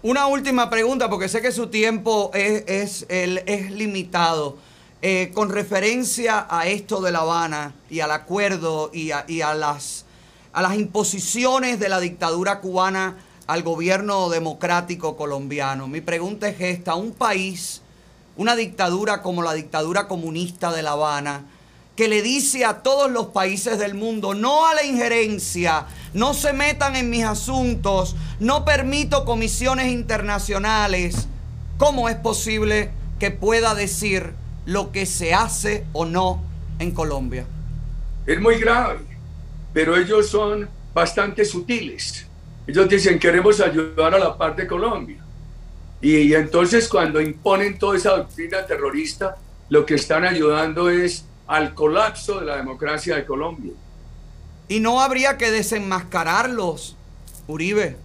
[0.00, 4.56] Una última pregunta, porque sé que su tiempo es, es, limitado.
[5.02, 9.54] Eh, con referencia a esto de La Habana y al acuerdo y a, y a
[9.54, 10.04] las,
[10.52, 13.16] a las imposiciones de la dictadura cubana
[13.48, 17.82] al gobierno democrático colombiano, mi pregunta es esta, un país,
[18.36, 21.44] una dictadura como la dictadura comunista de La Habana,
[21.98, 26.52] que le dice a todos los países del mundo, no a la injerencia, no se
[26.52, 31.26] metan en mis asuntos, no permito comisiones internacionales,
[31.76, 34.30] ¿cómo es posible que pueda decir
[34.64, 36.40] lo que se hace o no
[36.78, 37.46] en Colombia?
[38.26, 39.00] Es muy grave,
[39.72, 42.28] pero ellos son bastante sutiles.
[42.68, 45.18] Ellos dicen, queremos ayudar a la paz de Colombia.
[46.00, 49.36] Y, y entonces cuando imponen toda esa doctrina terrorista,
[49.68, 53.72] lo que están ayudando es al colapso de la democracia de Colombia.
[54.68, 56.94] Y no habría que desenmascararlos,
[57.46, 57.96] Uribe.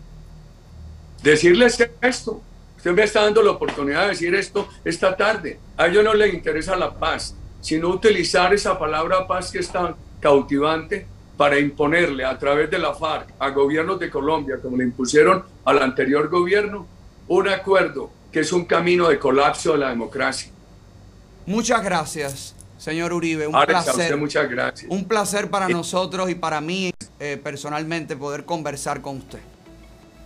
[1.21, 2.41] Decirles esto,
[2.77, 5.59] usted me está dando la oportunidad de decir esto esta tarde.
[5.77, 9.95] A ellos no les interesa la paz, sino utilizar esa palabra paz que es tan
[10.21, 11.05] cautivante
[11.35, 15.81] para imponerle a través de la FARC a gobiernos de Colombia, como le impusieron al
[15.81, 16.87] anterior gobierno,
[17.27, 20.51] un acuerdo que es un camino de colapso de la democracia.
[21.45, 23.47] Muchas gracias, señor Uribe.
[23.47, 23.93] Un Alex, placer.
[23.93, 24.91] usted muchas gracias.
[24.91, 29.39] Un placer para nosotros y para mí eh, personalmente poder conversar con usted.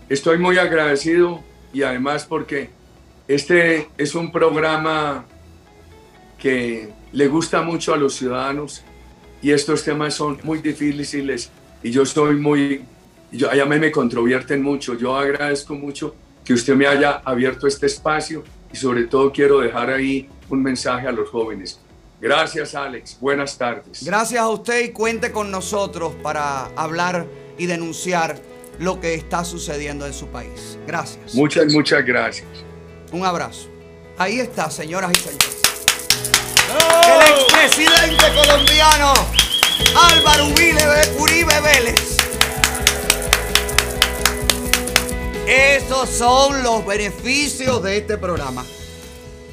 [0.09, 2.69] Estoy muy agradecido y además porque
[3.27, 5.25] este es un programa
[6.39, 8.83] que le gusta mucho a los ciudadanos
[9.41, 11.51] y estos temas son muy difíciles
[11.83, 12.81] y yo soy muy,
[13.31, 14.95] yo, a mí me controvierten mucho.
[14.95, 18.43] Yo agradezco mucho que usted me haya abierto este espacio
[18.73, 21.81] y sobre todo quiero dejar ahí un mensaje a los jóvenes.
[22.19, 24.03] Gracias Alex, buenas tardes.
[24.03, 27.27] Gracias a usted y cuente con nosotros para hablar
[27.57, 28.39] y denunciar
[28.79, 30.77] lo que está sucediendo en su país.
[30.87, 31.35] Gracias.
[31.35, 32.47] Muchas, muchas gracias.
[33.11, 33.67] Un abrazo.
[34.17, 35.57] Ahí está, señoras y señores.
[37.07, 39.13] El expresidente colombiano
[39.95, 42.17] Álvaro Uribe, Uribe Vélez.
[45.47, 48.65] Esos son los beneficios de este programa.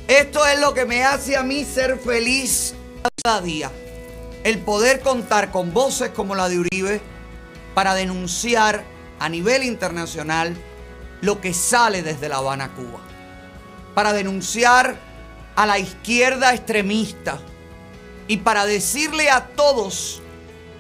[0.09, 2.75] Esto es lo que me hace a mí ser feliz
[3.23, 3.71] cada día.
[4.43, 7.01] El poder contar con voces como la de Uribe
[7.73, 8.85] para denunciar
[9.19, 10.55] a nivel internacional
[11.23, 13.01] lo que sale desde La Habana, Cuba.
[13.95, 14.97] Para denunciar
[15.57, 17.39] a la izquierda extremista
[18.29, 20.21] y para decirle a todos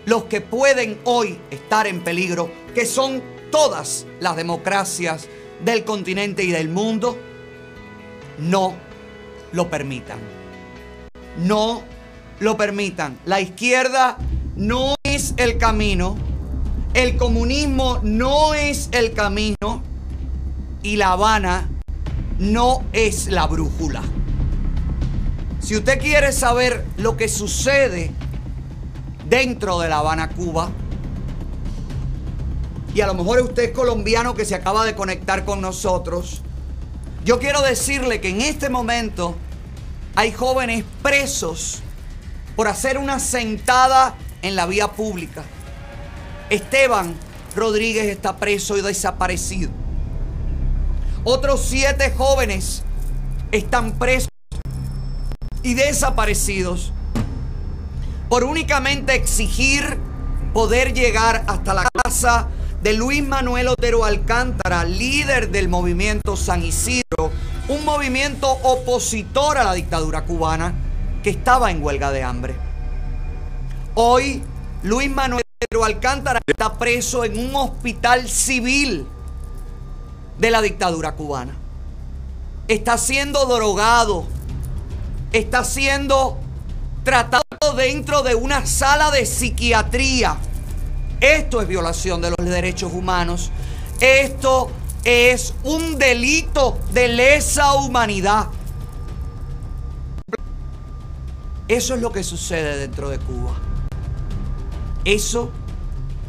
[0.04, 5.28] los que pueden hoy estar en peligro, que son todas las democracias
[5.64, 7.18] del continente y del mundo,
[8.36, 8.84] no
[9.54, 10.18] lo permitan.
[11.38, 11.82] No
[12.40, 13.18] lo permitan.
[13.24, 14.18] La izquierda
[14.56, 16.16] no es el camino.
[16.92, 19.82] El comunismo no es el camino.
[20.82, 21.68] Y La Habana
[22.38, 24.02] no es la brújula.
[25.60, 28.10] Si usted quiere saber lo que sucede
[29.28, 30.70] dentro de La Habana, Cuba,
[32.92, 36.42] y a lo mejor usted es colombiano que se acaba de conectar con nosotros,
[37.24, 39.36] yo quiero decirle que en este momento
[40.16, 41.80] hay jóvenes presos
[42.56, 45.42] por hacer una sentada en la vía pública.
[46.50, 47.14] Esteban
[47.56, 49.70] Rodríguez está preso y desaparecido.
[51.24, 52.82] Otros siete jóvenes
[53.50, 54.28] están presos
[55.62, 56.92] y desaparecidos
[58.28, 59.98] por únicamente exigir
[60.52, 62.48] poder llegar hasta la casa
[62.82, 67.30] de Luis Manuel Otero Alcántara, líder del movimiento San Isidro,
[67.68, 70.74] un movimiento opositor a la dictadura cubana
[71.22, 72.54] que estaba en huelga de hambre.
[73.94, 74.42] Hoy
[74.82, 79.06] Luis Manuel Otero Alcántara está preso en un hospital civil
[80.38, 81.54] de la dictadura cubana.
[82.68, 84.26] Está siendo drogado,
[85.32, 86.38] está siendo
[87.02, 87.44] tratado
[87.76, 90.36] dentro de una sala de psiquiatría.
[91.20, 93.50] Esto es violación de los derechos humanos.
[94.00, 94.70] Esto
[95.04, 98.48] es un delito de lesa humanidad.
[101.68, 103.54] Eso es lo que sucede dentro de Cuba.
[105.04, 105.50] Eso,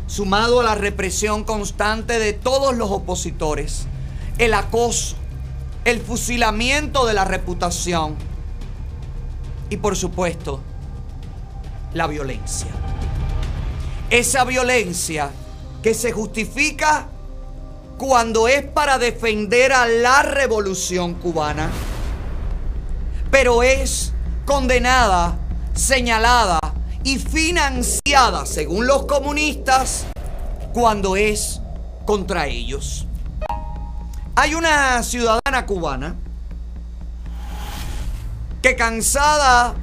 [0.07, 3.87] sumado a la represión constante de todos los opositores,
[4.37, 5.15] el acoso,
[5.85, 8.15] el fusilamiento de la reputación
[9.69, 10.59] y por supuesto
[11.93, 12.67] la violencia.
[14.09, 15.31] Esa violencia
[15.81, 17.09] que se justifica
[17.97, 21.69] cuando es para defender a la revolución cubana,
[23.31, 24.13] pero es
[24.45, 25.37] condenada,
[25.73, 26.59] señalada
[27.03, 30.05] y financiada, según los comunistas,
[30.73, 31.61] cuando es
[32.05, 33.07] contra ellos.
[34.35, 36.15] Hay una ciudadana cubana
[38.61, 39.75] que cansada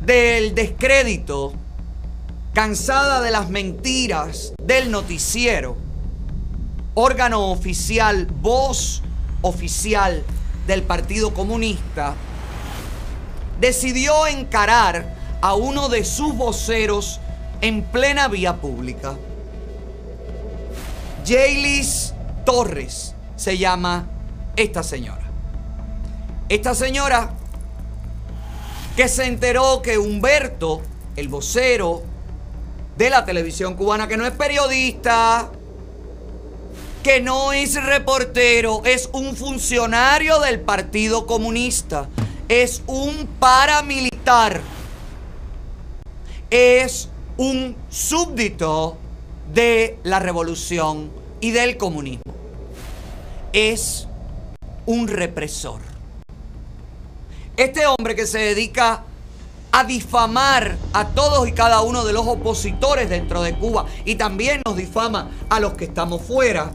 [0.00, 1.52] del descrédito,
[2.54, 5.87] cansada de las mentiras del noticiero,
[7.00, 9.02] órgano oficial, voz
[9.42, 10.24] oficial
[10.66, 12.16] del Partido Comunista,
[13.60, 17.20] decidió encarar a uno de sus voceros
[17.60, 19.14] en plena vía pública.
[21.24, 22.14] Jaylis
[22.44, 24.06] Torres se llama
[24.56, 25.22] esta señora.
[26.48, 27.30] Esta señora
[28.96, 30.82] que se enteró que Humberto,
[31.14, 32.02] el vocero
[32.96, 35.52] de la televisión cubana, que no es periodista,
[37.02, 42.08] que no es reportero, es un funcionario del Partido Comunista,
[42.48, 44.60] es un paramilitar,
[46.50, 48.96] es un súbdito
[49.52, 51.10] de la revolución
[51.40, 52.22] y del comunismo.
[53.52, 54.06] Es
[54.86, 55.80] un represor.
[57.56, 59.04] Este hombre que se dedica
[59.72, 64.62] a difamar a todos y cada uno de los opositores dentro de Cuba y también
[64.64, 66.72] nos difama a los que estamos fuera,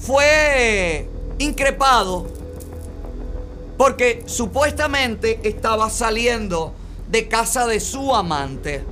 [0.00, 1.08] fue
[1.38, 2.26] increpado
[3.76, 6.74] porque supuestamente estaba saliendo
[7.08, 8.84] de casa de su amante.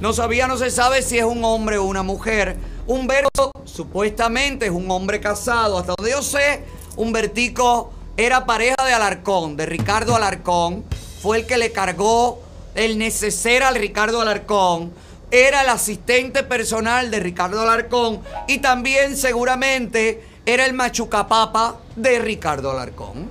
[0.00, 2.56] No sabía, no se sabe si es un hombre o una mujer.
[2.86, 5.78] Humberto supuestamente es un hombre casado.
[5.78, 6.64] Hasta donde yo sé,
[6.96, 10.84] Humbertico era pareja de Alarcón, de Ricardo Alarcón.
[11.20, 12.40] Fue el que le cargó
[12.74, 14.92] el neceser al Ricardo Alarcón.
[15.34, 18.20] Era el asistente personal de Ricardo Alarcón.
[18.46, 23.28] Y también seguramente era el machucapapa de Ricardo Alarcón.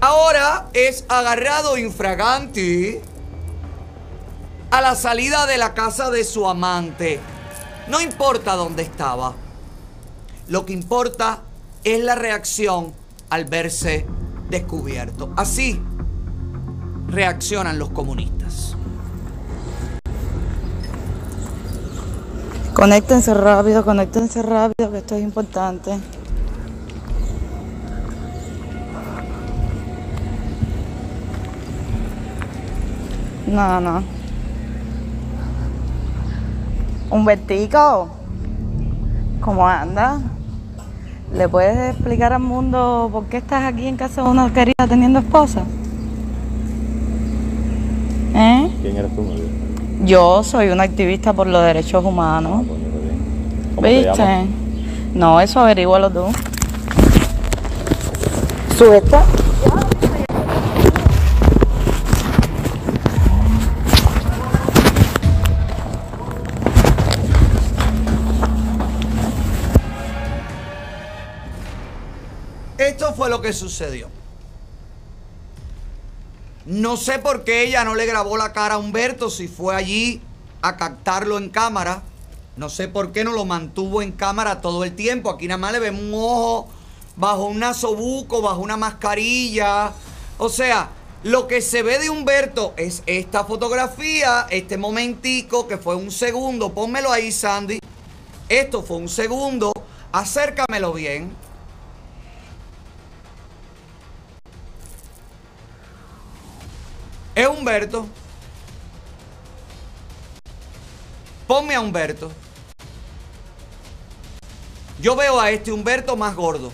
[0.00, 3.00] Ahora es agarrado infraganti
[4.70, 7.18] a la salida de la casa de su amante.
[7.88, 9.34] No importa dónde estaba.
[10.46, 11.42] Lo que importa
[11.82, 12.94] es la reacción
[13.30, 14.06] al verse
[14.48, 15.32] descubierto.
[15.36, 15.82] Así
[17.08, 18.47] reaccionan los comunistas.
[22.78, 25.98] Conéctense rápido, conéctense rápido, que esto es importante.
[33.48, 34.04] No, no.
[37.10, 38.10] Humbertico,
[39.40, 40.20] ¿cómo anda?
[41.34, 45.18] ¿Le puedes explicar al mundo por qué estás aquí en casa de una querida teniendo
[45.18, 45.64] esposa?
[48.36, 48.70] ¿Eh?
[48.82, 49.67] ¿Quién eres tú, María?
[50.04, 52.64] Yo soy una activista por los derechos humanos.
[53.74, 54.46] ¿Cómo te ¿Viste?
[55.14, 56.26] No, eso averígualo tú.
[58.76, 59.24] Suelta.
[72.78, 74.17] Esto fue lo que sucedió.
[76.68, 80.20] No sé por qué ella no le grabó la cara a Humberto si fue allí
[80.60, 82.02] a captarlo en cámara.
[82.58, 85.30] No sé por qué no lo mantuvo en cámara todo el tiempo.
[85.30, 86.68] Aquí nada más le vemos un ojo
[87.16, 89.94] bajo un nasobuco, bajo una mascarilla.
[90.36, 90.90] O sea,
[91.22, 96.74] lo que se ve de Humberto es esta fotografía, este momentico que fue un segundo.
[96.74, 97.80] Pónmelo ahí, Sandy.
[98.50, 99.72] Esto fue un segundo.
[100.12, 101.34] Acércamelo bien.
[107.38, 108.04] Es Humberto.
[111.46, 112.32] Ponme a Humberto.
[115.00, 116.72] Yo veo a este Humberto más gordo.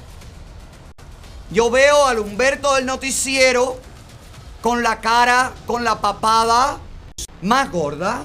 [1.50, 3.78] Yo veo al Humberto del noticiero
[4.62, 6.78] con la cara, con la papada
[7.42, 8.24] más gorda.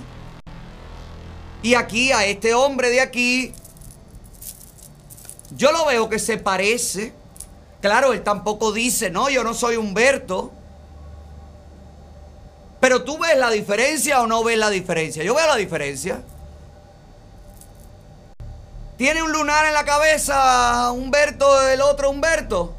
[1.61, 3.51] Y aquí a este hombre de aquí,
[5.57, 7.13] yo lo veo que se parece.
[7.81, 10.53] Claro, él tampoco dice, no, yo no soy Humberto.
[12.79, 15.23] Pero tú ves la diferencia o no ves la diferencia.
[15.23, 16.21] Yo veo la diferencia.
[18.97, 22.75] ¿Tiene un lunar en la cabeza Humberto, el otro Humberto?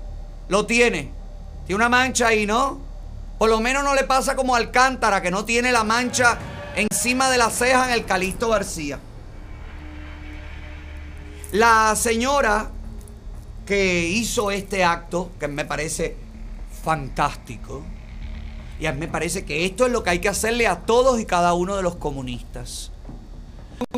[0.49, 1.11] Lo tiene.
[1.67, 2.81] Tiene una mancha ahí, ¿no?
[3.39, 6.39] Por lo menos no le pasa como Alcántara, que no tiene la mancha
[6.77, 8.99] encima de la ceja en el Calixto García.
[11.53, 12.71] La señora
[13.67, 16.17] que hizo este acto, que me parece
[16.83, 17.83] fantástico,
[18.81, 21.21] y a mí me parece que esto es lo que hay que hacerle a todos
[21.21, 22.91] y cada uno de los comunistas.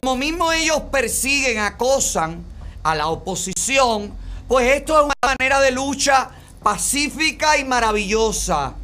[0.00, 2.44] Como mismo ellos persiguen, acosan
[2.82, 4.12] a la oposición,
[4.48, 6.30] pues esto es una manera de lucha
[6.64, 8.74] pacífica y maravillosa.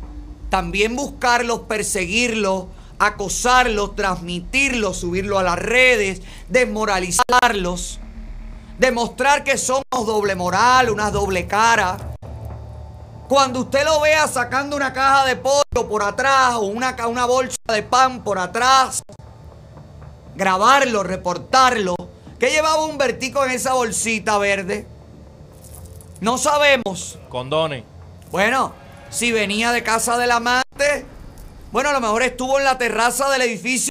[0.51, 2.67] También buscarlos, perseguirlos,
[3.01, 7.99] acosarlos, transmitirlos, subirlo a las redes, desmoralizarlos,
[8.79, 12.15] demostrar que somos doble moral, una doble cara.
[13.29, 17.59] Cuando usted lo vea sacando una caja de pollo por atrás o una, una bolsa
[17.71, 19.03] de pan por atrás,
[20.35, 21.95] grabarlo, reportarlo.
[22.39, 24.87] ¿Qué llevaba un vertico en esa bolsita verde?
[26.23, 27.19] No sabemos.
[27.29, 27.85] Condones.
[28.31, 28.73] Bueno,
[29.11, 31.05] si venía de casa del amante,
[31.71, 33.91] bueno, a lo mejor estuvo en la terraza del edificio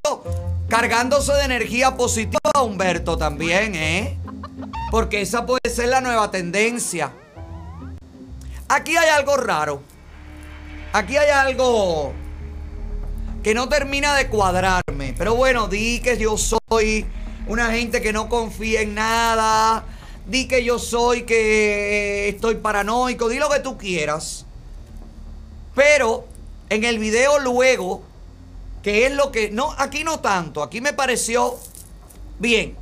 [0.68, 4.18] cargándose de energía positiva, Humberto, también, ¿eh?
[4.89, 7.11] Porque esa puede ser la nueva tendencia.
[8.69, 9.81] Aquí hay algo raro.
[10.91, 12.14] Aquí hay algo
[13.44, 15.14] que no termina de cuadrarme.
[15.18, 17.06] Pero bueno, di que yo soy
[17.48, 19.85] una gente que no confía en nada.
[20.26, 23.30] Di que yo soy que estoy paranoico.
[23.30, 24.45] Di lo que tú quieras.
[25.73, 26.26] Pero
[26.69, 28.02] en el video luego,
[28.84, 29.49] que es lo que...
[29.49, 30.61] No, aquí no tanto.
[30.61, 31.56] Aquí me pareció
[32.39, 32.76] bien.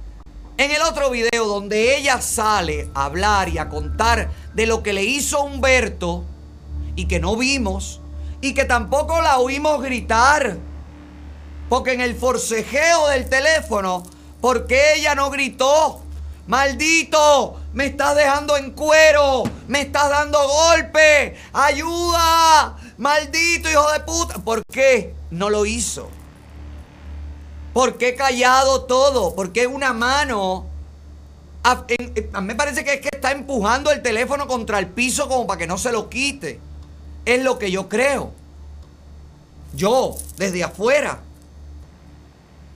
[0.57, 4.93] En el otro video donde ella sale a hablar y a contar de lo que
[4.93, 6.23] le hizo Humberto
[6.95, 7.99] y que no vimos
[8.39, 10.57] y que tampoco la oímos gritar.
[11.67, 14.03] Porque en el forcejeo del teléfono,
[14.39, 15.99] ¿por qué ella no gritó?
[16.47, 24.35] Maldito, me estás dejando en cuero, me estás dando golpe, ayuda, maldito hijo de puta.
[24.35, 26.09] ¿Por qué no lo hizo?
[27.75, 29.35] ¿Por qué callado todo?
[29.35, 30.65] ¿Por qué una mano?
[31.61, 35.45] A, mí me parece que es que está empujando el teléfono contra el piso como
[35.45, 36.61] para que no se lo quite.
[37.25, 38.31] Es lo que yo creo.
[39.73, 41.19] Yo, desde afuera.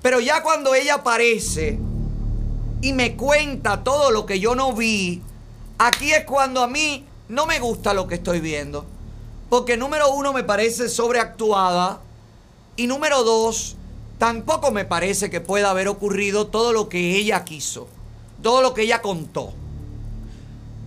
[0.02, 1.80] Pero ya cuando ella aparece
[2.82, 5.22] y me cuenta todo lo que yo no vi,
[5.78, 8.86] aquí es cuando a mí no me gusta lo que estoy viendo.
[9.50, 12.02] Porque número uno me parece sobreactuada
[12.76, 13.78] y número dos,
[14.20, 17.88] tampoco me parece que pueda haber ocurrido todo lo que ella quiso,
[18.44, 19.54] todo lo que ella contó.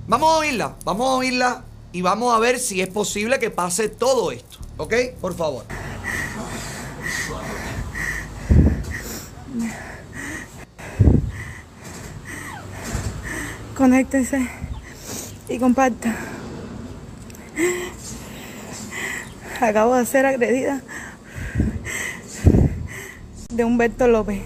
[0.07, 3.89] Vamos a oírla, vamos a oírla y vamos a ver si es posible que pase
[3.89, 4.59] todo esto.
[4.77, 4.95] ¿Ok?
[5.21, 5.65] Por favor.
[13.77, 14.49] Conéctense
[15.49, 16.17] y compartan.
[19.61, 20.83] Acabo de ser agredida
[23.53, 24.41] de Humberto López,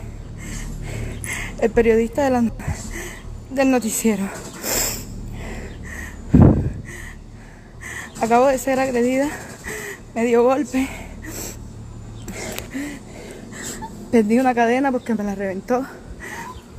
[1.60, 2.50] el periodista de
[3.50, 4.28] del noticiero.
[8.20, 9.28] Acabo de ser agredida,
[10.14, 10.88] me dio golpe.
[14.10, 15.86] Perdí una cadena porque me la reventó.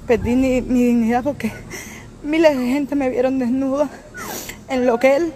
[0.06, 1.52] Perdí mi, mi dignidad porque
[2.24, 3.90] miles de gente me vieron desnuda
[4.70, 5.34] en lo que él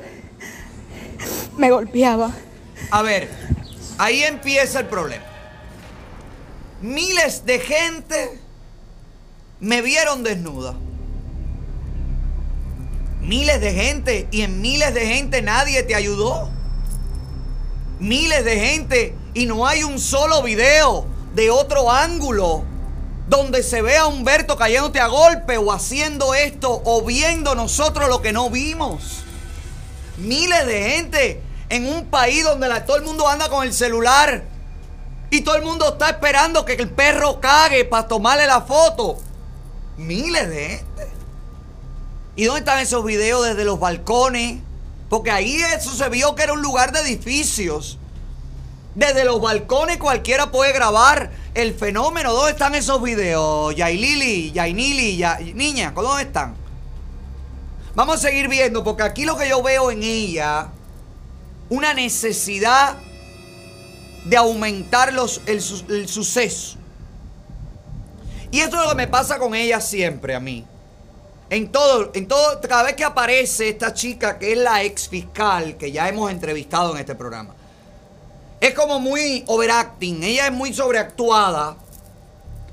[1.58, 2.32] me golpeaba.
[2.90, 3.30] A ver,
[3.98, 5.31] ahí empieza el problema.
[6.82, 8.40] Miles de gente
[9.60, 10.74] me vieron desnuda.
[13.22, 16.49] Miles de gente y en miles de gente nadie te ayudó.
[17.99, 21.06] Miles de gente y no hay un solo video
[21.36, 22.64] de otro ángulo
[23.30, 28.24] donde se vea a Humberto cayéndote a golpe o haciendo esto o viendo nosotros lo
[28.24, 29.24] que no vimos.
[30.18, 34.51] Miles de gente en un país donde todo el mundo anda con el celular
[35.32, 39.18] y todo el mundo está esperando que el perro cague para tomarle la foto.
[39.98, 41.08] Miles de gente.
[42.36, 44.60] ¿Y dónde están esos videos desde los balcones?
[45.10, 47.98] Porque ahí eso se vio que era un lugar de edificios.
[48.94, 52.34] Desde los balcones cualquiera puede grabar el fenómeno.
[52.34, 53.74] ¿Dónde están esos videos?
[53.74, 56.56] Yailili, Yainili, ya, niña, ¿dónde están?
[57.95, 60.68] Vamos a seguir viendo, porque aquí lo que yo veo en ella,
[61.70, 62.98] una necesidad
[64.26, 66.77] de aumentar los, el, su- el suceso.
[68.52, 70.65] Y esto es lo que me pasa con ella siempre a mí.
[71.49, 75.76] En todo, en todo, cada vez que aparece esta chica que es la ex fiscal
[75.77, 77.56] que ya hemos entrevistado en este programa,
[78.61, 81.76] es como muy overacting, ella es muy sobreactuada.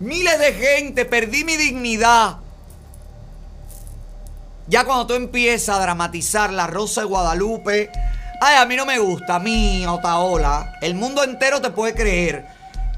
[0.01, 2.37] Miles de gente, perdí mi dignidad.
[4.69, 7.91] Ya cuando tú empiezas a dramatizar la Rosa de Guadalupe,
[8.41, 12.47] ay, a mí no me gusta, a mí, Otaola, el mundo entero te puede creer,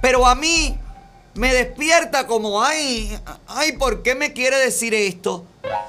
[0.00, 0.78] pero a mí
[1.34, 5.46] me despierta como, ay, ay, ¿por qué me quiere decir esto?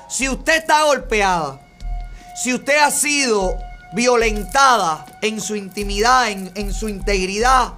[0.09, 1.59] Si usted está golpeada,
[2.35, 3.57] si usted ha sido
[3.93, 7.73] violentada en su intimidad, en, en su integridad,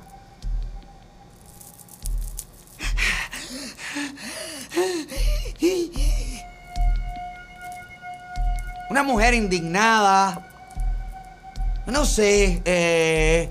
[8.89, 10.52] una mujer indignada,
[11.87, 13.49] no sé, eh,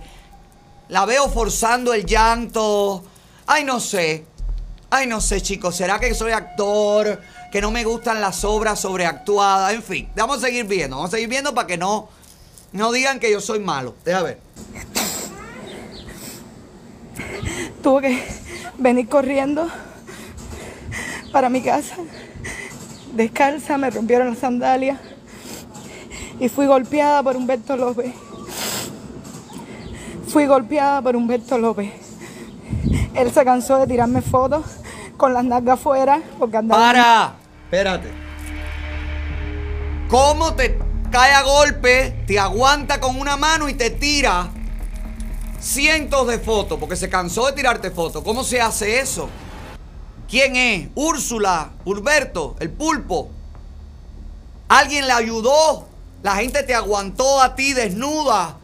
[0.88, 3.04] la veo forzando el llanto.
[3.46, 4.24] Ay, no sé.
[4.90, 5.76] Ay, no sé, chicos.
[5.76, 7.20] ¿Será que soy actor?
[7.50, 9.74] Que no me gustan las obras sobreactuadas.
[9.74, 10.96] En fin, vamos a seguir viendo.
[10.96, 12.09] Vamos a seguir viendo para que no,
[12.72, 13.94] no digan que yo soy malo.
[14.04, 14.38] Deja ver.
[17.82, 18.24] Tuve que
[18.78, 19.68] venir corriendo
[21.32, 21.96] para mi casa.
[23.12, 24.98] Descalza, me rompieron las sandalias
[26.43, 28.12] y fui golpeada por Humberto López.
[30.27, 31.93] Fui golpeada por Humberto López.
[33.14, 34.64] Él se cansó de tirarme fotos
[35.16, 36.82] con las nalgas afuera porque andaba...
[36.82, 37.35] ¡Para!
[37.62, 38.09] Espérate.
[40.09, 40.81] ¿Cómo te
[41.12, 44.51] cae a golpe, te aguanta con una mano y te tira
[45.60, 46.77] cientos de fotos?
[46.81, 48.24] Porque se cansó de tirarte fotos.
[48.24, 49.28] ¿Cómo se hace eso?
[50.28, 50.89] ¿Quién es?
[50.97, 53.31] Úrsula, Humberto, el pulpo.
[54.66, 55.91] ¿Alguien le ayudó?
[56.23, 58.59] La gente te aguantó a ti desnuda.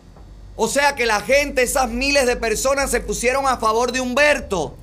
[0.56, 4.76] O sea que la gente, esas miles de personas se pusieron a favor de Humberto.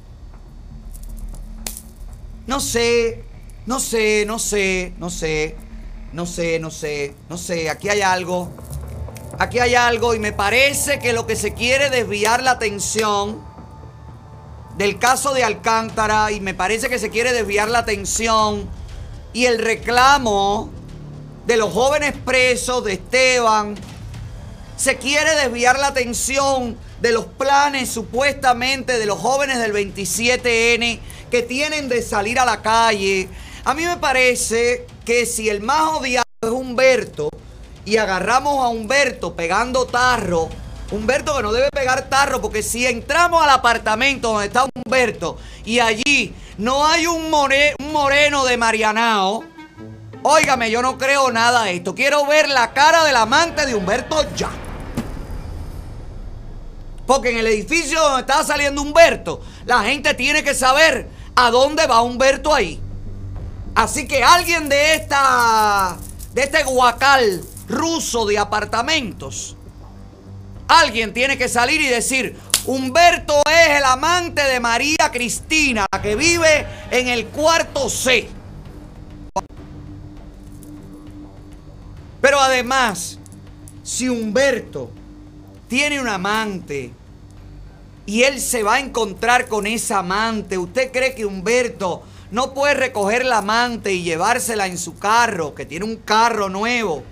[2.48, 3.24] No sé,
[3.66, 5.56] no sé, no sé, no sé,
[6.14, 7.70] no sé, no sé, no sé.
[7.70, 8.52] Aquí hay algo.
[9.38, 13.44] Aquí hay algo y me parece que lo que se quiere desviar la atención
[14.78, 18.70] del caso de Alcántara y me parece que se quiere desviar la atención
[19.34, 20.70] y el reclamo
[21.46, 23.76] de los jóvenes presos de Esteban.
[24.78, 31.00] Se quiere desviar la atención de los planes supuestamente de los jóvenes del 27N
[31.30, 33.30] que tienen de salir a la calle.
[33.64, 37.30] A mí me parece que si el más odiado es Humberto
[37.86, 40.50] y agarramos a Humberto pegando tarro,
[40.92, 45.80] Humberto que no debe pegar tarro porque si entramos al apartamento donde está Humberto y
[45.80, 49.44] allí no hay un, un moreno de Marianao,
[50.28, 51.94] óigame, yo no creo nada de esto.
[51.94, 54.50] Quiero ver la cara del amante de Humberto ya.
[57.06, 61.86] Porque en el edificio donde estaba saliendo Humberto, la gente tiene que saber a dónde
[61.86, 62.82] va Humberto ahí.
[63.76, 65.98] Así que alguien de esta
[66.34, 69.56] de este guacal ruso de apartamentos,
[70.68, 72.36] alguien tiene que salir y decir,
[72.66, 78.35] Humberto es el amante de María Cristina, la que vive en el cuarto C.
[82.26, 83.20] Pero además,
[83.84, 84.90] si Humberto
[85.68, 86.92] tiene un amante
[88.08, 92.74] y él se va a encontrar con esa amante, ¿usted cree que Humberto no puede
[92.74, 97.04] recoger la amante y llevársela en su carro, que tiene un carro nuevo?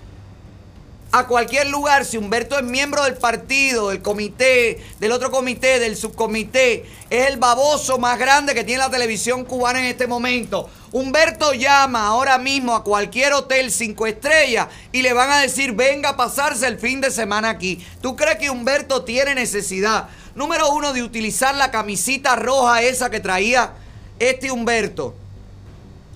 [1.16, 5.96] A cualquier lugar, si Humberto es miembro del partido, del comité, del otro comité, del
[5.96, 10.68] subcomité, es el baboso más grande que tiene la televisión cubana en este momento.
[10.90, 16.08] Humberto llama ahora mismo a cualquier hotel cinco estrellas y le van a decir, venga
[16.08, 17.86] a pasarse el fin de semana aquí.
[18.00, 23.20] ¿Tú crees que Humberto tiene necesidad, número uno, de utilizar la camisita roja esa que
[23.20, 23.74] traía
[24.18, 25.14] este Humberto?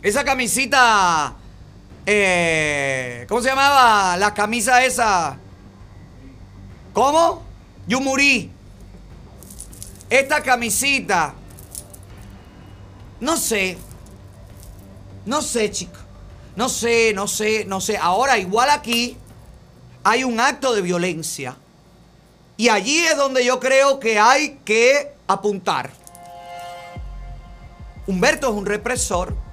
[0.03, 1.37] Esa camisita,
[2.11, 4.17] eh, ¿cómo se llamaba?
[4.17, 5.37] La camisa esa.
[6.95, 7.43] ¿Cómo?
[7.87, 8.51] Yumurí.
[10.09, 11.35] Esta camisita.
[13.21, 13.77] No sé.
[15.27, 15.99] No sé, chico.
[16.57, 17.99] No sé, no sé, no sé.
[17.99, 19.19] Ahora, igual aquí
[20.03, 21.59] hay un acto de violencia.
[22.57, 25.91] Y allí es donde yo creo que hay que apuntar.
[28.07, 29.48] Humberto es un represor.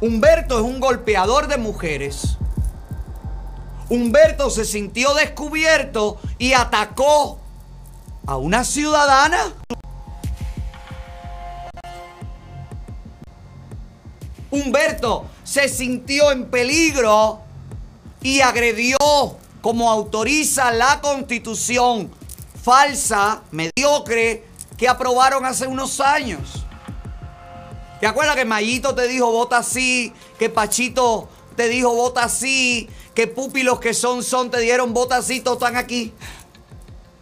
[0.00, 2.36] Humberto es un golpeador de mujeres.
[3.88, 7.40] Humberto se sintió descubierto y atacó
[8.26, 9.54] a una ciudadana.
[14.50, 17.40] Humberto se sintió en peligro
[18.20, 18.98] y agredió
[19.62, 22.10] como autoriza la constitución
[22.62, 24.44] falsa, mediocre,
[24.76, 26.65] que aprobaron hace unos años.
[28.00, 30.12] ¿Te acuerdas que Mayito te dijo vota así?
[30.38, 32.88] Que Pachito te dijo vota así?
[33.14, 36.12] Que Pupilos que son son te dieron vota todos están aquí.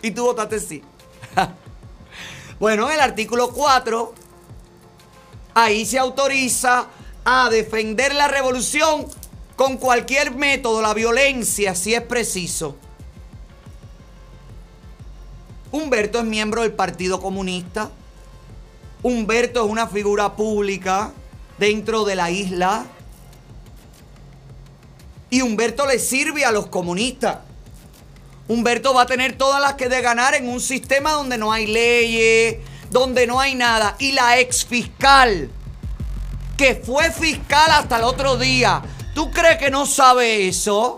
[0.03, 0.83] Y tú votaste sí.
[2.61, 4.13] bueno, el artículo 4,
[5.55, 6.89] ahí se autoriza
[7.25, 9.07] a defender la revolución
[9.57, 12.77] con cualquier método, la violencia, si es preciso.
[15.71, 17.91] Humberto es miembro del Partido Comunista.
[19.05, 21.13] Humberto es una figura pública
[21.59, 22.87] dentro de la isla.
[25.29, 27.41] Y Humberto le sirve a los comunistas.
[28.49, 31.67] Humberto va a tener todas las que de ganar en un sistema donde no hay
[31.67, 32.57] leyes,
[32.91, 33.95] donde no hay nada.
[33.99, 35.51] Y la ex fiscal,
[36.57, 38.81] que fue fiscal hasta el otro día,
[39.15, 40.97] ¿tú crees que no sabe eso?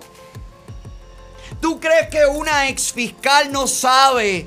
[1.60, 4.46] ¿Tú crees que una ex fiscal no sabe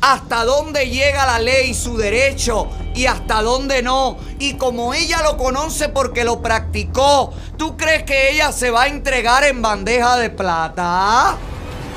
[0.00, 4.18] hasta dónde llega la ley, su derecho y hasta dónde no.
[4.38, 8.88] Y como ella lo conoce porque lo practicó, ¿tú crees que ella se va a
[8.88, 11.36] entregar en bandeja de plata?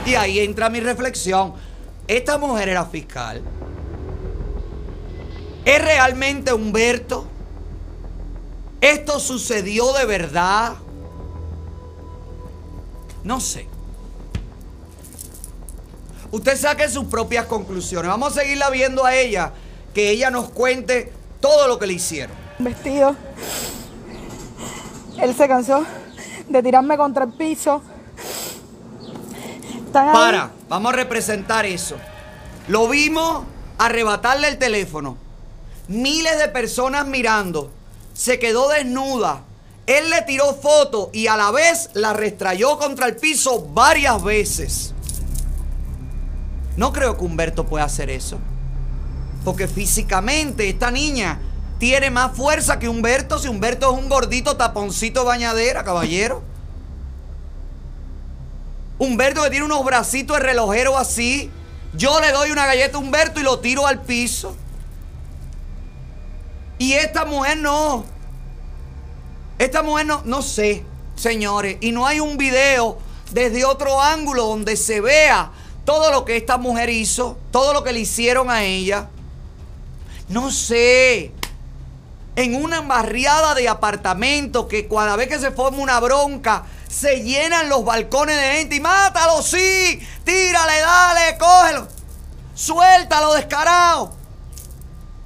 [0.05, 1.53] Y ahí entra mi reflexión.
[2.07, 3.41] Esta mujer era fiscal.
[5.63, 7.25] ¿Es realmente Humberto?
[8.81, 10.73] ¿Esto sucedió de verdad?
[13.23, 13.67] No sé.
[16.31, 18.09] Usted saque sus propias conclusiones.
[18.09, 19.51] Vamos a seguirla viendo a ella,
[19.93, 22.35] que ella nos cuente todo lo que le hicieron.
[22.59, 23.15] Vestido.
[25.21, 25.85] Él se cansó
[26.47, 27.81] de tirarme contra el piso.
[29.91, 31.95] Para, vamos a representar eso.
[32.67, 33.43] Lo vimos
[33.77, 35.17] arrebatarle el teléfono.
[35.87, 37.71] Miles de personas mirando.
[38.13, 39.43] Se quedó desnuda.
[39.87, 44.93] Él le tiró foto y a la vez la restrayó contra el piso varias veces.
[46.77, 48.37] No creo que Humberto pueda hacer eso.
[49.43, 51.39] Porque físicamente esta niña
[51.79, 56.43] tiene más fuerza que Humberto si Humberto es un gordito taponcito bañadera, caballero.
[58.97, 61.49] Humberto que tiene unos bracitos de relojero así.
[61.93, 64.55] Yo le doy una galleta a Humberto y lo tiro al piso.
[66.77, 68.05] Y esta mujer no.
[69.57, 70.83] Esta mujer no, no sé,
[71.15, 71.77] señores.
[71.79, 72.97] Y no hay un video
[73.31, 75.51] desde otro ángulo donde se vea
[75.85, 79.09] todo lo que esta mujer hizo, todo lo que le hicieron a ella.
[80.29, 81.31] No sé.
[82.35, 87.67] En una barriada de apartamentos que cada vez que se forma una bronca, se llenan
[87.67, 91.87] los balcones de gente y mátalo, sí, tírale, dale, cógelo,
[92.55, 94.13] suéltalo, descarado.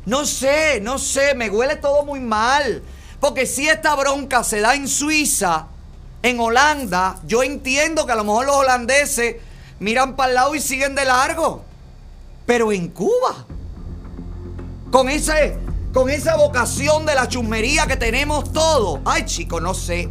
[0.05, 2.83] No sé, no sé, me huele todo muy mal.
[3.19, 5.67] Porque si esta bronca se da en Suiza,
[6.23, 9.37] en Holanda, yo entiendo que a lo mejor los holandeses
[9.79, 11.63] miran para el lado y siguen de largo.
[12.45, 13.45] Pero en Cuba,
[14.93, 15.57] con, ese,
[15.91, 20.07] con esa vocación de la chusmería que tenemos todos, ay chico, no sé.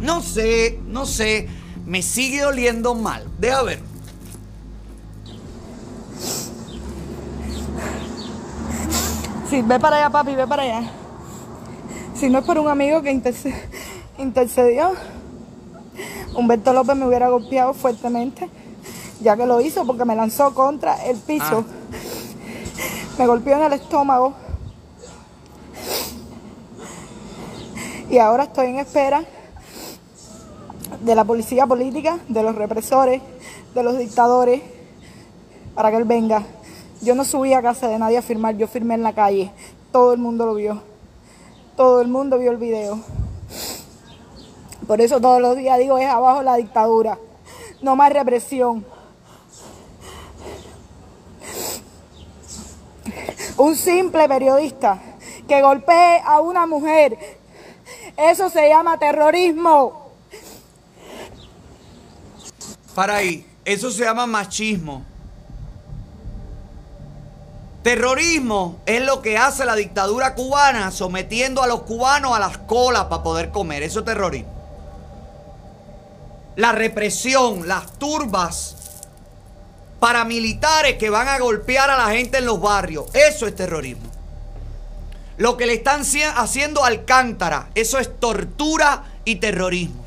[0.00, 1.48] No sé, no sé.
[1.86, 3.24] Me sigue oliendo mal.
[3.38, 3.80] Deja ver.
[9.48, 10.90] Sí, ve para allá, papi, ve para allá.
[12.14, 13.54] Si no es por un amigo que interce-
[14.18, 14.92] intercedió,
[16.34, 18.48] Humberto López me hubiera golpeado fuertemente,
[19.20, 21.64] ya que lo hizo porque me lanzó contra el piso.
[23.18, 24.32] Me golpeó en el estómago.
[28.08, 29.24] Y ahora estoy en espera
[31.00, 33.20] de la policía política, de los represores,
[33.74, 34.62] de los dictadores,
[35.74, 36.44] para que él venga.
[37.02, 39.50] Yo no subí a casa de nadie a firmar, yo firmé en la calle.
[39.90, 40.80] Todo el mundo lo vio.
[41.76, 43.00] Todo el mundo vio el video.
[44.86, 47.18] Por eso todos los días digo es abajo la dictadura.
[47.82, 48.86] No más represión.
[53.58, 55.00] Un simple periodista
[55.48, 57.18] que golpee a una mujer.
[58.16, 60.12] Eso se llama terrorismo.
[62.94, 65.04] Para ahí, eso se llama machismo.
[67.82, 73.04] Terrorismo es lo que hace la dictadura cubana sometiendo a los cubanos a las colas
[73.04, 73.82] para poder comer.
[73.82, 74.52] Eso es terrorismo.
[76.54, 78.77] La represión, las turbas
[80.00, 83.06] paramilitares que van a golpear a la gente en los barrios.
[83.14, 84.08] Eso es terrorismo.
[85.36, 90.04] Lo que le están cie- haciendo a Alcántara, eso es tortura y terrorismo.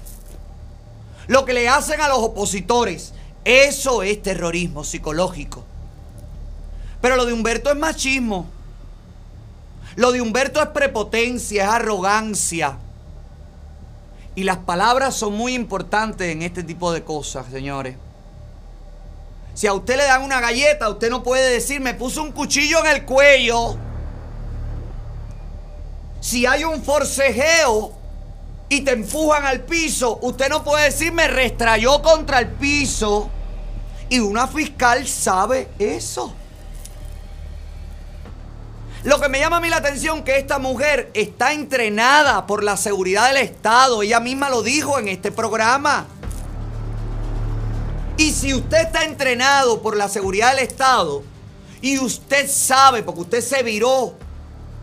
[1.28, 3.14] Lo que le hacen a los opositores,
[3.46, 5.64] eso es terrorismo psicológico.
[7.02, 8.48] Pero lo de Humberto es machismo.
[9.96, 12.78] Lo de Humberto es prepotencia, es arrogancia.
[14.36, 17.96] Y las palabras son muy importantes en este tipo de cosas, señores.
[19.54, 22.80] Si a usted le dan una galleta, usted no puede decir, me puso un cuchillo
[22.80, 23.78] en el cuello.
[26.20, 27.94] Si hay un forcejeo
[28.70, 33.30] y te empujan al piso, usted no puede decir, me restrayó contra el piso.
[34.08, 36.34] Y una fiscal sabe eso.
[39.04, 42.78] Lo que me llama a mí la atención que esta mujer está entrenada por la
[42.78, 44.04] seguridad del Estado.
[44.04, 46.06] Ella misma lo dijo en este programa.
[48.22, 51.24] Y si usted está entrenado por la seguridad del Estado
[51.82, 54.14] y usted sabe, porque usted se viró,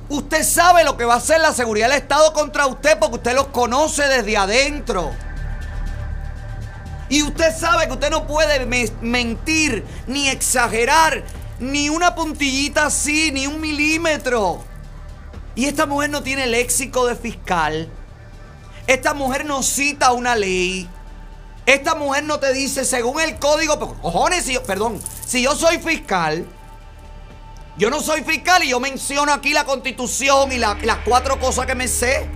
[0.09, 3.37] usted sabe lo que va a hacer la seguridad del Estado contra usted porque usted
[3.37, 5.13] los conoce desde adentro.
[7.09, 11.23] Y usted sabe que usted no puede me- mentir ni exagerar
[11.61, 14.65] ni una puntillita así, ni un milímetro.
[15.55, 17.89] Y esta mujer no tiene léxico de fiscal.
[18.89, 20.91] Esta mujer no cita una ley.
[21.69, 26.47] Esta mujer no te dice según el código, cojones, perdón, si yo soy fiscal
[27.77, 31.67] Yo no soy fiscal y yo menciono aquí la constitución y la- las cuatro cosas
[31.67, 32.27] que me sé.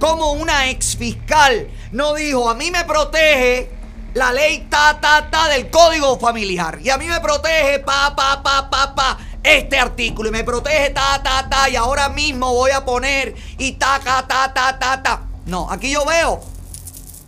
[0.00, 3.70] Como una ex fiscal no dijo, a mí me protege
[4.14, 6.78] la ley ta, ta, ta del código familiar.
[6.82, 10.30] Y a mí me protege pa, pa, pa, pa, pa, este artículo.
[10.30, 11.68] Y me protege ta, ta, ta.
[11.68, 15.22] Y ahora mismo voy a poner y ta, ta, ta, ta, ta.
[15.44, 16.42] No, aquí yo veo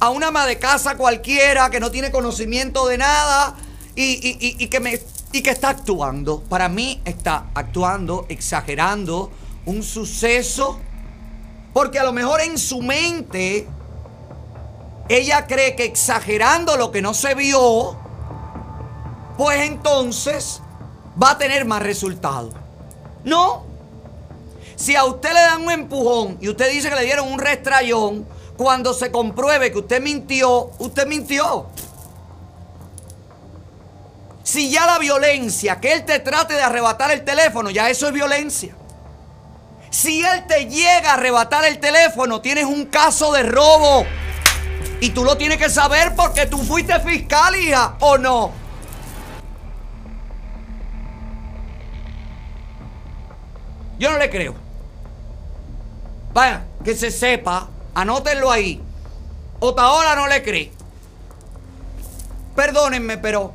[0.01, 3.55] a una ama de casa cualquiera que no tiene conocimiento de nada
[3.95, 5.01] y, y- y- que me
[5.33, 6.41] y que está actuando.
[6.43, 9.31] Para mí está actuando, exagerando
[9.67, 10.79] un suceso.
[11.75, 13.67] Porque a lo mejor en su mente
[15.09, 17.97] ella cree que exagerando lo que no se vio,
[19.37, 20.61] pues entonces
[21.23, 22.55] va a tener más resultados.
[23.25, 23.65] No.
[24.77, 28.27] Si a usted le dan un empujón y usted dice que le dieron un restrayón,
[28.59, 31.69] cuando se compruebe que usted mintió, usted mintió.
[34.43, 38.13] Si ya la violencia, que él te trate de arrebatar el teléfono, ya eso es
[38.13, 38.75] violencia.
[39.91, 44.05] Si él te llega a arrebatar el teléfono, tienes un caso de robo.
[45.01, 48.51] Y tú lo tienes que saber porque tú fuiste fiscal, hija, ¿o no?
[54.01, 54.57] Yo no le creo.
[56.33, 57.69] Vaya, que se sepa,
[58.01, 58.81] anótenlo ahí.
[59.61, 60.73] Otaola no le cree.
[62.55, 63.53] Perdónenme, pero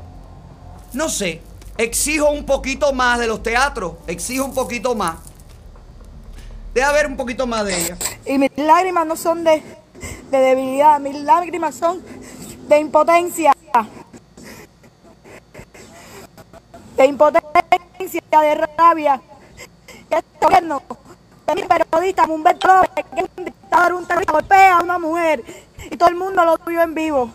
[0.94, 1.42] no sé.
[1.78, 3.94] Exijo un poquito más de los teatros.
[4.06, 5.16] Exijo un poquito más.
[6.74, 7.98] Debe haber un poquito más de ella.
[8.26, 9.64] Y mis lágrimas no son de,
[10.30, 12.02] de debilidad, mis lágrimas son
[12.68, 13.56] de impotencia.
[16.98, 19.22] De impotencia, de rabia.
[20.10, 20.82] Este gobierno,
[21.56, 25.44] de mi periodista, Humberto López, que es un dictador, un terrorista, golpea a una mujer.
[25.92, 27.30] Y todo el mundo lo vio en vivo.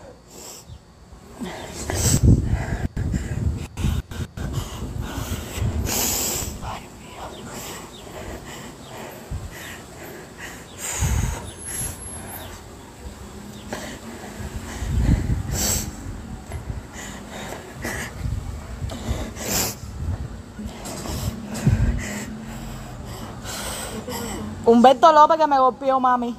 [24.69, 26.35] Humberto López que me golpeó, mami.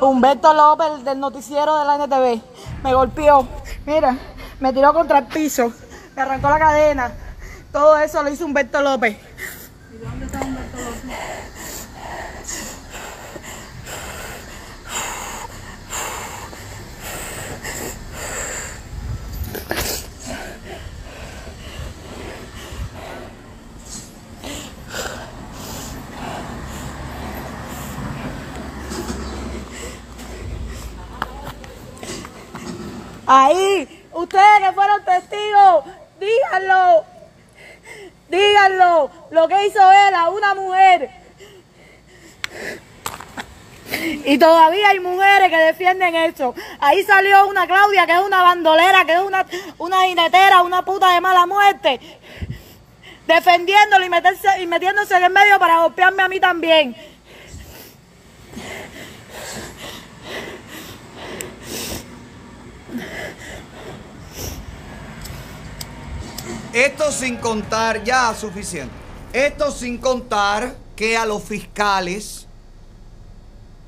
[0.00, 2.40] Humberto López, el del noticiero de la NTV,
[2.82, 3.46] me golpeó.
[3.84, 4.16] Mira,
[4.58, 5.70] me tiró contra el piso,
[6.16, 7.12] me arrancó la cadena.
[7.70, 9.18] Todo eso lo hizo Humberto López.
[33.32, 35.84] Ahí, ustedes que fueron testigos,
[36.18, 37.04] díganlo.
[38.28, 41.10] Díganlo, lo que hizo él a una mujer.
[44.24, 46.56] Y todavía hay mujeres que defienden eso.
[46.80, 49.46] Ahí salió una Claudia que es una bandolera, que es una,
[49.78, 52.00] una jinetera, una puta de mala muerte.
[53.28, 56.96] Defendiéndolo y, meterse, y metiéndose en el medio para golpearme a mí también.
[66.72, 68.94] Esto sin contar, ya suficiente.
[69.32, 72.46] Esto sin contar que a los fiscales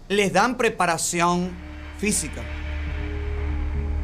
[0.08, 1.50] les dan preparación
[1.98, 2.42] física.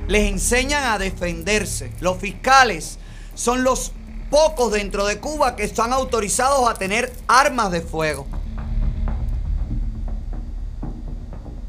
[0.07, 1.93] Les enseñan a defenderse.
[2.01, 2.99] Los fiscales
[3.35, 3.93] son los
[4.31, 8.27] pocos dentro de Cuba que están autorizados a tener armas de fuego.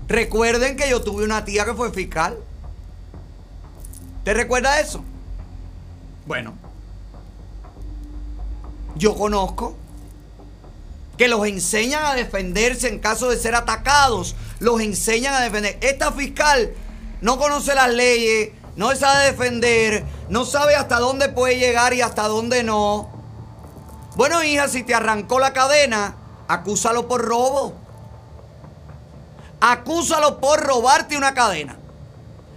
[0.08, 2.38] Recuerden que yo tuve una tía que fue fiscal.
[4.30, 5.04] ¿Te recuerda eso?
[6.28, 6.54] Bueno,
[8.96, 9.76] yo conozco
[11.18, 14.36] que los enseñan a defenderse en caso de ser atacados.
[14.60, 15.80] Los enseñan a defender.
[15.82, 16.76] Esta fiscal
[17.22, 22.28] no conoce las leyes, no sabe defender, no sabe hasta dónde puede llegar y hasta
[22.28, 23.10] dónde no.
[24.16, 26.14] Bueno, hija, si te arrancó la cadena,
[26.48, 27.74] acúsalo por robo.
[29.60, 31.79] Acúsalo por robarte una cadena.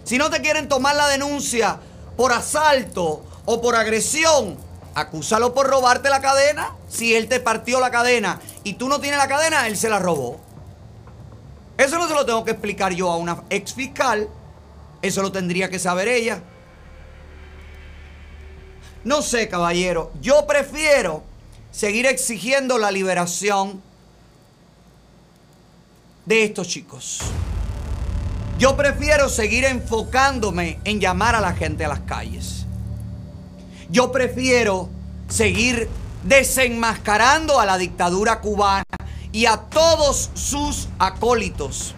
[0.05, 1.79] Si no te quieren tomar la denuncia
[2.17, 4.57] por asalto o por agresión,
[4.95, 6.73] acúsalo por robarte la cadena.
[6.89, 9.99] Si él te partió la cadena y tú no tienes la cadena, él se la
[9.99, 10.41] robó.
[11.79, 14.29] Eso no se lo tengo que explicar yo a una ex fiscal.
[15.01, 16.43] Eso lo tendría que saber ella.
[19.05, 20.13] No sé, caballero.
[20.21, 21.25] Yo prefiero
[21.73, 23.83] seguir exigiendo la liberación
[26.25, 27.21] de estos chicos.
[28.63, 32.65] Yo prefiero seguir enfocándome en llamar a la gente a las calles.
[33.91, 34.89] Yo prefiero
[35.29, 35.89] seguir
[36.23, 38.85] desenmascarando a la dictadura cubana
[39.33, 41.97] y a todos sus acólitos.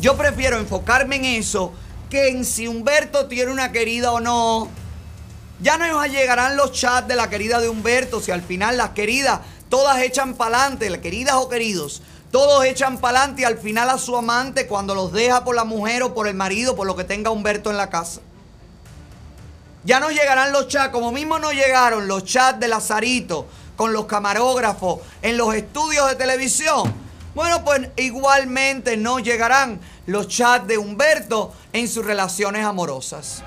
[0.00, 1.74] Yo prefiero enfocarme en eso
[2.08, 4.70] que en si Humberto tiene una querida o no.
[5.60, 8.90] Ya no nos llegarán los chats de la querida de Humberto, si al final las
[8.90, 12.00] queridas todas echan pa'lante, las queridas o queridos,
[12.30, 16.02] todos echan pa'lante y al final a su amante cuando los deja por la mujer
[16.02, 18.20] o por el marido, por lo que tenga Humberto en la casa.
[19.84, 23.46] Ya nos llegarán los chats, como mismo nos llegaron los chats de Lazarito
[23.76, 26.92] con los camarógrafos en los estudios de televisión.
[27.34, 33.42] Bueno, pues igualmente nos llegarán los chats de Humberto en sus relaciones amorosas.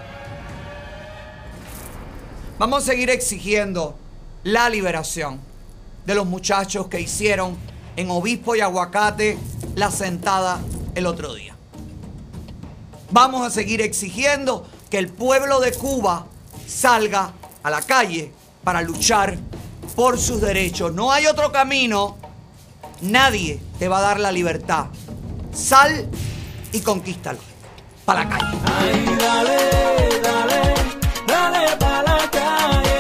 [2.58, 3.98] Vamos a seguir exigiendo
[4.44, 5.40] la liberación
[6.06, 7.58] de los muchachos que hicieron
[7.96, 9.38] en Obispo y Aguacate
[9.76, 10.60] la sentada
[10.96, 11.56] el otro día.
[13.12, 16.26] Vamos a seguir exigiendo que el pueblo de Cuba
[16.68, 18.32] salga a la calle
[18.64, 19.38] para luchar
[19.96, 20.94] por sus derechos.
[20.94, 22.18] No hay otro camino.
[23.02, 24.86] Nadie te va a dar la libertad.
[25.54, 26.10] Sal
[26.72, 27.40] y conquístalo.
[28.06, 28.58] Para la calle.
[29.18, 29.58] Dale,
[30.22, 30.74] dale,
[31.28, 32.93] dale pa' la calle,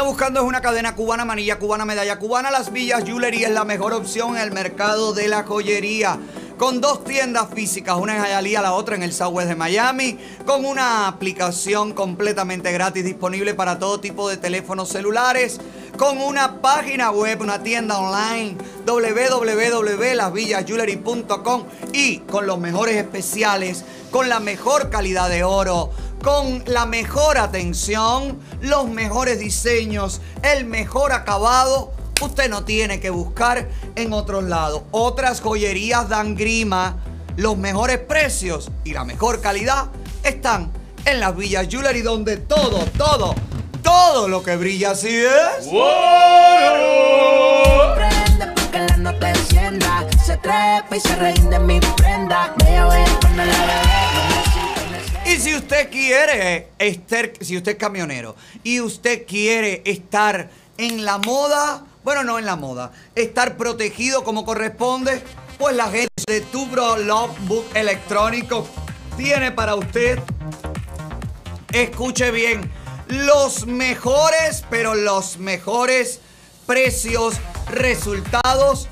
[0.00, 3.66] está buscando es una cadena cubana, manilla cubana, medalla cubana, Las Villas Jewelry es la
[3.66, 6.18] mejor opción en el mercado de la joyería.
[6.56, 10.64] Con dos tiendas físicas, una en Hialeah, la otra en el Southwest de Miami, con
[10.64, 15.60] una aplicación completamente gratis disponible para todo tipo de teléfonos celulares,
[15.98, 18.56] con una página web, una tienda online,
[18.86, 25.90] www.lasvillasjewelry.com y con los mejores especiales, con la mejor calidad de oro,
[26.22, 31.92] con la mejor atención, los mejores diseños, el mejor acabado.
[32.20, 34.82] Usted no tiene que buscar en otros lados.
[34.90, 36.98] Otras joyerías dan grima.
[37.36, 39.86] Los mejores precios y la mejor calidad
[40.22, 40.70] están
[41.06, 43.34] en las Villas Jewelry, donde todo, todo,
[43.82, 45.68] todo lo que brilla así es.
[47.94, 50.06] Prende porque la nota encienda.
[50.24, 52.54] Se trepa y se rinde mi prenda.
[52.58, 54.49] Me voy a poner la bebé.
[55.26, 61.18] Y si usted quiere, estar, si usted es camionero y usted quiere estar en la
[61.18, 65.22] moda, bueno, no en la moda, estar protegido como corresponde,
[65.58, 68.66] pues la gente de Tubro Love Book Electrónico
[69.16, 70.18] tiene para usted,
[71.72, 72.70] escuche bien,
[73.08, 76.20] los mejores, pero los mejores
[76.66, 77.34] precios,
[77.68, 78.88] resultados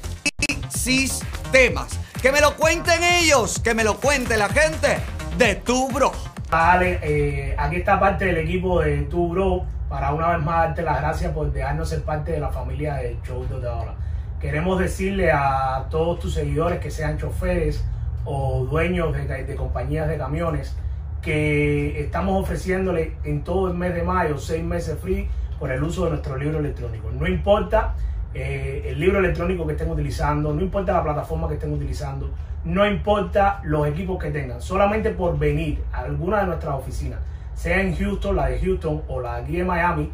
[0.47, 1.93] y sistemas.
[2.21, 4.99] Que me lo cuenten ellos, que me lo cuente la gente
[5.39, 6.11] de Tubro.
[6.51, 10.83] Vale, eh, aquí está parte del equipo de Tu Bro para una vez más darte
[10.83, 13.95] las gracias por dejarnos ser parte de la familia del show de ahora.
[14.41, 17.85] Queremos decirle a todos tus seguidores que sean choferes
[18.25, 20.77] o dueños de, de compañías de camiones
[21.23, 25.29] que estamos ofreciéndole en todo el mes de mayo seis meses free
[25.61, 27.11] por el uso de nuestro libro electrónico.
[27.13, 27.95] No importa
[28.35, 32.31] eh, el libro electrónico que estén utilizando, no importa la plataforma que estén utilizando,
[32.65, 37.21] no importa los equipos que tengan, solamente por venir a alguna de nuestras oficinas,
[37.55, 40.11] sea en Houston, la de Houston o la de aquí de Miami,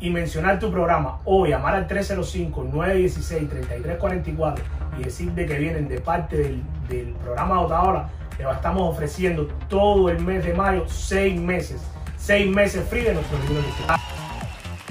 [0.00, 4.54] y mencionar tu programa o llamar al 305-916-3344
[4.98, 8.08] y decir de que vienen de parte del, del programa Otaola,
[8.38, 11.82] le estamos ofreciendo todo el mes de mayo, seis meses,
[12.16, 13.64] seis meses free de nuestro libro.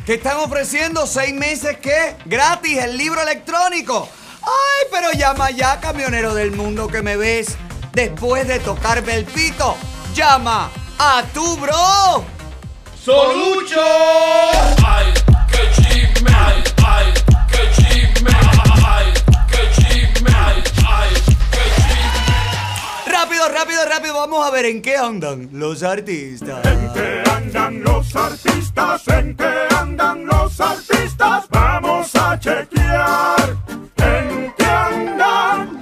[0.08, 4.08] Que están ofreciendo seis meses que gratis el libro electrónico.
[4.42, 7.58] Ay, pero llama ya, camionero del mundo que me ves
[7.92, 9.76] después de tocarme el pito.
[10.16, 12.24] Llama a tu bro.
[13.04, 13.84] Solucho.
[14.88, 15.14] Ay,
[15.52, 16.32] qué chisme.
[16.34, 17.14] Ay, ay,
[17.52, 17.87] qué chisme.
[23.28, 24.14] Rápido, rápido, rápido.
[24.14, 26.66] Vamos a ver en qué andan los artistas.
[26.66, 29.06] andan los artistas?
[29.10, 31.44] ¿En qué andan los artistas?
[31.50, 33.58] Vamos a chequear
[33.98, 35.82] en qué andan.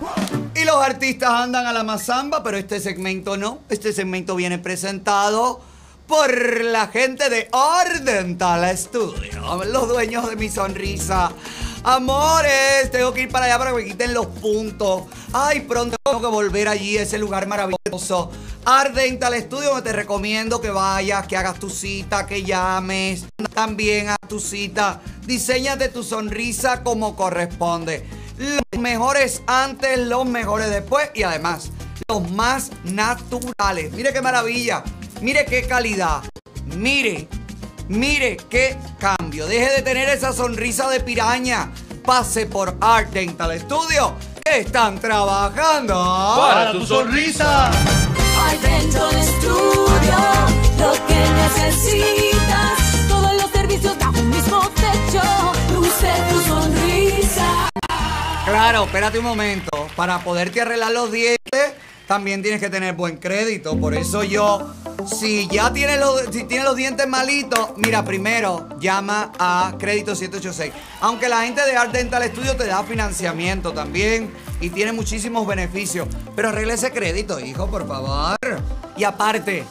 [0.55, 3.59] Y los artistas andan a la mazamba, pero este segmento no.
[3.69, 5.61] Este segmento viene presentado
[6.07, 11.31] por la gente de Ordental Studio, los dueños de mi sonrisa.
[11.87, 15.03] Amores, tengo que ir para allá para que me quiten los puntos.
[15.31, 18.31] Ay, pronto tengo que volver allí, ese lugar maravilloso.
[18.65, 23.25] Ardental Studio, donde te recomiendo que vayas, que hagas tu cita, que llames.
[23.53, 24.99] También a tu cita.
[25.27, 28.03] Diseñate tu sonrisa como corresponde.
[28.39, 31.69] Los mejores antes, los mejores después y además
[32.09, 33.91] los más naturales.
[33.91, 34.83] Mire qué maravilla.
[35.21, 36.23] Mire qué calidad.
[36.65, 37.27] Mire
[37.87, 39.45] Mire qué cambio.
[39.45, 41.71] Deje de tener esa sonrisa de piraña.
[42.03, 44.15] Pase por Art Dental Studio.
[44.43, 45.93] Que están trabajando.
[45.93, 47.67] Para tu sonrisa.
[47.67, 50.17] Al Dental Studio,
[50.79, 53.07] lo que necesitas.
[53.07, 55.21] Todos los servicios bajo un mismo techo.
[55.73, 57.69] Luce tu sonrisa.
[58.45, 59.87] Claro, espérate un momento.
[59.95, 61.73] Para poderte arreglar los dientes,
[62.07, 63.77] también tienes que tener buen crédito.
[63.79, 64.73] Por eso yo,
[65.05, 70.71] si ya tienes los, si los dientes malitos, mira, primero llama a Crédito 786.
[71.01, 76.07] Aunque la gente de Art Dental Studio te da financiamiento también y tiene muchísimos beneficios.
[76.35, 78.37] Pero arregla ese crédito, hijo, por favor.
[78.97, 79.63] Y aparte,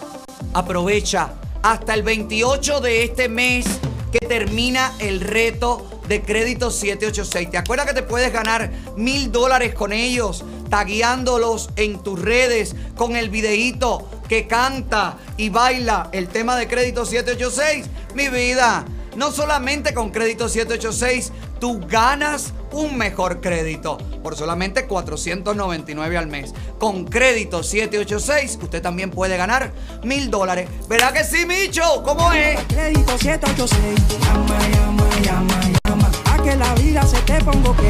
[0.52, 1.30] aprovecha
[1.62, 3.64] hasta el 28 de este mes
[4.12, 7.50] que termina el reto de crédito 786.
[7.50, 10.44] ¿Te acuerdas que te puedes ganar mil dólares con ellos?
[10.74, 17.06] Tagueándolos en tus redes con el videíto que canta y baila el tema de crédito
[17.06, 17.86] 786.
[18.16, 18.84] Mi vida,
[19.14, 21.30] no solamente con crédito 786,
[21.60, 26.52] tú ganas un mejor crédito por solamente 499 al mes.
[26.80, 29.72] Con crédito 786, usted también puede ganar
[30.02, 30.68] mil dólares.
[30.88, 32.02] ¿Verdad que sí, Micho?
[32.02, 32.58] ¿Cómo es?
[32.64, 34.18] Crédito 786.
[34.24, 36.10] Llama, llama, llama, llama.
[36.32, 37.80] A que la vida se te ponga ok.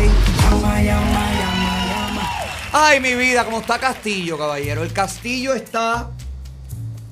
[0.43, 1.54] Llama, llama, llama.
[2.77, 4.83] Ay, mi vida, como está Castillo, caballero.
[4.83, 6.11] El castillo está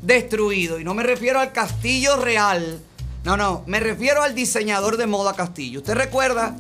[0.03, 0.81] destruido.
[0.81, 2.83] Y no me refiero al castillo real.
[3.23, 5.79] No, no, me refiero al diseñador de moda Castillo.
[5.79, 6.57] ¿Usted recuerda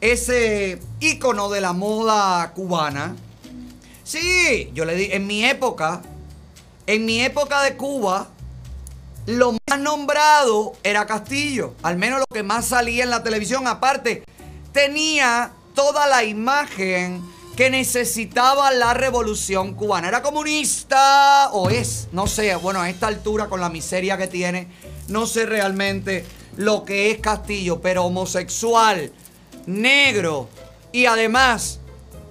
[0.00, 3.14] ese ícono de la moda cubana?
[4.02, 6.02] Sí, yo le di, en mi época,
[6.88, 8.30] en mi época de Cuba,
[9.26, 11.74] lo más nombrado era Castillo.
[11.84, 13.68] Al menos lo que más salía en la televisión.
[13.68, 14.24] Aparte,
[14.72, 17.22] tenía toda la imagen
[17.60, 20.08] que necesitaba la revolución cubana.
[20.08, 24.66] Era comunista o es, no sé, bueno, a esta altura con la miseria que tiene,
[25.08, 26.24] no sé realmente
[26.56, 29.12] lo que es Castillo, pero homosexual,
[29.66, 30.48] negro
[30.90, 31.80] y además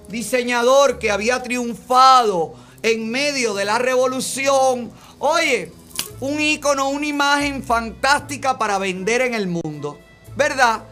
[0.08, 4.90] diseñador que había triunfado en medio de la revolución.
[5.20, 5.70] Oye,
[6.18, 9.96] un ícono, una imagen fantástica para vender en el mundo,
[10.36, 10.82] ¿verdad?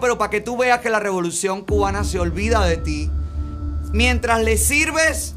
[0.00, 3.10] Pero para que tú veas que la revolución cubana se olvida de ti.
[3.92, 5.34] Mientras le sirves,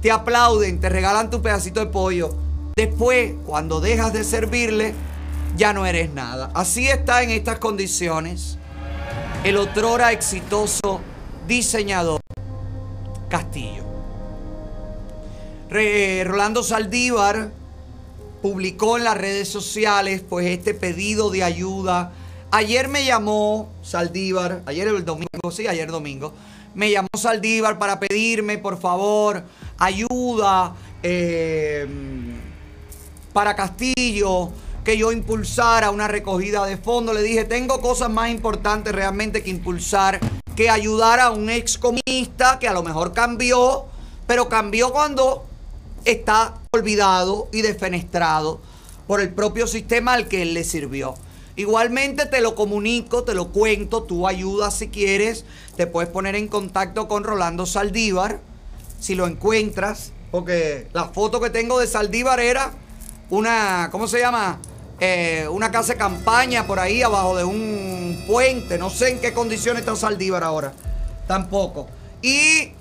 [0.00, 2.34] te aplauden, te regalan tu pedacito de pollo.
[2.76, 4.94] Después, cuando dejas de servirle,
[5.56, 6.50] ya no eres nada.
[6.54, 8.58] Así está en estas condiciones
[9.44, 11.00] el otrora exitoso
[11.46, 12.20] diseñador
[13.28, 13.84] Castillo.
[15.70, 17.50] Rolando Saldívar
[18.42, 22.12] publicó en las redes sociales pues este pedido de ayuda.
[22.50, 26.32] Ayer me llamó Saldívar, ayer el domingo, sí, ayer domingo,
[26.76, 29.42] me llamó Saldívar para pedirme por favor
[29.78, 31.86] ayuda eh,
[33.32, 34.50] para Castillo,
[34.84, 37.14] que yo impulsara una recogida de fondos.
[37.14, 40.20] Le dije, tengo cosas más importantes realmente que impulsar,
[40.54, 43.84] que ayudar a un ex comunista que a lo mejor cambió,
[44.26, 45.44] pero cambió cuando
[46.04, 48.60] está olvidado y defenestrado
[49.06, 51.14] por el propio sistema al que él le sirvió.
[51.56, 56.48] Igualmente te lo comunico, te lo cuento, tú ayudas si quieres, te puedes poner en
[56.48, 58.40] contacto con Rolando Saldívar,
[59.00, 62.72] si lo encuentras, porque la foto que tengo de Saldívar era
[63.30, 64.60] una, ¿cómo se llama?
[65.00, 69.32] Eh, una casa de campaña por ahí abajo de un puente, no sé en qué
[69.32, 70.74] condiciones está Saldívar ahora,
[71.26, 71.88] tampoco.
[72.20, 72.72] Y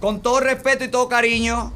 [0.00, 1.72] con todo respeto y todo cariño,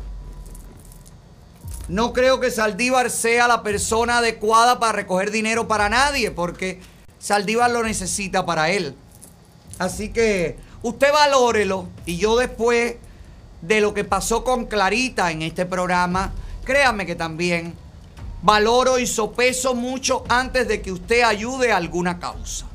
[1.89, 6.81] no creo que Saldívar sea la persona adecuada para recoger dinero para nadie, porque
[7.19, 8.95] Saldívar lo necesita para él.
[9.79, 12.97] Así que usted valórelo y yo después
[13.61, 16.33] de lo que pasó con Clarita en este programa,
[16.65, 17.75] créame que también
[18.43, 22.67] valoro y sopeso mucho antes de que usted ayude a alguna causa.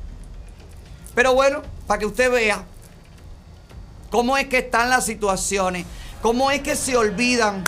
[1.15, 2.63] Pero bueno, para que usted vea
[4.09, 5.85] cómo es que están las situaciones,
[6.21, 7.63] cómo es que se olvidan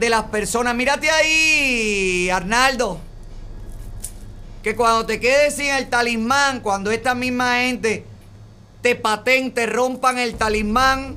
[0.00, 0.74] de las personas.
[0.74, 2.98] Mírate ahí, Arnaldo.
[4.62, 8.06] Que cuando te quedes sin el talismán, cuando esta misma gente
[8.80, 11.16] te paten, te rompan el talismán,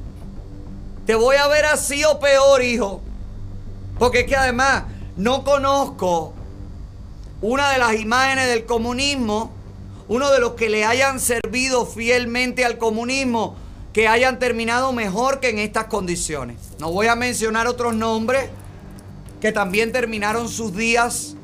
[1.06, 3.02] te voy a ver así o peor, hijo.
[3.98, 4.84] Porque es que además
[5.16, 6.34] no conozco
[7.42, 9.54] una de las imágenes del comunismo,
[10.10, 13.56] uno de los que le hayan servido fielmente al comunismo,
[13.94, 16.58] que hayan terminado mejor que en estas condiciones.
[16.80, 18.50] No voy a mencionar otros nombres
[19.44, 21.36] que también terminaron sus días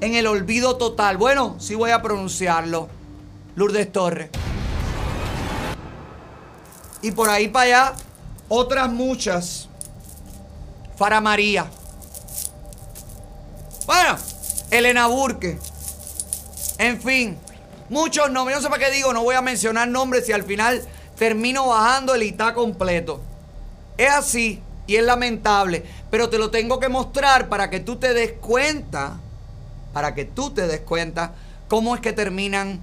[0.00, 1.18] en el olvido total.
[1.18, 2.88] Bueno, sí voy a pronunciarlo.
[3.56, 4.30] Lourdes Torres.
[7.02, 7.92] Y por ahí para allá,
[8.48, 9.68] otras muchas.
[10.96, 11.66] Fara María.
[13.84, 14.16] Bueno,
[14.70, 15.58] Elena Burke.
[16.78, 17.36] En fin,
[17.90, 18.56] muchos nombres.
[18.56, 20.82] No sé para qué digo, no voy a mencionar nombres si al final
[21.18, 23.20] termino bajando el ITA completo.
[23.98, 28.14] Es así y es lamentable, pero te lo tengo que mostrar para que tú te
[28.14, 29.18] des cuenta,
[29.92, 31.34] para que tú te des cuenta
[31.68, 32.80] cómo es que terminan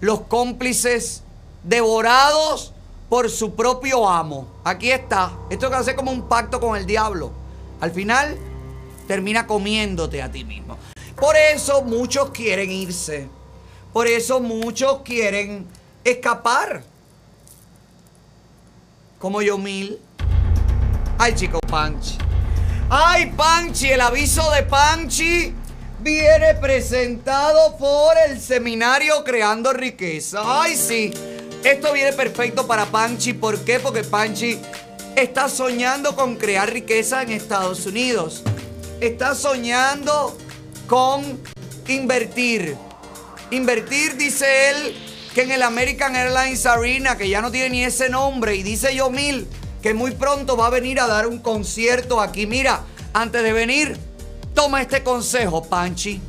[0.00, 1.22] los cómplices
[1.62, 2.72] devorados
[3.08, 4.48] por su propio amo.
[4.64, 5.32] Aquí está.
[5.50, 7.30] Esto que hace como un pacto con el diablo.
[7.80, 8.38] Al final
[9.06, 10.78] termina comiéndote a ti mismo.
[11.16, 13.28] Por eso muchos quieren irse.
[13.92, 15.66] Por eso muchos quieren
[16.04, 16.82] escapar.
[19.18, 20.00] Como yo mil.
[21.24, 22.18] Ay, chico Panchi.
[22.90, 25.54] Ay, Panchi, el aviso de Panchi
[26.00, 30.42] viene presentado por el seminario Creando Riqueza.
[30.44, 31.12] Ay, sí.
[31.62, 33.34] Esto viene perfecto para Panchi.
[33.34, 33.78] ¿Por qué?
[33.78, 34.58] Porque Panchi
[35.14, 38.42] está soñando con crear riqueza en Estados Unidos.
[39.00, 40.36] Está soñando
[40.88, 41.40] con
[41.86, 42.76] invertir.
[43.52, 44.96] Invertir, dice él,
[45.36, 48.92] que en el American Airlines Arena, que ya no tiene ni ese nombre, y dice
[48.92, 49.46] Yomil
[49.82, 52.46] que muy pronto va a venir a dar un concierto aquí.
[52.46, 52.80] Mira,
[53.12, 53.96] antes de venir,
[54.54, 56.20] toma este consejo, Panchi.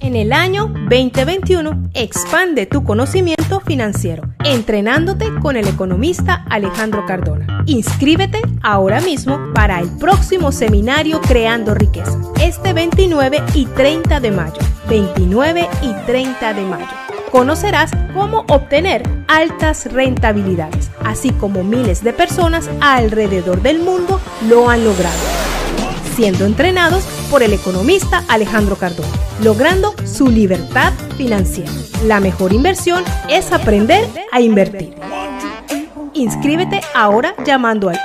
[0.00, 7.64] En el año 2021, expande tu conocimiento financiero, entrenándote con el economista Alejandro Cardona.
[7.66, 14.58] Inscríbete ahora mismo para el próximo seminario Creando Riqueza, este 29 y 30 de mayo.
[14.90, 17.03] 29 y 30 de mayo.
[17.34, 24.84] Conocerás cómo obtener altas rentabilidades, así como miles de personas alrededor del mundo lo han
[24.84, 25.18] logrado
[26.14, 27.02] siendo entrenados
[27.32, 29.08] por el economista Alejandro Cardona,
[29.42, 31.72] logrando su libertad financiera.
[32.04, 34.94] La mejor inversión es aprender a invertir.
[36.14, 37.98] Inscríbete ahora llamando al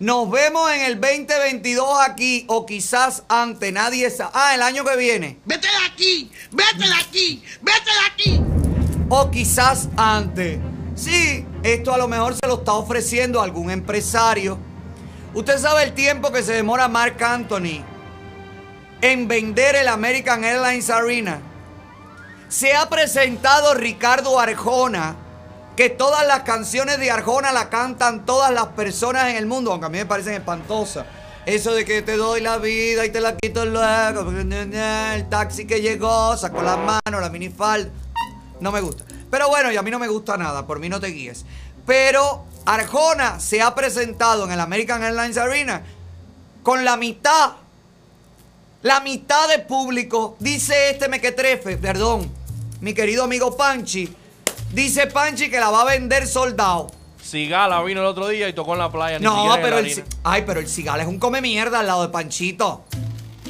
[0.00, 4.32] Nos vemos en el 2022 aquí o quizás antes, nadie sabe.
[4.34, 5.38] Ah, el año que viene.
[5.44, 8.40] Vete de aquí, vete de aquí, vete de aquí.
[9.08, 10.58] O quizás antes.
[10.96, 14.58] Sí, esto a lo mejor se lo está ofreciendo algún empresario.
[15.34, 17.84] Usted sabe el tiempo que se demora Mark Anthony
[19.00, 21.40] en vender el American Airlines Arena.
[22.52, 25.16] Se ha presentado Ricardo Arjona,
[25.74, 29.86] que todas las canciones de Arjona la cantan todas las personas en el mundo, aunque
[29.86, 31.06] a mí me parecen espantosas.
[31.46, 35.80] Eso de que te doy la vida y te la quito luego, el taxi que
[35.80, 37.90] llegó, sacó las manos, la minifalda.
[38.60, 39.04] No me gusta.
[39.30, 41.46] Pero bueno, y a mí no me gusta nada, por mí no te guíes.
[41.86, 45.84] Pero Arjona se ha presentado en el American Airlines Arena
[46.62, 47.52] con la mitad,
[48.82, 50.36] la mitad de público.
[50.38, 52.41] Dice este mequetrefe, perdón,
[52.82, 54.08] mi querido amigo Panchi.
[54.72, 56.90] Dice Panchi que la va a vender soldado.
[57.22, 59.18] Cigala vino el otro día y tocó en la playa.
[59.20, 59.84] No, pero el
[60.24, 62.84] ay, pero el Cigala es un come mierda al lado de Panchito.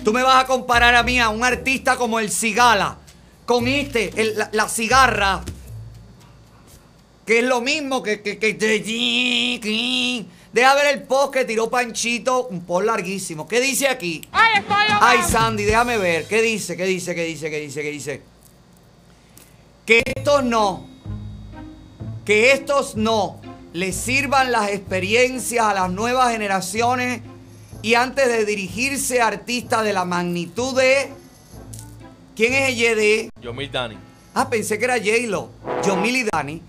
[0.05, 2.99] Tú me vas a comparar a mí a un artista como el Cigala
[3.47, 5.43] con este, el- la, la cigarra,
[7.27, 12.47] que es lo mismo que que, que- que- Deja ver el post que tiró Panchito,
[12.49, 13.49] un post larguísimo.
[13.49, 14.21] ¿Qué dice aquí?
[15.01, 16.27] Ay, Sandy, déjame ver.
[16.27, 16.77] ¿Qué dice?
[16.77, 17.15] ¿Qué dice?
[17.15, 17.51] ¿Qué dice?
[17.51, 17.83] ¿Qué dice?
[17.83, 18.23] ¿Qué dice?
[19.93, 20.87] Que estos no,
[22.25, 23.43] que estos no
[23.75, 27.21] les sirvan las experiencias a las nuevas generaciones
[27.83, 31.11] y antes de dirigirse a artistas de la magnitud de...
[32.35, 33.31] ¿Quién es el YD?
[33.43, 33.99] Yomil Dani.
[34.33, 35.51] Ah, pensé que era J-Lo.
[35.85, 36.63] Yomil y Dani.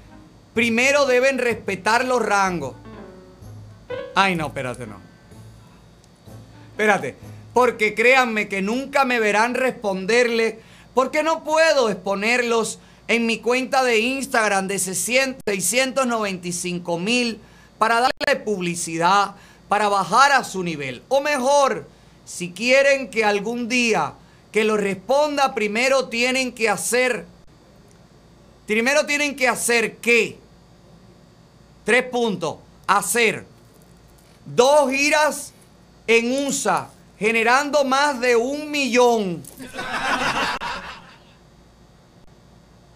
[0.53, 2.75] primero deben respetar los rangos.
[4.15, 4.97] Ay, no, espérate, no.
[6.71, 7.15] Espérate,
[7.53, 10.59] porque créanme que nunca me verán responderle,
[10.93, 17.39] porque no puedo exponerlos en mi cuenta de Instagram de 600 695 mil
[17.77, 19.35] para darle publicidad,
[19.67, 21.03] para bajar a su nivel.
[21.09, 21.87] O mejor,
[22.25, 24.13] si quieren que algún día
[24.51, 27.25] que lo responda, primero tienen que hacer,
[28.65, 30.37] primero tienen que hacer qué?
[31.83, 32.57] Tres puntos.
[32.85, 33.45] Hacer
[34.45, 35.53] dos giras
[36.07, 39.43] en USA, generando más de un millón.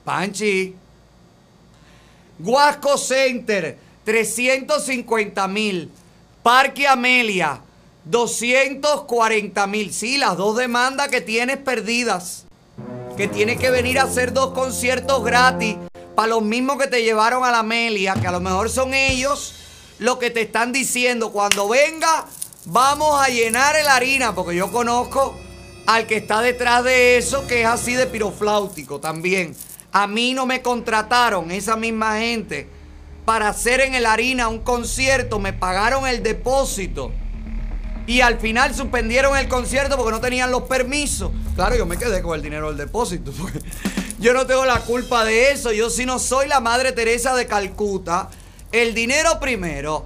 [0.07, 0.73] Panchi.
[2.39, 5.91] Guasco Center, 350 mil.
[6.41, 7.59] Parque Amelia,
[8.05, 9.93] 240 mil.
[9.93, 12.45] Sí, las dos demandas que tienes perdidas.
[13.17, 15.75] Que tienes que venir a hacer dos conciertos gratis
[16.15, 19.55] para los mismos que te llevaron a la Amelia, que a lo mejor son ellos
[19.99, 21.33] lo que te están diciendo.
[21.33, 22.27] Cuando venga,
[22.63, 25.37] vamos a llenar el harina, porque yo conozco
[25.85, 29.53] al que está detrás de eso, que es así de pirofláutico también.
[29.91, 32.69] A mí no me contrataron esa misma gente
[33.27, 37.11] para hacer en el harina un concierto, me pagaron el depósito.
[38.05, 41.31] Y al final suspendieron el concierto porque no tenían los permisos.
[41.55, 43.33] Claro, yo me quedé con el dinero del depósito.
[43.37, 43.59] porque
[44.17, 45.73] yo no tengo la culpa de eso.
[45.73, 48.29] Yo si no soy la Madre Teresa de Calcuta.
[48.71, 50.05] El dinero primero.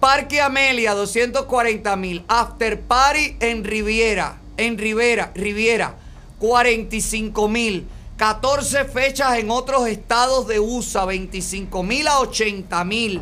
[0.00, 2.24] Parque Amelia, 240 mil.
[2.26, 4.40] After Party en Riviera.
[4.56, 5.96] En Rivera, Riviera,
[6.38, 7.86] 45 mil.
[8.22, 13.20] 14 fechas en otros estados de USA, 25 mil a 80 mil.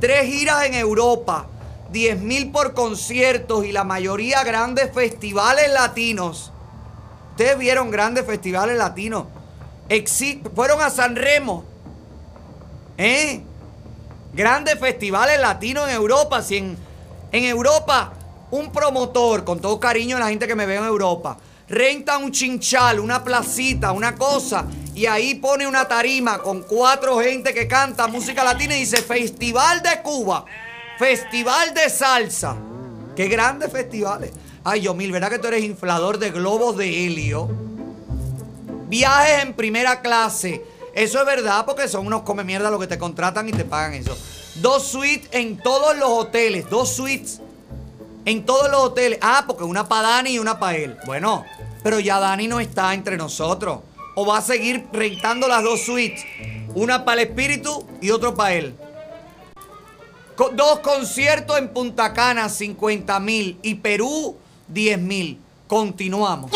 [0.00, 1.46] Tres giras en Europa,
[1.92, 6.50] 10 mil por conciertos y la mayoría grandes festivales latinos.
[7.30, 9.26] Ustedes vieron grandes festivales latinos.
[9.88, 11.62] Exi- fueron a San Remo.
[12.98, 13.42] ¿Eh?
[14.34, 16.42] Grandes festivales latinos en Europa.
[16.42, 16.76] Si en,
[17.30, 18.12] en Europa
[18.50, 22.32] un promotor, con todo cariño a la gente que me ve en Europa, renta un
[22.32, 28.08] chinchal, una placita, una cosa, y ahí pone una tarima con cuatro gente que canta
[28.08, 30.44] música latina y dice Festival de Cuba,
[30.98, 32.56] Festival de Salsa.
[33.16, 34.30] Qué grandes festivales.
[34.64, 37.50] Ay, Yomil, ¿verdad que tú eres inflador de globos de helio?
[38.88, 40.62] Viajes en primera clase.
[40.94, 43.94] Eso es verdad porque son unos come mierda los que te contratan y te pagan
[43.94, 44.16] eso.
[44.56, 46.68] Dos suites en todos los hoteles.
[46.68, 47.40] Dos suites
[48.24, 49.18] en todos los hoteles.
[49.22, 50.96] Ah, porque una para Dani y una para él.
[51.06, 51.44] Bueno,
[51.82, 53.80] pero ya Dani no está entre nosotros.
[54.14, 56.24] O va a seguir rentando las dos suites.
[56.74, 58.74] Una para el espíritu y otro para él.
[60.54, 63.58] Dos conciertos en Punta Cana, 50 mil.
[63.62, 64.36] Y Perú,
[64.68, 65.38] 10 mil.
[65.66, 66.50] Continuamos.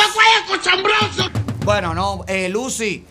[1.65, 3.05] Bueno, no, eh, Lucy.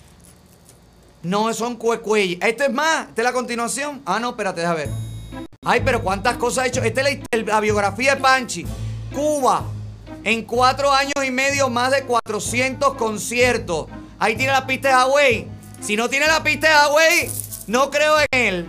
[1.24, 2.38] No son cuecueyes.
[2.42, 3.08] ¿Este es más?
[3.10, 4.02] ¿Esta es la continuación?
[4.06, 5.05] Ah, no, espérate, déjame ver.
[5.68, 6.84] Ay, pero cuántas cosas ha hecho.
[6.84, 8.66] Esta es la, la biografía de Panchi.
[9.14, 9.64] Cuba.
[10.24, 13.88] En cuatro años y medio, más de 400 conciertos.
[14.20, 15.48] Ahí tiene la pista de Hawaii.
[15.82, 17.32] Si no tiene la pista de Hawaii,
[17.68, 18.68] no creo en él.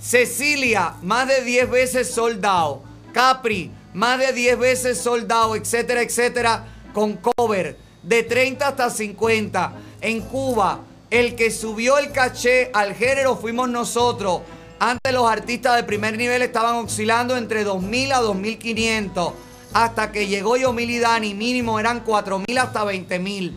[0.00, 2.82] Cecilia, más de 10 veces soldado.
[3.12, 7.76] Capri, más de 10 veces soldado, etcétera, etcétera, con cover.
[8.02, 9.72] De 30 hasta 50.
[10.00, 10.80] En Cuba,
[11.10, 14.40] el que subió el caché al género fuimos nosotros.
[14.86, 19.32] Antes los artistas de primer nivel estaban oscilando entre 2.000 a 2.500.
[19.72, 23.52] Hasta que llegó Yomil y Dani, mínimo eran 4.000 hasta 20.000.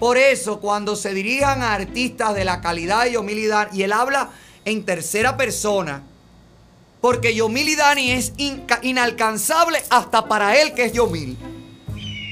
[0.00, 3.84] Por eso, cuando se dirijan a artistas de la calidad de Yomil y Dani, y
[3.84, 4.30] él habla
[4.64, 6.02] en tercera persona,
[7.00, 8.32] porque Yomil y Dani es
[8.82, 11.38] inalcanzable hasta para él que es Yomil.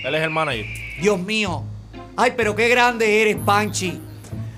[0.05, 0.67] Él es el manager.
[1.01, 1.62] Dios mío.
[2.17, 4.01] Ay, pero qué grande eres, Panchi.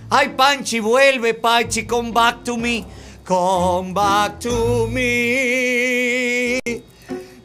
[0.08, 2.86] Ay, Panchi, vuelve, Panchi, come back to me.
[3.24, 6.60] Come back to me.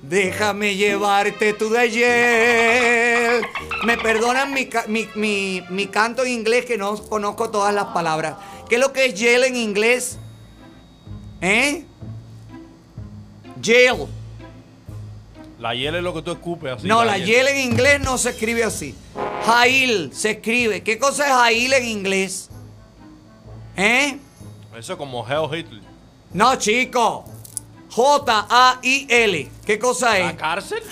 [0.02, 3.42] Déjame llevarte tú de ayer.
[3.86, 8.36] Me perdonan mi, mi, mi- mi canto en inglés que no conozco todas las palabras.
[8.70, 10.18] ¿Qué es lo que es jail en inglés?
[11.42, 11.86] ¿Eh?
[13.64, 14.08] Jail.
[15.60, 16.88] La hiel es lo que tú escupes así.
[16.88, 18.96] no, la hiel en inglés no se escribe así.
[19.46, 20.82] Jail se escribe.
[20.84, 22.50] ¿Qué cosa es jail en inglés?
[23.76, 24.18] ¿Eh?
[24.78, 25.82] Eso es como Hell Hitler.
[26.34, 27.26] No, chico.
[27.90, 29.50] J-A-I-L.
[29.66, 30.26] ¿Qué cosa es?
[30.26, 30.84] ¿La cárcel?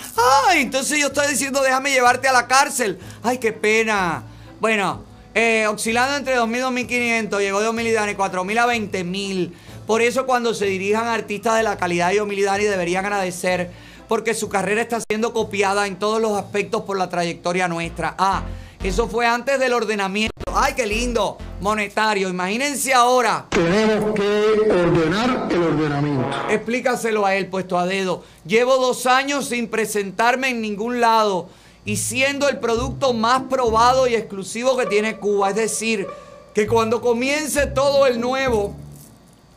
[0.48, 2.98] Ay, entonces yo estoy diciendo déjame llevarte a la cárcel.
[3.22, 4.24] Ay, qué pena.
[4.58, 9.52] Bueno, eh, oscilando entre 2.000 y 2.500, llegó de Dani, 4.000 a 20.000.
[9.86, 13.70] Por eso cuando se dirijan artistas de la calidad de Dani deberían agradecer
[14.08, 18.16] porque su carrera está siendo copiada en todos los aspectos por la trayectoria nuestra.
[18.18, 18.42] Ah,
[18.88, 20.32] eso fue antes del ordenamiento.
[20.54, 21.38] Ay, qué lindo.
[21.60, 22.28] Monetario.
[22.28, 23.46] Imagínense ahora.
[23.50, 26.28] Tenemos que ordenar el ordenamiento.
[26.48, 28.22] Explícaselo a él, puesto a dedo.
[28.46, 31.48] Llevo dos años sin presentarme en ningún lado
[31.84, 35.50] y siendo el producto más probado y exclusivo que tiene Cuba.
[35.50, 36.06] Es decir,
[36.54, 38.74] que cuando comience todo el nuevo,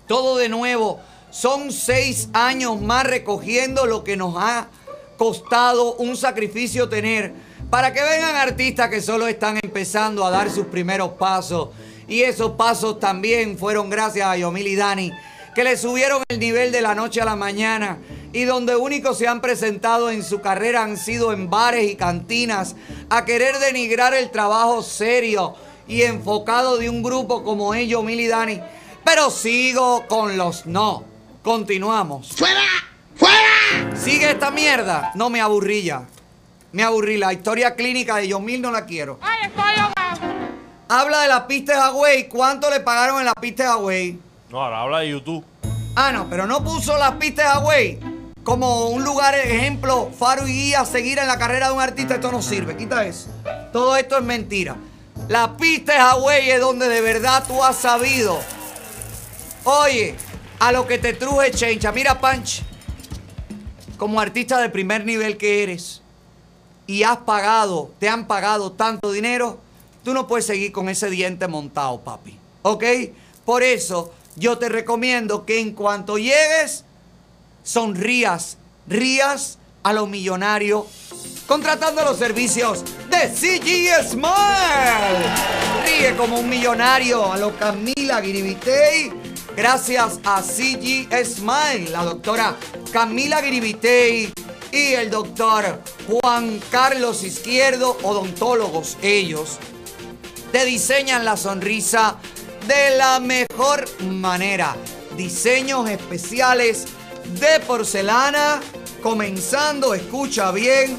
[0.07, 0.99] todo de nuevo,
[1.29, 4.67] son seis años más recogiendo lo que nos ha
[5.17, 10.65] costado un sacrificio tener para que vengan artistas que solo están empezando a dar sus
[10.67, 11.69] primeros pasos.
[12.07, 15.13] Y esos pasos también fueron gracias a Yomil y Dani,
[15.53, 17.99] que le subieron el nivel de la noche a la mañana
[18.33, 22.75] y donde únicos se han presentado en su carrera han sido en bares y cantinas
[23.09, 25.55] a querer denigrar el trabajo serio
[25.87, 28.61] y enfocado de un grupo como ellos, Yomil y Dani.
[29.03, 31.03] Pero sigo con los no.
[31.43, 32.29] Continuamos.
[32.35, 32.61] ¡Fuera!
[33.15, 33.95] ¡Fuera!
[33.95, 35.11] Sigue esta mierda.
[35.15, 36.07] No me aburrí ya.
[36.71, 37.17] Me aburrí.
[37.17, 39.19] La historia clínica de Yomil no la quiero.
[40.87, 42.27] Habla de la pista de Huawei.
[42.27, 44.19] ¿Cuánto le pagaron en la pista de Huawei?
[44.49, 45.45] No, ahora habla de YouTube.
[45.95, 47.99] Ah, no, pero no puso las pistas de Huawei
[48.43, 52.15] como un lugar, ejemplo, faro y guía a seguir en la carrera de un artista.
[52.15, 52.75] Esto no sirve.
[52.75, 53.29] Quita eso.
[53.71, 54.75] Todo esto es mentira.
[55.27, 58.39] La pista de Huawei es donde de verdad tú has sabido.
[59.65, 60.15] Oye,
[60.59, 61.91] a lo que te truje Chencha.
[61.91, 62.63] Mira, Punch.
[63.97, 66.01] Como artista de primer nivel que eres
[66.89, 69.59] y has pagado, te han pagado tanto dinero,
[70.03, 72.35] tú no puedes seguir con ese diente montado, papi.
[72.63, 72.83] ¿Ok?
[73.45, 76.85] Por eso yo te recomiendo que en cuanto llegues,
[77.61, 80.87] sonrías, rías a lo millonario,
[81.45, 85.27] contratando los servicios de CG Smile.
[85.85, 89.13] Ríe como un millonario a lo Camila Giribitey.
[89.55, 92.55] Gracias a CG Smile, la doctora
[92.91, 94.33] Camila Giribitey
[94.71, 99.57] y el doctor Juan Carlos Izquierdo, odontólogos ellos,
[100.51, 102.17] te diseñan la sonrisa
[102.67, 104.75] de la mejor manera.
[105.15, 106.85] Diseños especiales
[107.39, 108.59] de porcelana,
[109.01, 110.97] comenzando, escucha bien,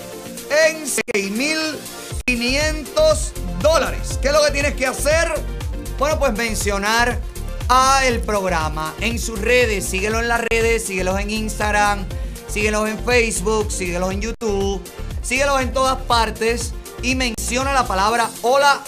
[0.68, 0.84] en
[1.15, 4.18] 6.500 dólares.
[4.20, 5.32] ¿Qué es lo que tienes que hacer?
[5.99, 7.20] Bueno, pues mencionar
[7.68, 9.84] a el programa en sus redes.
[9.84, 12.07] Síguelo en las redes, síguelos en Instagram,
[12.51, 14.83] síguelos en Facebook, síguelos en YouTube,
[15.23, 16.73] síguelos en todas partes
[17.03, 18.81] y menciona la palabra hola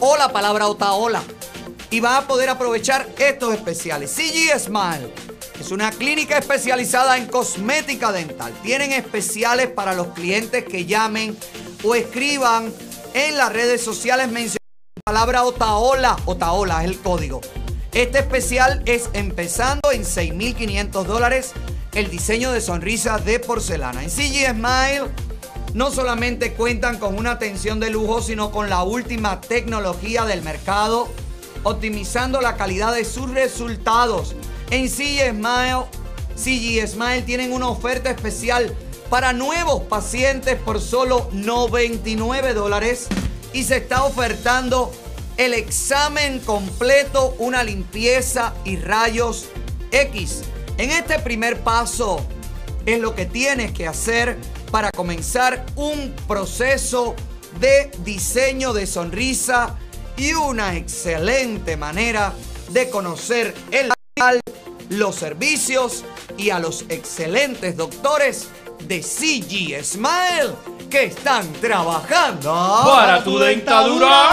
[0.00, 1.22] o la palabra otaola.
[1.90, 4.10] Y vas a poder aprovechar estos especiales.
[4.10, 5.12] CG Smile
[5.60, 8.52] es una clínica especializada en cosmética dental.
[8.62, 11.36] Tienen especiales para los clientes que llamen
[11.84, 12.72] o escriban
[13.14, 14.56] en las redes sociales mencionando
[14.96, 16.16] la palabra otaola.
[16.26, 17.40] Otaola es el código.
[17.92, 21.52] Este especial es empezando en 6.500 dólares
[21.96, 24.04] el diseño de sonrisas de porcelana.
[24.04, 25.10] En CG Smile
[25.72, 31.08] no solamente cuentan con una atención de lujo, sino con la última tecnología del mercado,
[31.62, 34.36] optimizando la calidad de sus resultados.
[34.70, 35.86] En CG Smile,
[36.36, 38.76] CG Smile tienen una oferta especial
[39.08, 43.06] para nuevos pacientes por solo 99 dólares
[43.54, 44.92] y se está ofertando
[45.38, 49.46] el examen completo, una limpieza y rayos
[49.92, 50.42] X.
[50.78, 52.26] En este primer paso
[52.84, 54.36] es lo que tienes que hacer
[54.70, 57.14] para comenzar un proceso
[57.60, 59.76] de diseño de sonrisa
[60.16, 62.34] y una excelente manera
[62.70, 64.40] de conocer el local,
[64.90, 66.04] los servicios
[66.36, 68.48] y a los excelentes doctores
[68.86, 70.54] de CG Smile
[70.90, 72.52] que están trabajando
[72.84, 74.30] Para tu dentadura.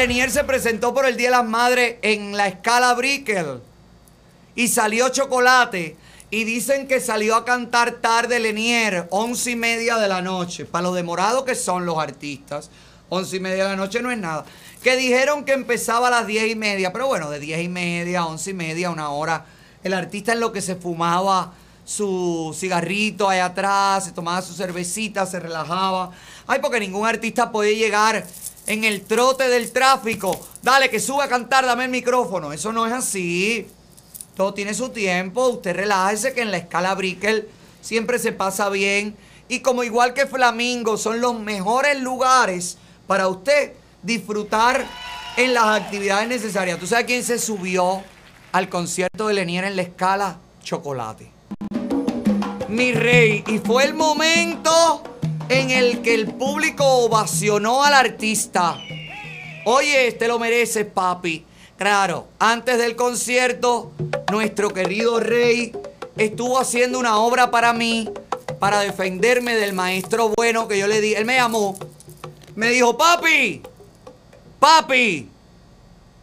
[0.00, 3.60] Lenier se presentó por el Día de las Madres en la escala Brickell
[4.54, 5.94] y salió chocolate.
[6.30, 10.64] Y dicen que salió a cantar tarde Lenier, once y media de la noche.
[10.64, 12.70] Para lo demorados que son los artistas,
[13.10, 14.46] once y media de la noche no es nada.
[14.82, 18.24] Que dijeron que empezaba a las diez y media, pero bueno, de diez y media,
[18.24, 19.44] once y media, una hora.
[19.84, 21.52] El artista en lo que se fumaba
[21.84, 26.12] su cigarrito allá atrás, se tomaba su cervecita, se relajaba.
[26.46, 28.24] Ay, porque ningún artista puede llegar
[28.66, 30.38] en el trote del tráfico.
[30.62, 32.52] Dale, que suba a cantar, dame el micrófono.
[32.52, 33.66] Eso no es así.
[34.36, 35.48] Todo tiene su tiempo.
[35.48, 37.48] Usted relájese que en la escala Brickell
[37.80, 39.16] siempre se pasa bien.
[39.48, 43.72] Y como igual que Flamingo, son los mejores lugares para usted
[44.02, 44.86] disfrutar
[45.36, 46.78] en las actividades necesarias.
[46.78, 48.02] ¿Tú sabes quién se subió
[48.52, 50.38] al concierto de Lenier en la escala?
[50.62, 51.32] Chocolate.
[52.68, 53.42] Mi rey.
[53.48, 55.02] Y fue el momento
[55.50, 58.78] en el que el público ovacionó al artista.
[59.64, 61.44] Oye, te lo mereces, papi.
[61.76, 63.90] Claro, antes del concierto,
[64.30, 65.72] nuestro querido rey
[66.16, 68.08] estuvo haciendo una obra para mí,
[68.60, 71.14] para defenderme del maestro bueno que yo le di.
[71.14, 71.76] Él me llamó,
[72.54, 73.60] me dijo, papi,
[74.60, 75.28] papi,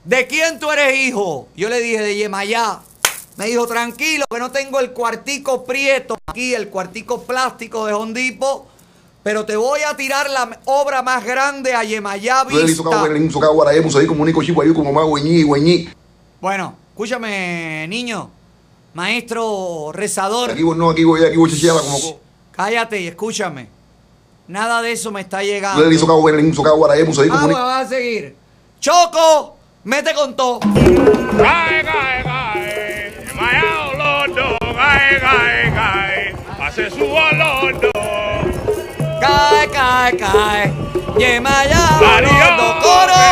[0.06, 1.50] ¿de quién tú eres hijo?
[1.54, 2.80] Yo le dije, de Yemayá.
[3.36, 8.68] Me dijo, tranquilo, que no tengo el cuartico prieto aquí, el cuartico plástico de Hondipo,
[9.28, 12.64] pero te voy a tirar la obra más grande a Yemayá Vista.
[16.40, 18.30] Bueno, escúchame, niño,
[18.94, 20.52] maestro rezador.
[20.52, 22.22] Aquí vos no, aquí voy, aquí voy como co.
[22.54, 23.68] Cállate y escúchame.
[24.48, 25.82] Nada de eso me está llegando.
[27.36, 28.34] Vamos, vamos a seguir.
[28.80, 30.62] Choco, mete con todo.
[30.62, 32.58] Cae, cae, cae.
[39.20, 40.74] Cae, cae, cae.
[41.18, 43.24] Yemayá, Darío, londo, coro.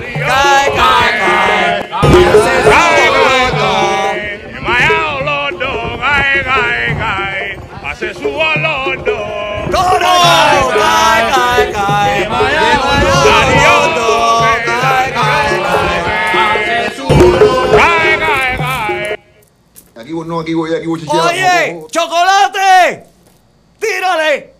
[0.00, 1.88] Cae, cae, cae.
[2.70, 4.60] Cae, cae, cae.
[4.60, 7.58] Mayao londo, cae, cae, cae.
[7.82, 8.30] Hace su.
[9.74, 10.14] Coro.
[10.80, 12.20] Cae, cae, cae.
[12.20, 12.62] Yemayá,
[13.64, 14.08] londo,
[14.40, 15.48] cae, cae, cae.
[17.76, 19.18] Cae, cae, cae.
[20.00, 23.04] Aquí vos no, aquí voy, aquí voy Oye, chocolate.
[23.80, 24.54] Tírale.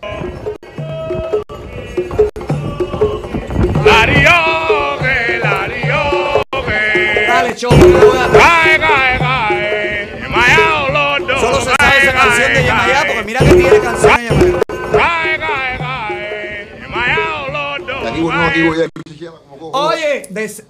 [3.85, 7.25] Lario, que lario, que.
[7.27, 10.27] Dale, a Cae, cae, cae.
[10.29, 11.39] Mayao londo.
[11.39, 13.05] Solo se sabe cae, esa canción de cae, Yemayá cae.
[13.07, 14.61] porque mira que tiene canciones de Yemayá.
[14.91, 16.87] Cae, cae, cae.
[16.89, 18.07] Mayao londo.
[18.07, 19.77] Aquí vos no, aquí voy, aquí voy chichiala como co.
[19.87, 20.63] Oye, des-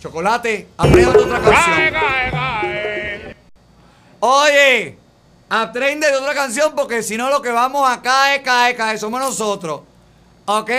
[0.00, 1.92] Chocolate, aprende otra Cae, canción.
[1.92, 3.36] cae, cae.
[4.20, 4.98] Oye,
[5.48, 9.20] aprende de otra canción porque si no lo que vamos a caer, cae, cae, somos
[9.20, 9.82] nosotros.
[10.46, 10.70] ¿Ok?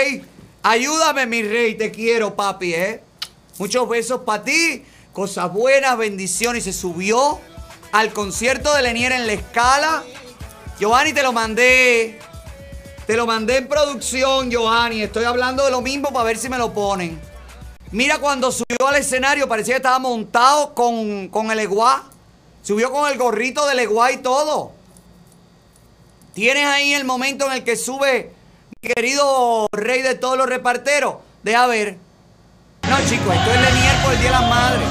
[0.70, 3.02] Ayúdame, mi rey, te quiero, papi, ¿eh?
[3.58, 6.66] Muchos besos para ti, cosas buenas, bendiciones.
[6.66, 7.40] Se subió
[7.92, 10.04] al concierto de Lenier en la escala.
[10.80, 12.20] Giovanni, te lo mandé.
[13.08, 15.02] Te lo mandé en producción, Giovanni.
[15.02, 17.20] Estoy hablando de lo mismo para ver si me lo ponen.
[17.90, 22.04] Mira cuando subió al escenario, parecía que estaba montado con, con el eguá.
[22.62, 24.74] Subió con el gorrito del eguá y todo.
[26.36, 28.38] Tienes ahí el momento en el que sube
[28.82, 31.16] querido rey de todos los reparteros.
[31.44, 31.98] Deja ver.
[32.90, 34.88] No, chicos, esto es Lenier por el Día de las Madres.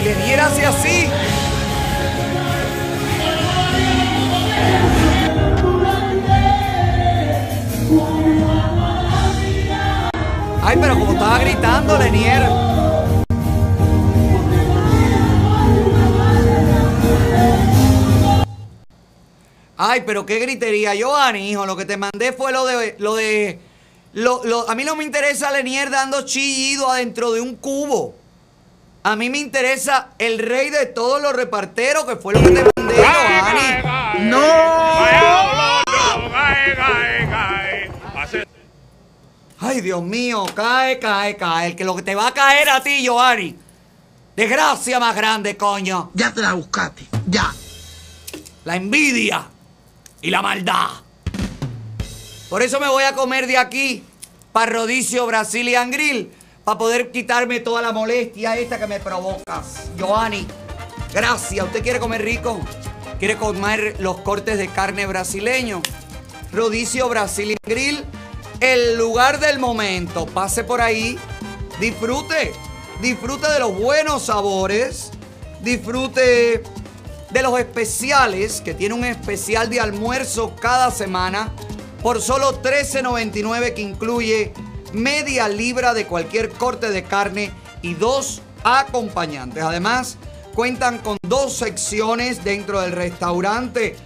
[0.00, 1.10] Y Lenier hace así.
[10.62, 12.65] Ay, pero como estaba gritando Lenier.
[19.78, 21.66] Ay, pero qué gritería, Giovanni, hijo.
[21.66, 22.96] Lo que te mandé fue lo de.
[22.98, 23.58] Lo de
[24.14, 28.14] lo- lo- a mí no me interesa Lenier dando chillido adentro de un cubo.
[29.02, 32.64] A mí me interesa el rey de todos los reparteros, que fue lo que te
[32.76, 34.30] mandé, Giovanni.
[34.30, 37.90] Mayao londo, cae, cae, cae.
[38.16, 38.46] Hace
[39.60, 41.66] Ay, Dios mío, cae, cae, cae.
[41.68, 43.54] El que lo que te va a caer a ti, Giovanni.
[44.34, 46.10] Desgracia más grande, coño.
[46.14, 47.54] Ya te la buscaste, ya.
[48.64, 49.46] La envidia
[50.26, 50.88] y la maldad.
[52.50, 54.02] Por eso me voy a comer de aquí,
[54.50, 56.32] para Rodicio Brazilian Grill,
[56.64, 59.88] para poder quitarme toda la molestia esta que me provocas.
[59.96, 60.44] Giovanni,
[61.14, 61.64] gracias.
[61.64, 62.60] ¿Usted quiere comer rico?
[63.20, 65.80] ¿Quiere comer los cortes de carne brasileño?
[66.52, 68.04] Rodicio Brazilian Grill,
[68.58, 70.26] el lugar del momento.
[70.26, 71.16] Pase por ahí,
[71.78, 72.52] disfrute,
[73.00, 75.12] disfrute de los buenos sabores,
[75.60, 76.64] disfrute
[77.36, 81.52] de los especiales, que tiene un especial de almuerzo cada semana
[82.02, 84.54] por solo $13.99 que incluye
[84.94, 87.50] media libra de cualquier corte de carne
[87.82, 89.62] y dos acompañantes.
[89.62, 90.16] Además,
[90.54, 93.96] cuentan con dos secciones dentro del restaurante.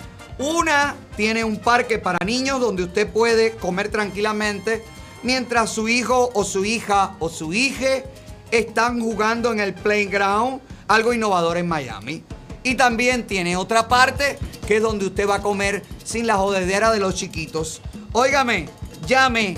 [0.40, 4.82] Una tiene un parque para niños donde usted puede comer tranquilamente
[5.22, 8.02] mientras su hijo o su hija o su hija
[8.50, 12.24] están jugando en el playground, algo innovador en Miami.
[12.62, 16.92] Y también tiene otra parte que es donde usted va a comer sin la jodedera
[16.92, 17.80] de los chiquitos.
[18.12, 18.68] Óigame,
[19.06, 19.56] llame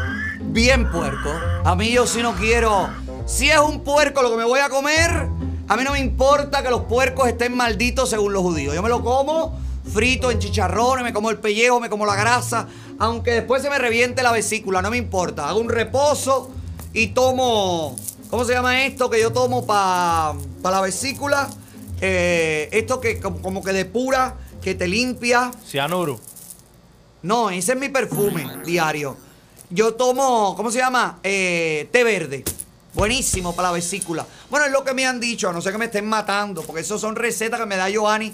[0.56, 1.30] bien puerco.
[1.64, 2.88] A mí yo si no quiero.
[3.26, 5.28] Si es un puerco lo que me voy a comer,
[5.68, 8.74] a mí no me importa que los puercos estén malditos según los judíos.
[8.74, 9.60] Yo me lo como
[9.92, 12.68] frito en chicharrones, me como el pellejo, me como la grasa.
[12.98, 15.46] Aunque después se me reviente la vesícula, no me importa.
[15.46, 16.50] Hago un reposo
[16.94, 17.94] y tomo.
[18.30, 21.50] ¿Cómo se llama esto que yo tomo para la vesícula?
[22.00, 25.50] Eh, esto que como, como que depura, que te limpia.
[25.66, 26.18] Cianuro.
[27.20, 29.25] No, ese es mi perfume diario.
[29.70, 31.18] Yo tomo, ¿cómo se llama?
[31.24, 32.44] Eh, té verde.
[32.94, 34.24] Buenísimo para la vesícula.
[34.48, 36.82] Bueno, es lo que me han dicho, a no ser que me estén matando, porque
[36.82, 38.32] eso son recetas que me da Giovanni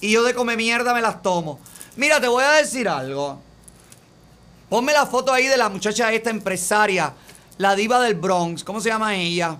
[0.00, 1.60] y yo de comer mierda me las tomo.
[1.96, 3.38] Mira, te voy a decir algo.
[4.70, 7.12] Ponme la foto ahí de la muchacha esta empresaria,
[7.58, 8.64] la diva del Bronx.
[8.64, 9.58] ¿Cómo se llama ella?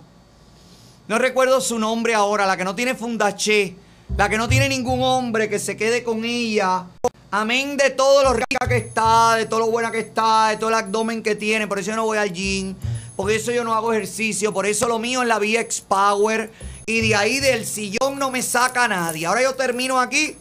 [1.06, 3.76] No recuerdo su nombre ahora, la que no tiene fundaché,
[4.20, 6.84] la que no tiene ningún hombre que se quede con ella.
[7.30, 10.68] Amén de todo lo rica que está, de todo lo buena que está, de todo
[10.68, 11.66] el abdomen que tiene.
[11.66, 12.74] Por eso yo no voy al gym,
[13.16, 16.52] por eso yo no hago ejercicio, por eso lo mío es la VX Power.
[16.84, 19.24] Y de ahí del sillón no me saca nadie.
[19.24, 20.36] Ahora yo termino aquí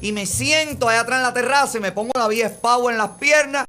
[0.00, 2.98] y me siento allá atrás en la terraza y me pongo la VX Power en
[2.98, 3.64] las piernas.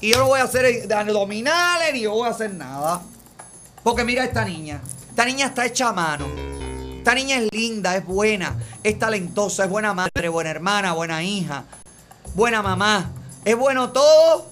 [0.00, 3.02] Y yo no voy a hacer abdominales ni yo voy a hacer nada.
[3.84, 4.80] Porque mira esta niña.
[5.08, 6.67] Esta niña está hecha a mano.
[7.08, 11.64] Esta niña es linda, es buena, es talentosa, es buena madre, buena hermana, buena hija,
[12.34, 13.10] buena mamá.
[13.46, 14.46] Es bueno todo.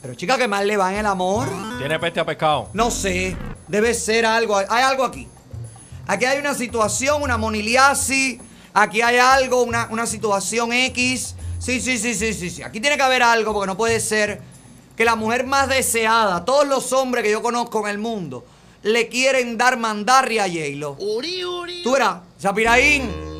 [0.00, 1.46] Pero chica, ¿qué más le va en el amor?
[1.76, 2.70] ¿Tiene peste a pescado?
[2.72, 3.36] No sé.
[3.68, 4.56] Debe ser algo.
[4.56, 5.28] Hay algo aquí.
[6.06, 8.38] Aquí hay una situación, una moniliasis.
[8.72, 11.34] Aquí hay algo, una, una situación X.
[11.58, 12.62] Sí, sí, sí, sí, sí, sí.
[12.62, 14.40] Aquí tiene que haber algo porque no puede ser
[14.96, 18.46] que la mujer más deseada, todos los hombres que yo conozco en el mundo,
[18.82, 20.96] le quieren dar mandarria a J-Lo.
[21.82, 23.30] Tú eras, Shapiraín.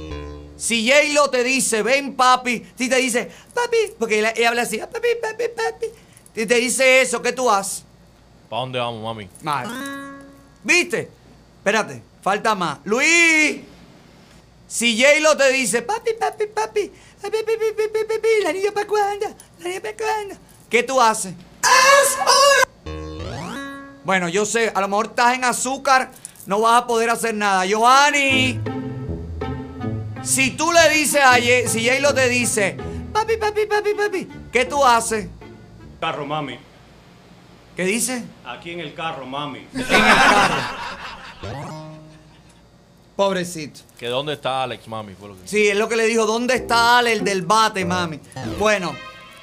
[0.56, 5.08] Si J-Lo te dice, ven papi, si te dice, papi, porque ella, habla así, papi,
[5.20, 5.86] papi, papi.
[6.34, 7.84] Si te dice eso, ¿qué tú haces?
[8.48, 9.28] ¿Para dónde vamos, mami?
[9.42, 10.20] Mal.
[10.62, 11.08] ¿Viste?
[11.58, 12.78] Espérate, falta más.
[12.84, 13.60] Luis,
[14.68, 19.26] si J-Lo te dice, papi, papi, papi, papi, papi, papi, papi, la niña para cuándo,
[19.60, 20.34] la niña para cuándo,
[20.68, 21.32] ¿qué tú haces?
[21.62, 22.69] ¡Es!
[24.10, 26.10] Bueno, yo sé, a lo mejor estás en azúcar,
[26.46, 27.64] no vas a poder hacer nada.
[27.64, 28.58] Giovanni,
[30.24, 32.76] si tú le dices a Ye- si J-Lo te dice,
[33.12, 35.28] papi, papi, papi, papi, ¿qué tú haces?
[36.00, 36.58] Carro, mami.
[37.76, 38.24] ¿Qué dice?
[38.44, 39.64] Aquí en el carro, mami.
[43.14, 43.82] Pobrecito.
[43.96, 45.14] ¿Que dónde está Alex, mami?
[45.14, 45.46] Fue lo que...
[45.46, 48.18] Sí, es lo que le dijo, ¿dónde está Ale, el del bate, mami?
[48.58, 48.92] Bueno,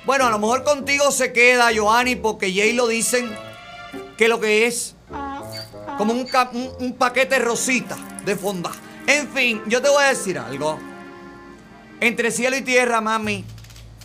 [0.06, 3.47] bueno, a lo mejor contigo se queda, Joanny, porque Jay lo dicen
[4.18, 4.96] que lo que es
[5.98, 6.28] como un,
[6.80, 8.72] un paquete rosita de fonda.
[9.08, 10.80] En fin, yo te voy a decir algo.
[12.00, 13.46] Entre cielo y tierra, mami,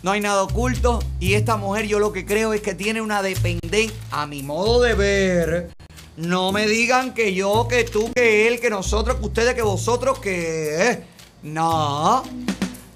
[0.02, 1.02] no hay nada oculto.
[1.18, 4.80] Y esta mujer, yo lo que creo es que tiene una dependencia, a mi modo
[4.80, 5.70] de ver.
[6.16, 10.18] No me digan que yo, que tú, que él, que nosotros, que ustedes, que vosotros,
[10.18, 10.90] que...
[10.90, 11.04] eh.
[11.42, 12.22] No.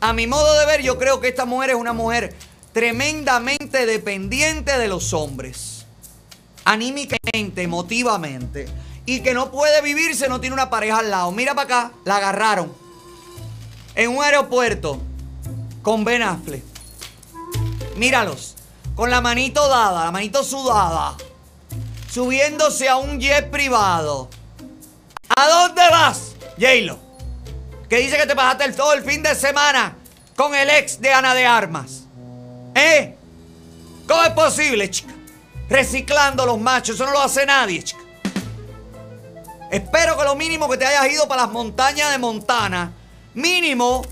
[0.00, 2.34] A mi modo de ver, yo creo que esta mujer es una mujer
[2.72, 5.75] tremendamente dependiente de los hombres.
[6.66, 8.66] Anímicamente, emotivamente.
[9.06, 11.30] Y que no puede vivirse, no tiene una pareja al lado.
[11.30, 12.72] Mira para acá, la agarraron.
[13.94, 15.00] En un aeropuerto.
[15.80, 16.64] Con Ben Affleck.
[17.94, 18.56] Míralos.
[18.96, 21.16] Con la manito dada, la manito sudada.
[22.10, 24.28] Subiéndose a un jet privado.
[25.36, 26.98] ¿A dónde vas, J-Lo?
[27.88, 29.96] Que dice que te pasaste el, todo el fin de semana
[30.34, 32.02] con el ex de Ana de Armas.
[32.74, 33.14] ¿Eh?
[34.08, 35.15] ¿Cómo es posible, chica?
[35.68, 36.96] Reciclando los machos.
[36.96, 38.02] Eso no lo hace nadie, chica.
[39.70, 42.92] Espero que lo mínimo que te hayas ido para las montañas de Montana,
[43.34, 44.02] mínimo,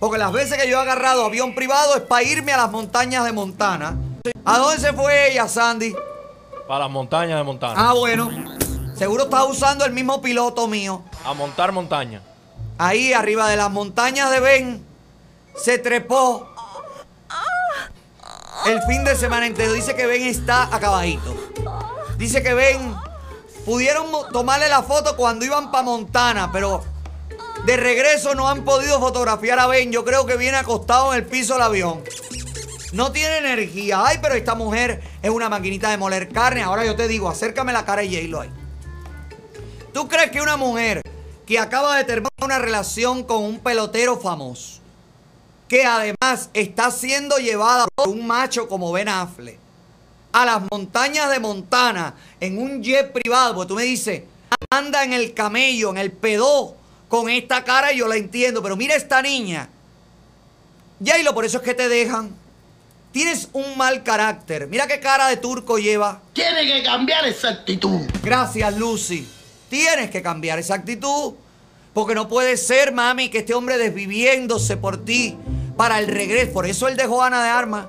[0.00, 3.24] porque las veces que yo he agarrado avión privado es para irme a las montañas
[3.24, 3.96] de Montana.
[4.44, 5.94] ¿A dónde se fue ella, Sandy?
[6.66, 7.74] Para las montañas de Montana.
[7.76, 8.30] Ah, bueno.
[8.96, 11.02] Seguro estás usando el mismo piloto mío.
[11.24, 12.20] A montar montaña.
[12.78, 14.84] Ahí arriba de las montañas de Ben
[15.56, 16.53] se trepó
[18.66, 19.72] el fin de semana entero.
[19.72, 21.34] Dice que Ben está acabadito.
[22.16, 22.94] Dice que Ben
[23.64, 26.82] pudieron tomarle la foto cuando iban para Montana, pero
[27.64, 29.90] de regreso no han podido fotografiar a Ben.
[29.92, 32.02] Yo creo que viene acostado en el piso del avión.
[32.92, 34.02] No tiene energía.
[34.04, 36.62] Ay, pero esta mujer es una maquinita de moler carne.
[36.62, 38.50] Ahora yo te digo, acércame la cara de J-Lo ahí.
[39.92, 41.02] ¿Tú crees que una mujer
[41.46, 44.80] que acaba de terminar una relación con un pelotero famoso,
[45.74, 49.58] que además está siendo llevada por un macho como Ben Affleck
[50.30, 54.22] a las montañas de Montana en un jet privado, porque tú me dices,
[54.70, 56.76] anda en el camello, en el pedó,
[57.08, 59.68] con esta cara, y yo la entiendo, pero mira esta niña.
[61.04, 62.36] J-Lo, por eso es que te dejan.
[63.10, 64.68] Tienes un mal carácter.
[64.68, 66.20] Mira qué cara de turco lleva.
[66.34, 68.00] Tiene que cambiar esa actitud.
[68.22, 69.26] Gracias, Lucy.
[69.68, 71.34] Tienes que cambiar esa actitud.
[71.92, 75.36] Porque no puede ser, mami, que este hombre desviviéndose por ti
[75.76, 76.52] para el regreso.
[76.52, 77.86] Por eso él dejó a Ana de Armas.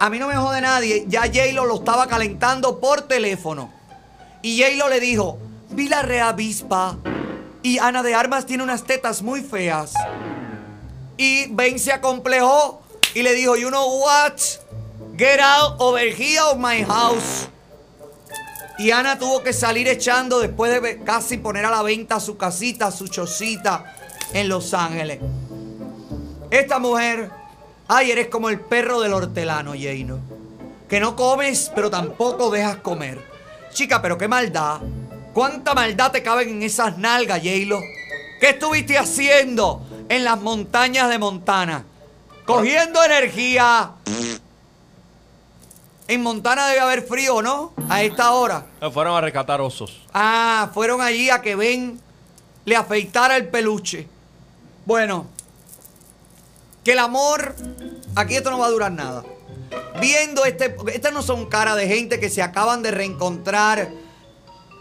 [0.00, 1.04] A mí no me jode nadie.
[1.08, 3.72] Ya J-Lo lo estaba calentando por teléfono.
[4.42, 5.38] Y J-Lo le dijo,
[5.70, 6.96] vi la reavispa.
[7.62, 9.94] Y Ana de Armas tiene unas tetas muy feas.
[11.16, 12.82] Y Ben se acomplejó
[13.14, 14.34] y le dijo, you know what?
[15.16, 17.48] Get out over here of my house.
[18.78, 22.92] Y Ana tuvo que salir echando después de casi poner a la venta su casita,
[22.92, 23.96] su chocita
[24.32, 25.18] en Los Ángeles.
[26.50, 27.30] Esta mujer,
[27.88, 30.18] ay, eres como el perro del hortelano, Jano.
[30.88, 33.22] Que no comes, pero tampoco dejas comer.
[33.72, 34.80] Chica, pero qué maldad.
[35.34, 37.80] ¿Cuánta maldad te caben en esas nalgas, J-Lo?
[38.40, 41.84] ¿Qué estuviste haciendo en las montañas de Montana?
[42.46, 43.90] Cogiendo energía.
[46.06, 47.74] En Montana debe haber frío, ¿no?
[47.90, 48.64] A esta hora.
[48.92, 50.06] Fueron a rescatar osos.
[50.14, 52.00] Ah, fueron allí a que Ben
[52.64, 54.08] le afeitara el peluche.
[54.86, 55.26] Bueno,
[56.88, 57.54] que el amor,
[58.16, 59.22] aquí esto no va a durar nada.
[60.00, 63.90] Viendo este, estas no son cara de gente que se acaban de reencontrar.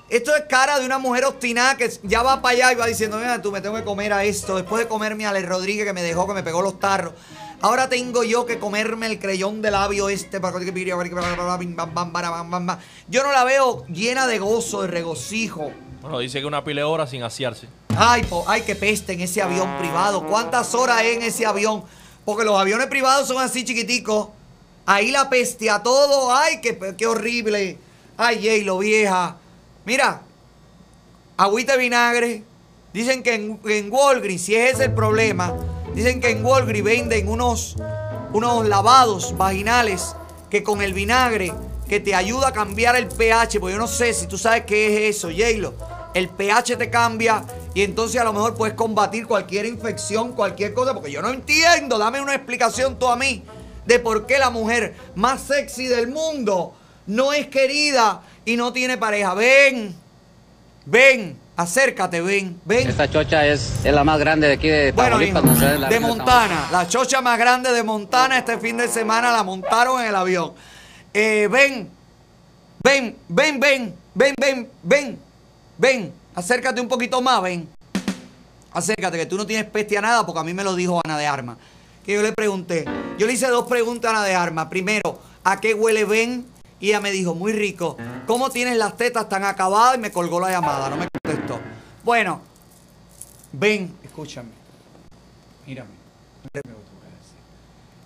[0.07, 3.17] Esto es cara de una mujer obstinada que ya va para allá y va diciendo,
[3.17, 4.55] mira, tú me tengo que comer a esto.
[4.55, 7.11] Después de comerme a Ale Rodríguez que me dejó, que me pegó los tarros.
[7.59, 10.39] Ahora tengo yo que comerme el creyón de labio este.
[10.39, 10.57] para-
[13.09, 15.73] Yo no la veo llena de gozo, de regocijo.
[16.01, 17.67] Bueno, dice que una pile de horas sin asearse.
[17.97, 20.25] Ay, po- ay, qué peste en ese avión privado.
[20.25, 21.83] ¿Cuántas horas hay en ese avión?
[22.27, 24.27] Porque los aviones privados son así chiquiticos.
[24.85, 26.35] Ahí la peste a todo.
[26.35, 27.77] Ay, qué, qué horrible.
[28.17, 29.37] Ay, J-Lo, vieja.
[29.85, 30.23] Mira,
[31.37, 32.43] agüita de vinagre.
[32.91, 35.55] Dicen que en, en Walgreens, si ese es el problema,
[35.95, 37.77] dicen que en Walgreens venden unos,
[38.33, 40.13] unos lavados vaginales
[40.49, 41.53] que con el vinagre
[41.87, 45.07] que te ayuda a cambiar el pH, porque yo no sé si tú sabes qué
[45.07, 45.73] es eso, J-Lo.
[46.13, 47.45] El pH te cambia
[47.77, 51.99] y entonces a lo mejor puedes combatir cualquier infección, cualquier cosa, porque yo no entiendo.
[51.99, 53.43] Dame una explicación tú a mí
[53.85, 56.73] de por qué la mujer más sexy del mundo
[57.05, 59.35] no es querida y no tiene pareja.
[59.35, 59.95] Ven,
[60.87, 62.89] ven, acércate, ven, ven.
[62.89, 65.43] Esta chocha es, es la más grande de aquí de Bueno, Tamaulipas.
[65.43, 66.69] hijo, no sé, la- de Montana.
[66.71, 70.53] La chocha más grande de Montana este fin de semana la montaron en el avión.
[71.13, 71.87] Eh, ven,
[72.83, 75.19] ven, ven, ven, ven, ven, ven,
[75.77, 76.13] ven.
[76.37, 77.67] Acércate un poquito más, ven.
[78.71, 81.17] Acércate, que tú no tienes peste a nada, porque a mí me lo dijo Ana
[81.17, 81.57] de Armas.
[82.05, 82.85] Que yo le pregunté.
[83.17, 84.67] Yo le hice dos preguntas a Ana de Armas.
[84.67, 86.45] Primero, ¿a qué huele ven?
[86.79, 87.97] Y ella me dijo, muy rico.
[88.27, 89.95] ¿Cómo tienes las tetas tan acabadas?
[89.95, 91.59] Y me colgó la llamada, no me contestó.
[92.03, 92.39] Bueno,
[93.51, 94.51] ven, escúchame.
[95.65, 95.89] Mírame.
[96.53, 96.75] Lo.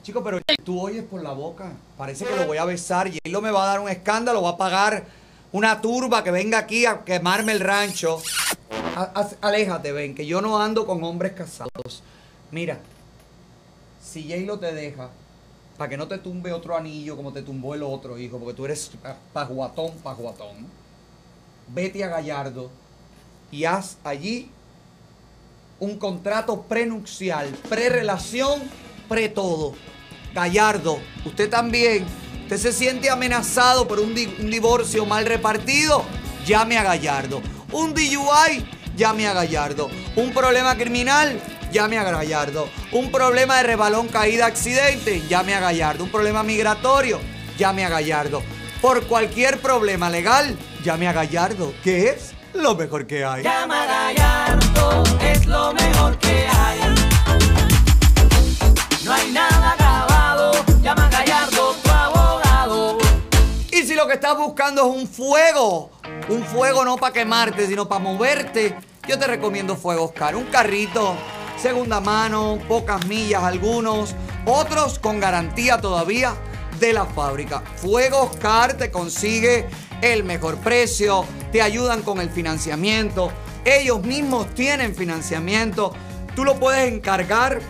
[0.04, 1.74] Chico, pero tú oyes por la boca.
[1.98, 4.42] Parece que lo voy a besar y él no me va a dar un escándalo,
[4.42, 5.04] va a pagar
[5.52, 8.22] una turba que venga aquí a quemarme el rancho.
[9.42, 12.04] Aléjate, ven, que yo no ando con hombres casados.
[12.52, 12.80] Mira,
[14.04, 15.10] si J-Lo te deja,
[15.78, 18.66] para que no te tumbe otro anillo como te tumbó el otro, hijo, porque tú
[18.66, 20.68] eres pa- pajuatón, pajuatón.
[21.70, 22.70] Vete a Gallardo
[23.52, 24.50] y haz allí
[25.80, 28.62] un contrato prenupcial, prerelación,
[29.08, 29.74] pre todo.
[30.34, 32.06] Gallardo, usted también,
[32.54, 36.04] usted se siente amenazado por un, di- un divorcio mal repartido,
[36.46, 37.42] llame a Gallardo.
[37.72, 38.66] Un DUI,
[38.98, 39.90] llame a Gallardo.
[40.18, 41.40] Un problema criminal,
[41.72, 42.68] llame a Gallardo.
[42.92, 46.04] Un problema de rebalón, caída, accidente, llame a Gallardo.
[46.04, 47.22] Un problema migratorio,
[47.58, 48.44] llame a Gallardo.
[48.82, 53.44] Por cualquier problema legal, llame a Gallardo, que es lo mejor que hay.
[53.44, 56.80] Llama a Gallardo, es lo mejor que hay.
[59.06, 59.51] No hay nada
[64.42, 65.92] buscando es un fuego,
[66.30, 68.76] un fuego no para quemarte, sino para moverte,
[69.08, 70.36] yo te recomiendo Fuego Oscar.
[70.36, 71.16] Un carrito,
[71.58, 76.34] segunda mano, pocas millas algunos, otros con garantía todavía
[76.80, 77.62] de la fábrica.
[77.76, 79.68] Fuego Oscar te consigue
[80.02, 83.32] el mejor precio, te ayudan con el financiamiento,
[83.64, 85.94] ellos mismos tienen financiamiento,
[86.36, 87.62] tú lo puedes encargar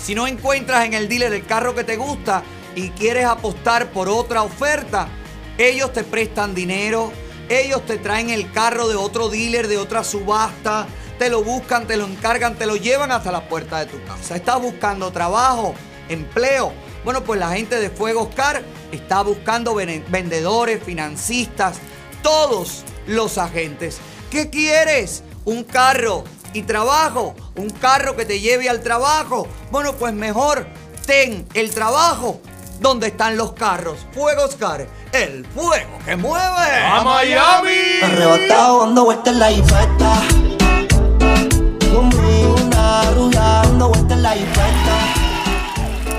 [0.00, 2.42] si no encuentras en el dealer el carro que te gusta
[2.74, 5.08] y quieres apostar por otra oferta,
[5.58, 7.12] ellos te prestan dinero,
[7.48, 10.86] ellos te traen el carro de otro dealer, de otra subasta,
[11.18, 14.34] te lo buscan, te lo encargan, te lo llevan hasta la puerta de tu casa.
[14.36, 15.74] ¿Estás buscando trabajo,
[16.08, 16.72] empleo?
[17.04, 21.76] Bueno, pues la gente de Fuego Oscar está buscando ven- vendedores, financistas,
[22.22, 23.98] todos los agentes.
[24.30, 25.22] ¿Qué quieres?
[25.44, 27.36] ¿Un carro y trabajo?
[27.56, 29.46] ¿Un carro que te lleve al trabajo?
[29.70, 30.66] Bueno, pues mejor
[31.06, 32.40] ten el trabajo
[32.84, 34.06] donde están los carros.
[34.12, 36.84] Fuego Oscar, el fuego que mueve.
[36.84, 38.02] ¡A Miami!
[38.02, 40.22] Arrebatado dando vueltas en la jipeta.
[41.90, 44.98] Conmigo una rubia dando vueltas en la jipeta.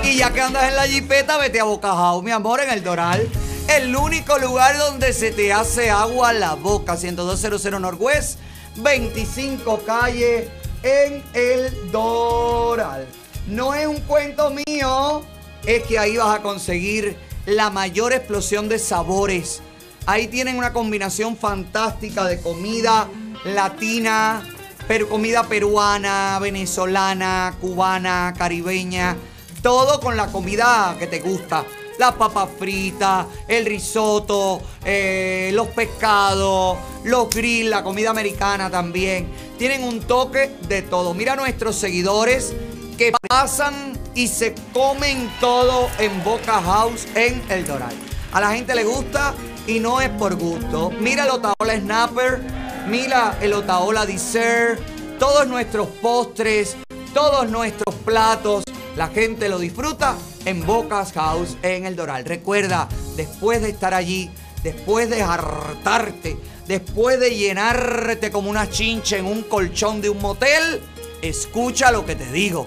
[0.02, 3.28] Y ya que andas en la jipeta, vete a Bocajao, mi amor, en el Doral.
[3.68, 6.96] El único lugar donde se te hace agua la boca.
[6.96, 8.40] 10200 Northwest,
[8.74, 10.50] 25 calle
[10.82, 13.06] en el Doral.
[13.46, 15.22] No es un cuento mío,
[15.66, 19.60] es que ahí vas a conseguir la mayor explosión de sabores.
[20.06, 23.08] Ahí tienen una combinación fantástica de comida
[23.44, 24.42] latina,
[24.86, 29.16] pero comida peruana, venezolana, cubana, caribeña.
[29.62, 31.64] Todo con la comida que te gusta.
[31.98, 39.28] Las papas fritas, el risotto, eh, los pescados, los grills, la comida americana también.
[39.58, 41.14] Tienen un toque de todo.
[41.14, 42.54] Mira a nuestros seguidores
[42.98, 47.94] que pasan y se comen todo en Boca House en El Doral.
[48.32, 49.34] A la gente le gusta
[49.66, 50.90] y no es por gusto.
[50.98, 52.40] Mira el Otaola Snapper,
[52.88, 54.80] mira el Otaola Dessert,
[55.18, 56.76] todos nuestros postres,
[57.12, 58.64] todos nuestros platos.
[58.96, 62.24] La gente lo disfruta en Bocas House en El Doral.
[62.24, 64.30] Recuerda, después de estar allí,
[64.62, 70.80] después de hartarte, después de llenarte como una chincha en un colchón de un motel,
[71.20, 72.66] escucha lo que te digo.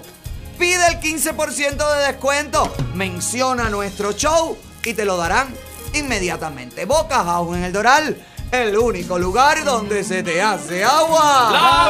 [0.60, 5.48] Pide el 15% de descuento, menciona nuestro show y te lo darán
[5.94, 6.84] inmediatamente.
[6.84, 8.22] Boca House en el Doral,
[8.52, 11.48] el único lugar donde se te hace agua.
[11.50, 11.88] ¡La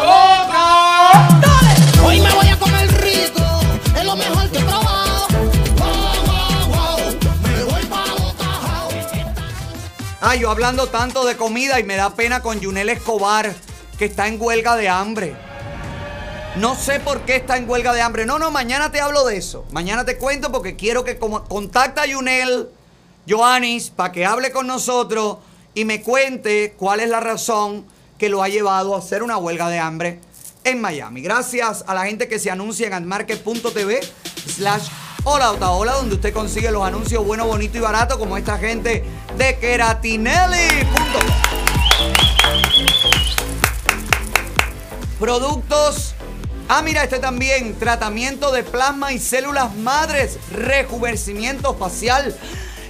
[1.32, 2.06] boca!
[2.06, 3.42] Hoy me voy a comer rico,
[3.98, 5.26] es lo mejor que he probado.
[5.76, 6.98] Wow, wow, wow,
[7.42, 8.94] me voy pa' Boca House.
[10.20, 13.52] Ah, yo hablando tanto de comida y me da pena con Yunel Escobar,
[13.98, 15.49] que está en huelga de hambre.
[16.56, 18.26] No sé por qué está en huelga de hambre.
[18.26, 19.64] No, no, mañana te hablo de eso.
[19.70, 22.68] Mañana te cuento porque quiero que como, contacta a Yunel,
[23.28, 25.38] Joanis, para que hable con nosotros
[25.74, 27.86] y me cuente cuál es la razón
[28.18, 30.20] que lo ha llevado a hacer una huelga de hambre
[30.64, 31.22] en Miami.
[31.22, 34.00] Gracias a la gente que se anuncia en admarket.tv
[34.46, 34.88] slash
[35.24, 39.04] hola donde usted consigue los anuncios bueno, bonito y barato como esta gente
[39.36, 41.30] de keratinelli.com.
[45.18, 46.14] Productos.
[46.72, 47.74] Ah, mira, este también.
[47.78, 50.38] Tratamiento de plasma y células madres.
[50.52, 52.32] Rejuvenecimiento facial.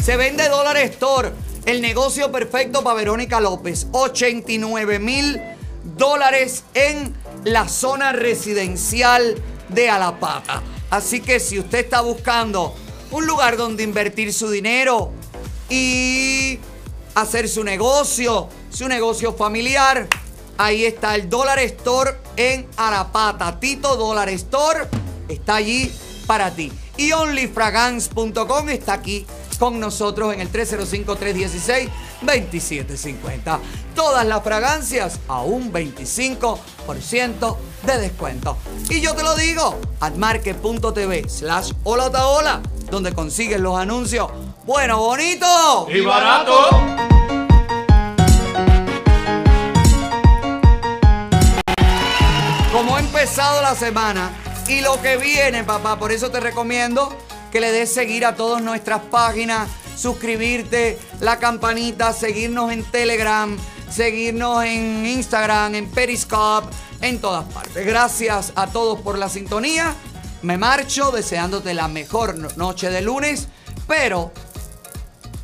[0.03, 1.31] Se vende Dólar Store.
[1.67, 3.87] El negocio perfecto para Verónica López.
[3.93, 5.41] 89 mil
[5.97, 7.15] dólares en
[7.45, 9.37] la zona residencial
[9.69, 10.63] de Alapata.
[10.91, 12.75] Así que si usted está buscando
[13.11, 15.13] un lugar donde invertir su dinero
[15.69, 16.59] y
[17.15, 20.09] hacer su negocio, su negocio familiar,
[20.59, 23.59] ahí está el Dollar Store en Arapata.
[23.59, 24.89] Tito Dollar Store
[25.29, 25.93] está allí
[26.27, 26.73] para ti.
[26.97, 29.27] Y onlyfragance.com está aquí
[29.59, 30.49] con nosotros en el
[32.23, 33.59] 305-316-2750.
[33.95, 38.57] Todas las fragancias a un 25% de descuento.
[38.89, 44.29] Y yo te lo digo, admarket.tv slash hola, donde consigues los anuncios
[44.65, 46.71] bueno, bonito Y barato.
[52.73, 54.31] Como ha empezado la semana
[54.69, 57.17] y lo que viene, papá, por eso te recomiendo
[57.51, 59.69] que le des seguir a todas nuestras páginas,
[60.01, 63.57] suscribirte, la campanita, seguirnos en Telegram,
[63.91, 66.69] seguirnos en Instagram, en Periscope,
[67.03, 67.85] en todas partes.
[67.87, 69.95] Gracias a todos por la sintonía.
[70.43, 73.49] Me marcho deseándote la mejor no- noche de lunes,
[73.87, 74.33] pero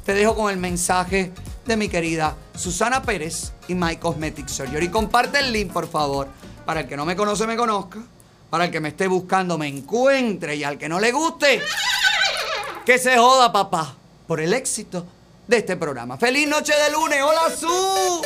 [0.04, 1.32] te dejo con el mensaje
[1.66, 4.88] de mi querida Susana Pérez y My Cosmetic Surgery.
[4.88, 6.28] Comparte el link, por favor,
[6.64, 7.98] para el que no me conoce, me conozca,
[8.48, 11.60] para el que me esté buscando, me encuentre y al que no le guste,
[12.86, 13.96] que se joda, papá,
[14.26, 15.06] por el éxito
[15.46, 16.16] de este programa.
[16.16, 17.22] ¡Feliz noche de lunes!
[17.22, 18.22] ¡Hola, Su!